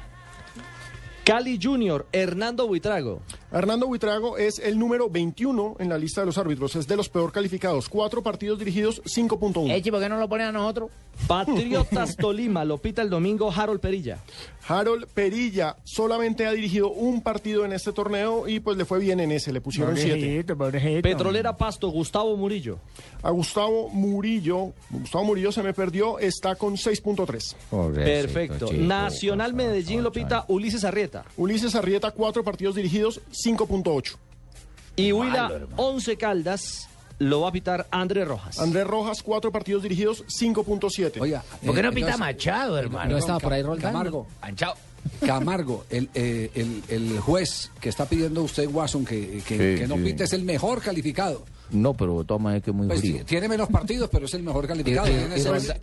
[1.25, 3.19] Cali Junior, Hernando Buitrago.
[3.51, 7.09] Hernando Buitrago es el número 21 en la lista de los árbitros, es de los
[7.09, 7.89] peor calificados.
[7.89, 9.71] Cuatro partidos dirigidos, 5.1.
[9.71, 10.91] Echi, ¿por qué no lo ponen a nosotros?
[11.27, 14.19] Patriotas Tolima lo pita el domingo Harold Perilla.
[14.67, 19.19] Harold Perilla solamente ha dirigido un partido en este torneo y pues le fue bien
[19.19, 20.43] en ese, le pusieron siete.
[21.01, 22.79] Petrolera Pasto Gustavo Murillo.
[23.21, 27.93] A Gustavo Murillo, Gustavo Murillo se me perdió, está con 6.3.
[27.93, 28.71] Perfecto.
[28.73, 31.25] Nacional Medellín lo pita Ulises Arrieta.
[31.37, 34.15] Ulises Arrieta, cuatro partidos dirigidos, 5.8.
[34.95, 36.89] Y Huila 11 Caldas
[37.19, 38.59] lo va a pitar Andrés Rojas.
[38.59, 41.21] Andrés Rojas, cuatro partidos dirigidos, 5.7.
[41.21, 43.11] Oiga, ¿Por qué no eh, pita entonces- Machado, hermano?
[43.11, 43.93] No estaba por ahí Roldán.
[43.93, 44.27] Camargo.
[44.41, 44.75] Manchado.
[45.25, 49.87] Camargo, el, eh, el, el juez que está pidiendo usted, Watson, que, que- Sí, que
[49.87, 50.03] no sí.
[50.03, 51.45] pite es el mejor calificado.
[51.71, 53.25] No, pero de todas maneras que es muy Pues frío.
[53.25, 55.07] tiene menos partidos, pero es el mejor calificado.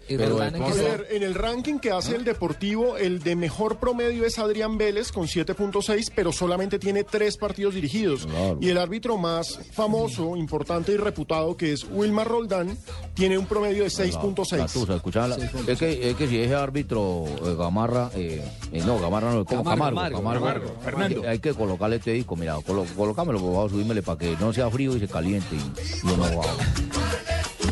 [0.08, 3.76] Y Roldán en A ver, en el ranking que hace el Deportivo, el de mejor
[3.78, 8.26] promedio es Adrián Vélez con 7.6, pero solamente tiene tres partidos dirigidos.
[8.60, 12.76] Y el árbitro más famoso, importante y reputado, que es Wilmar Roldán,
[13.14, 14.72] tiene un promedio de La 6.6.
[14.72, 18.42] tusa, escuchaba la- es, que, es que si ese árbitro eh, Gamarra, eh,
[18.72, 19.64] eh, no, Gamarra no, ¿cómo?
[19.64, 21.22] Camargo, Camargo, Camargo, Camargo, Fernando.
[21.22, 24.52] Hay, hay que colocarle este disco, mira, colo, colócamelo, por favor, subímele para que no
[24.52, 25.71] sea frío y se caliente y
[26.04, 26.42] yo no hago.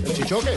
[0.05, 0.57] El chichoque.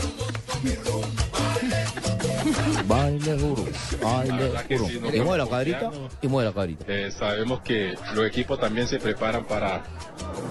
[2.88, 3.66] Baile duro,
[4.02, 4.88] baile duro.
[4.88, 6.86] sí, y mueve la cristianos, y mueve la carita.
[6.88, 9.84] eh, sabemos que los equipos también se preparan para,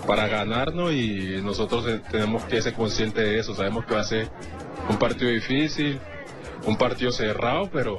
[0.07, 3.55] para ganarnos y nosotros eh, tenemos que ser conscientes de eso.
[3.55, 4.31] Sabemos que va a ser
[4.89, 6.01] un partido difícil,
[6.67, 7.99] un partido cerrado, pero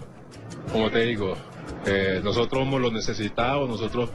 [0.72, 1.36] como te digo,
[1.86, 4.10] eh, nosotros somos los necesitados, nosotros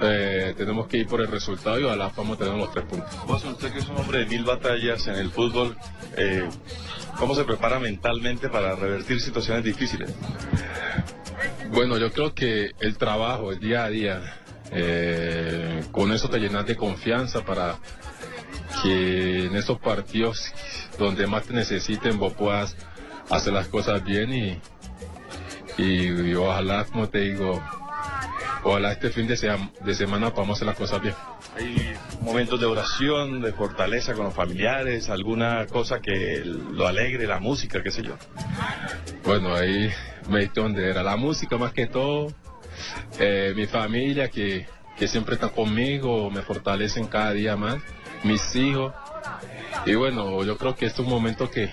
[0.00, 3.10] eh, tenemos que ir por el resultado y ojalá podamos tener los tres puntos.
[3.26, 5.76] Watson, usted que es un hombre de mil batallas en el fútbol,
[6.16, 6.48] eh,
[7.18, 10.14] ¿cómo se prepara mentalmente para revertir situaciones difíciles?
[11.72, 14.22] Bueno, yo creo que el trabajo, el día a día,
[14.70, 17.76] eh, con eso te llenas de confianza para
[18.82, 20.52] que en esos partidos
[20.98, 22.76] donde más te necesiten vos puedas
[23.30, 24.60] hacer las cosas bien y,
[25.76, 27.62] y, y ojalá, como te digo,
[28.64, 31.14] ojalá este fin de, sema- de semana podamos hacer las cosas bien.
[31.56, 37.40] Hay momentos de oración, de fortaleza con los familiares, alguna cosa que lo alegre, la
[37.40, 38.14] música, qué sé yo.
[39.24, 39.90] Bueno, ahí
[40.28, 42.32] me diste donde era la música más que todo,
[43.18, 44.66] eh, mi familia que,
[44.96, 47.76] que siempre está conmigo, me fortalecen cada día más,
[48.24, 48.92] mis hijos.
[49.86, 51.72] Y bueno, yo creo que este es un momento que,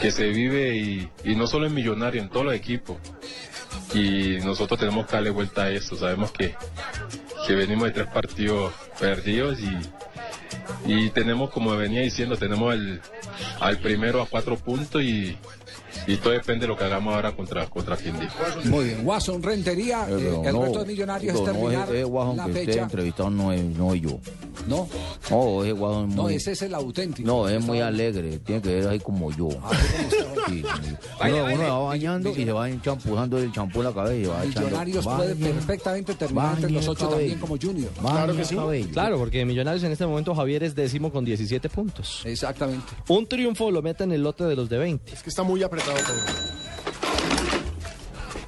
[0.00, 2.96] que se vive y, y no solo en Millonario, en todos los equipos.
[3.94, 5.96] Y nosotros tenemos que darle vuelta a eso.
[5.96, 6.54] Sabemos que,
[7.46, 9.76] que venimos de tres partidos perdidos y,
[10.86, 13.00] y tenemos, como venía diciendo, tenemos el,
[13.60, 15.36] al primero a cuatro puntos y,
[16.06, 18.28] y todo depende de lo que hagamos ahora contra, contra Quindío.
[18.64, 19.06] Muy bien.
[19.06, 22.44] Watson Rentería, Eh, eh, el no, reto de Millonarios digo, es no, terminar Guasón la
[22.44, 22.82] que usted fecha.
[22.82, 24.20] entrevistado no es, no es yo.
[24.66, 24.88] No,
[25.30, 26.34] No, ese Guasón es no, muy...
[26.34, 27.26] ese es el auténtico.
[27.26, 29.48] No, es muy alegre, tiene que ver ahí como yo.
[30.48, 30.94] Sí, sí.
[31.30, 34.60] Uno, va bañando y se va enchampuzando el champú en la cabeza y va echando.
[34.68, 37.18] Millonarios puede perfectamente terminar entre los ocho cabello.
[37.18, 37.90] también como Junior.
[38.00, 38.88] bañe el cabello.
[38.92, 42.22] Claro, porque Millonarios en este momento Javier es décimo con 17 puntos.
[42.24, 42.86] Exactamente.
[43.08, 45.12] Un triunfo lo mete en el lote de los de 20.
[45.12, 45.94] Es que está muy apretado todo.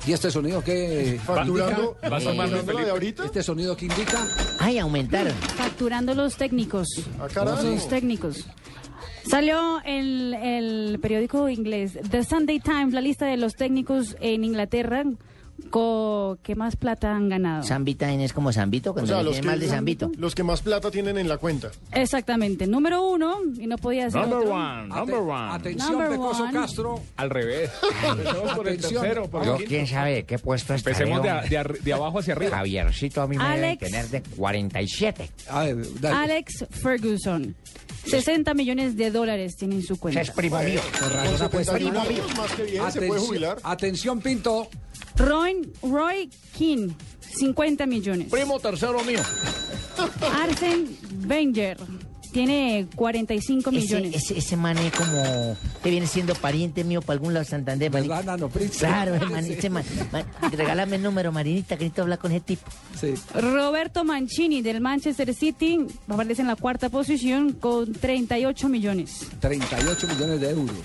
[0.06, 2.08] ¿Y este sonido qué Facturando- indica?
[2.08, 3.24] ¿Va sonando, ¿Facturando la de ahorita?
[3.26, 4.26] ¿Este sonido qué indica?
[4.58, 5.32] Ay, aumentaron.
[5.34, 6.88] Facturando los técnicos.
[7.32, 7.62] carajo.
[7.62, 8.46] Los técnicos.
[9.28, 15.04] Salió el, el periódico inglés The Sunday Times, la lista de los técnicos en Inglaterra
[15.70, 17.62] co- que más plata han ganado.
[17.62, 20.10] Zambita es como Zambito, O cuando sea, le los que, mal de Zambito.
[20.16, 21.70] los que más plata tienen en la cuenta.
[21.92, 22.66] Exactamente.
[22.66, 24.54] Número uno, y no podía ser Number otro.
[24.54, 25.52] one, number one.
[25.52, 26.52] Atención, Number Pecoso one.
[26.52, 27.00] Castro.
[27.16, 27.70] Al revés.
[28.08, 29.02] Empecemos por el Atención.
[29.02, 29.28] tercero.
[29.30, 29.68] por el Yo, quinto.
[29.68, 30.96] quién sabe qué puesto estaré.
[30.96, 32.56] Empecemos de, de de abajo hacia arriba.
[32.58, 33.78] Javiercito a mí me deben Alex.
[33.80, 35.30] tener de 47.
[35.48, 36.16] A ver, dale.
[36.16, 37.54] Alex Ferguson.
[38.06, 40.20] 60 millones de dólares tiene en su cuenta.
[40.22, 40.80] Es primo mío.
[40.98, 42.22] Con razón Con apuesta 71 bien.
[42.22, 43.58] años, más que bien, se puede Atención, jubilar.
[43.62, 44.68] atención, Pinto.
[45.26, 48.30] Roy, Roy King, 50 millones.
[48.30, 49.20] Primo tercero mío.
[50.40, 50.96] Arsen
[51.28, 51.76] Wenger
[52.30, 54.14] tiene 45 Ese, millones.
[54.14, 57.90] ese, ese man es como que viene siendo pariente mío para algún lado de Santander.
[57.90, 58.30] ¿Verdad, manito.
[58.30, 58.78] Nano Prince?
[58.78, 62.40] Claro, eh, man, ese man, man, regálame el número, Marinita, que necesito hablar con ese
[62.40, 62.70] tipo.
[63.00, 63.14] Sí.
[63.34, 69.26] Roberto Mancini del Manchester City aparece en la cuarta posición con 38 millones.
[69.40, 70.76] 38 millones de euros.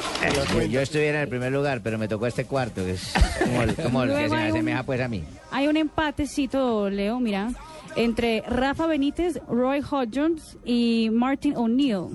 [0.53, 3.11] Yo, yo estuviera en el primer lugar, pero me tocó este cuarto, que es
[3.43, 5.23] como el, como el que se me asemeja pues a mí.
[5.51, 7.49] Hay un empatecito, Leo, mira,
[7.95, 12.07] entre Rafa Benítez, Roy Hodgins y Martin O'Neill,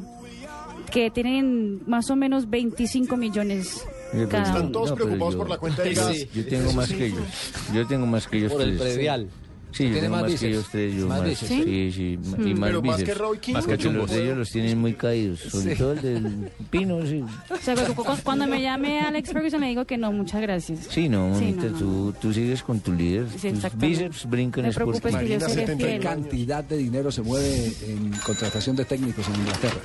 [0.91, 3.87] que tienen más o menos 25 millones
[4.29, 6.17] cada Están todos No, preocupados yo- por la cuenta de Sí, gas.
[6.35, 7.53] Yo tengo más que ellos.
[7.73, 9.29] Yo tengo más que ellos Por el predial.
[9.73, 10.53] Sí, yo Tiene tengo más más, que bíceps.
[10.53, 10.95] ellos tres.
[10.97, 11.49] Yo Más más, bíceps.
[11.53, 12.19] sí, sí.
[12.45, 13.05] Y más Pero más bíceps.
[13.05, 13.53] que Roy King.
[13.55, 15.41] Más que los de ellos los tienen muy caídos.
[15.41, 15.79] Sobre Sí.
[15.79, 17.23] todo el del Pino, sí.
[17.51, 20.87] O sea, cu- cu- cuando me llame Alex Ferguson le digo que no, muchas gracias.
[20.91, 21.79] Sí, no, Sí, bonita, no, no.
[21.79, 23.27] Tú, tú sigues con tu líder.
[23.39, 26.77] Sí, Tus bíceps brincan es por preocupes que yo Marina, seré 70 ¿Qué cantidad de
[26.77, 29.81] dinero se mueve en contratación de técnicos en Inglaterra?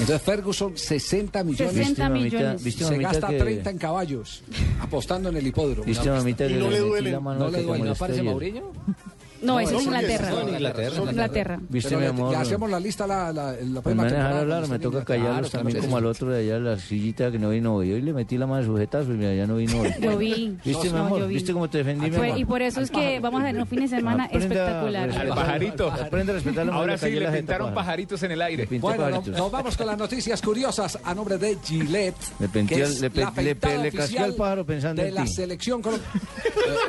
[0.00, 1.74] Entonces, Ferguson, 60 millones.
[1.74, 2.36] 60 mamita?
[2.36, 2.64] millones.
[2.64, 4.42] ¿Viste, Se mamita, gasta que- 30 en caballos,
[4.80, 5.84] apostando en el hipódromo.
[5.84, 8.72] ¿Viste, mamita, Y no le mano No le como ¿No le aparece Mourinho?
[9.42, 10.28] No, ese es eso Inglaterra.
[10.30, 10.96] es Inglaterra.
[11.10, 11.58] Inglaterra.
[11.68, 12.30] Viste, mi amor.
[12.32, 14.68] le hacemos la lista la, la, la Pues me próxima van a dejar temporada hablar,
[14.68, 17.74] me toca callarlos también Claro, como al otro de allá, la sillita que no vino
[17.74, 17.92] hoy.
[17.92, 19.92] Hoy le metí la mano sujetazo y mira, ya no vino hoy.
[20.00, 20.56] Yo vi.
[20.64, 21.26] ¿Viste, No, mi amor?
[21.28, 22.38] ¿Viste cómo te defendí, mi amor?
[22.38, 25.10] y por eso es que vamos a tener un fin de semana espectacular.
[25.10, 25.90] Al pajarito.
[25.90, 28.68] Aprende a respetar la Ahora sí le pintaron pajaritos en el aire.
[28.80, 32.14] Bueno, nos vamos con las noticias curiosas a nombre de Gillette.
[32.40, 36.12] Le casqué al pájaro pensando de la selección colombiana.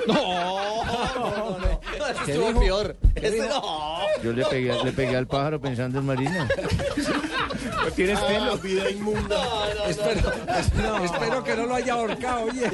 [0.08, 1.80] No, no, no.
[2.52, 2.98] Peor.
[3.16, 4.00] ¿Qué Ese dijo?
[4.24, 6.48] Yo le pegué, le pegué al pájaro pensando en Marina.
[7.96, 8.58] Tienes pelo.
[8.58, 9.68] vida inmunda.
[9.88, 10.34] espero,
[11.04, 12.70] espero que no lo haya ahorcado, oye.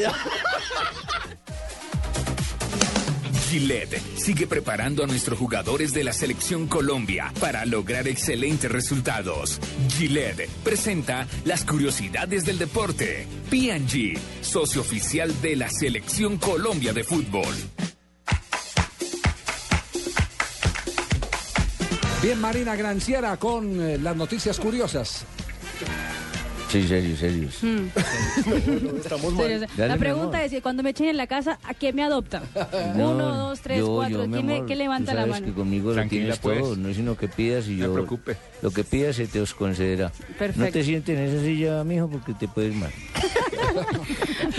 [3.49, 9.59] Gillette sigue preparando a nuestros jugadores de la selección Colombia para lograr excelentes resultados.
[9.89, 13.25] Gillette presenta las curiosidades del deporte.
[13.49, 17.55] P&G, socio oficial de la selección Colombia de fútbol.
[22.21, 25.25] Bien, Marina Granciera con eh, las noticias curiosas.
[26.69, 27.49] Sí, serio, serio.
[27.63, 28.97] Mm.
[28.97, 30.41] Estamos Dale, La pregunta amor.
[30.45, 32.43] es que cuando me echen en la casa, ¿a quién me adoptan?
[32.95, 34.25] No, Uno, dos, tres, yo, cuatro.
[34.25, 35.45] yo, ¿Quién, me- amor, quién levanta tú la mano?
[35.47, 36.59] que conmigo Tranquila, lo tienes pues.
[36.59, 37.87] todo, no es sino que pidas y No yo...
[37.87, 38.37] se preocupe.
[38.61, 40.11] Lo que pidas se te os concederá.
[40.37, 40.59] Perfecto.
[40.65, 42.91] No te sientes en esa silla, mijo, porque te puedes mal.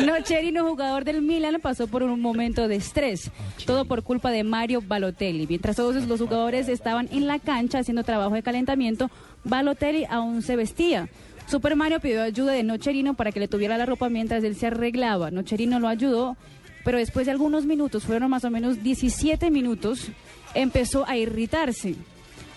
[0.06, 3.30] Nocherino, jugador del Milan, pasó por un momento de estrés.
[3.66, 5.46] Todo por culpa de Mario Balotelli.
[5.46, 9.10] Mientras todos los jugadores estaban en la cancha haciendo trabajo de calentamiento,
[9.44, 11.08] Balotelli aún se vestía.
[11.46, 14.68] Super Mario pidió ayuda de Nocherino para que le tuviera la ropa mientras él se
[14.68, 15.30] arreglaba.
[15.30, 16.36] Nocherino lo ayudó,
[16.84, 20.08] pero después de algunos minutos, fueron más o menos 17 minutos,
[20.54, 21.96] empezó a irritarse.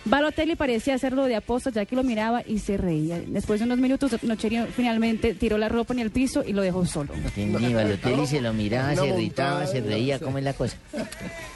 [0.06, 3.20] Balotelli parecía hacerlo de aposta ya que lo miraba y se reía.
[3.26, 6.86] Después de unos minutos, Nocherino finalmente tiró la ropa en el piso y lo dejó
[6.86, 7.14] solo.
[7.14, 10.78] Entendí, Balotelli se lo miraba, se irritaba, se reía, ¿cómo es la cosa?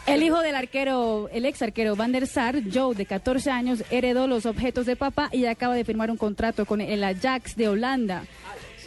[0.06, 4.28] El hijo del arquero, el ex arquero Van der Sar, Joe, de 14 años, heredó
[4.28, 8.24] los objetos de papá y acaba de firmar un contrato con el Ajax de Holanda.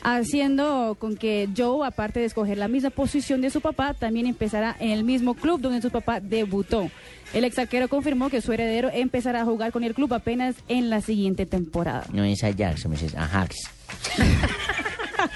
[0.03, 4.77] Haciendo con que Joe, aparte de escoger la misma posición de su papá, también empezará
[4.81, 6.91] en el mismo club donde su papá debutó.
[7.33, 10.91] El ex arquero confirmó que su heredero empezará a jugar con el club apenas en
[10.91, 12.07] la siguiente temporada.
[12.13, 13.57] No es Ajax, es Ajax.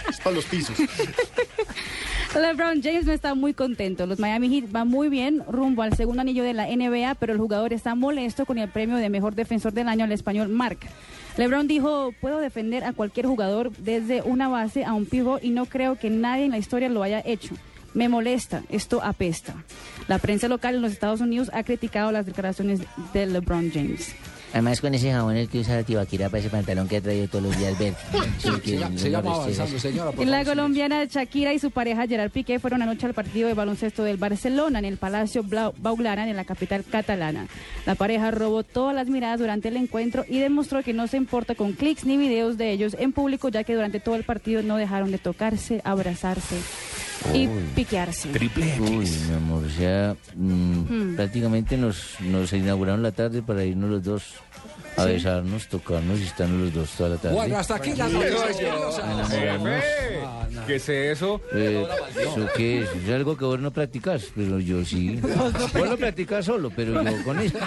[0.09, 0.77] Es para los pisos.
[2.35, 4.07] LeBron James no está muy contento.
[4.07, 7.39] Los Miami Heat van muy bien rumbo al segundo anillo de la NBA, pero el
[7.39, 10.79] jugador está molesto con el premio de mejor defensor del año al español Mark.
[11.37, 15.67] LeBron dijo, puedo defender a cualquier jugador desde una base a un pivot y no
[15.67, 17.57] creo que nadie en la historia lo haya hecho.
[17.93, 19.55] Me molesta, esto apesta.
[20.09, 22.81] La prensa local en los Estados Unidos ha criticado las declaraciones
[23.13, 24.15] de LeBron James.
[24.55, 27.27] Además con ese jabón el que usa la tibaquira para ese pantalón que ha traído
[27.29, 27.97] todos los días verde.
[28.39, 30.13] Sí, no avanzando, señora.
[30.13, 33.55] por la favor, colombiana Shakira y su pareja Gerard Piqué fueron anoche al partido de
[33.55, 37.49] baloncesto del Barcelona en el Palacio Blau- Blaugrana en la capital catalana.
[37.85, 41.57] La pareja robó todas las miradas durante el encuentro y demostró que no se importa
[41.57, 44.77] con clics ni videos de ellos en público, ya que durante todo el partido no
[44.77, 46.55] dejaron de tocarse, abrazarse
[47.35, 47.63] y Uy.
[47.75, 48.29] piquearse.
[48.81, 50.79] Uy, mi amor, o sea, mm,
[51.13, 51.17] Hmm.
[51.17, 54.23] prácticamente nos, nos inauguraron la tarde para irnos los dos
[54.97, 57.35] a besarnos, tocarnos y estarnos los dos toda la tarde.
[57.35, 59.05] Bueno, hasta aquí las noticias yo- curiosas.
[59.05, 59.85] enamorarnos.
[60.67, 61.41] ¿Qué es eso?
[61.53, 62.89] Eh, ¿Eso qué es?
[63.05, 65.21] Es algo que vos no practicas, pero yo sí.
[65.75, 67.59] Vos lo practicas solo, pero yo con eso.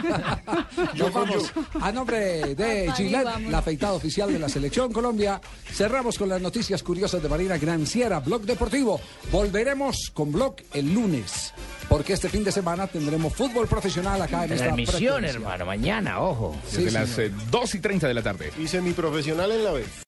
[0.96, 1.52] Nos vamos.
[1.82, 5.40] A nombre de Gillette, la afeitada oficial de la Selección Colombia,
[5.72, 9.00] cerramos con las noticias curiosas de Marina Granciera, Blog Deportivo.
[9.32, 11.54] Volveremos con Blog el lunes,
[11.90, 16.56] porque este fin de semana tendremos fútbol profesional acá en esta Transmisión, hermano, mañana, ojo.
[16.66, 17.17] Desde Sí, las señor.
[17.17, 17.17] eh,
[17.52, 18.52] 2 y 30 de la tarde.
[18.60, 20.06] Y semiprofesional en la vez.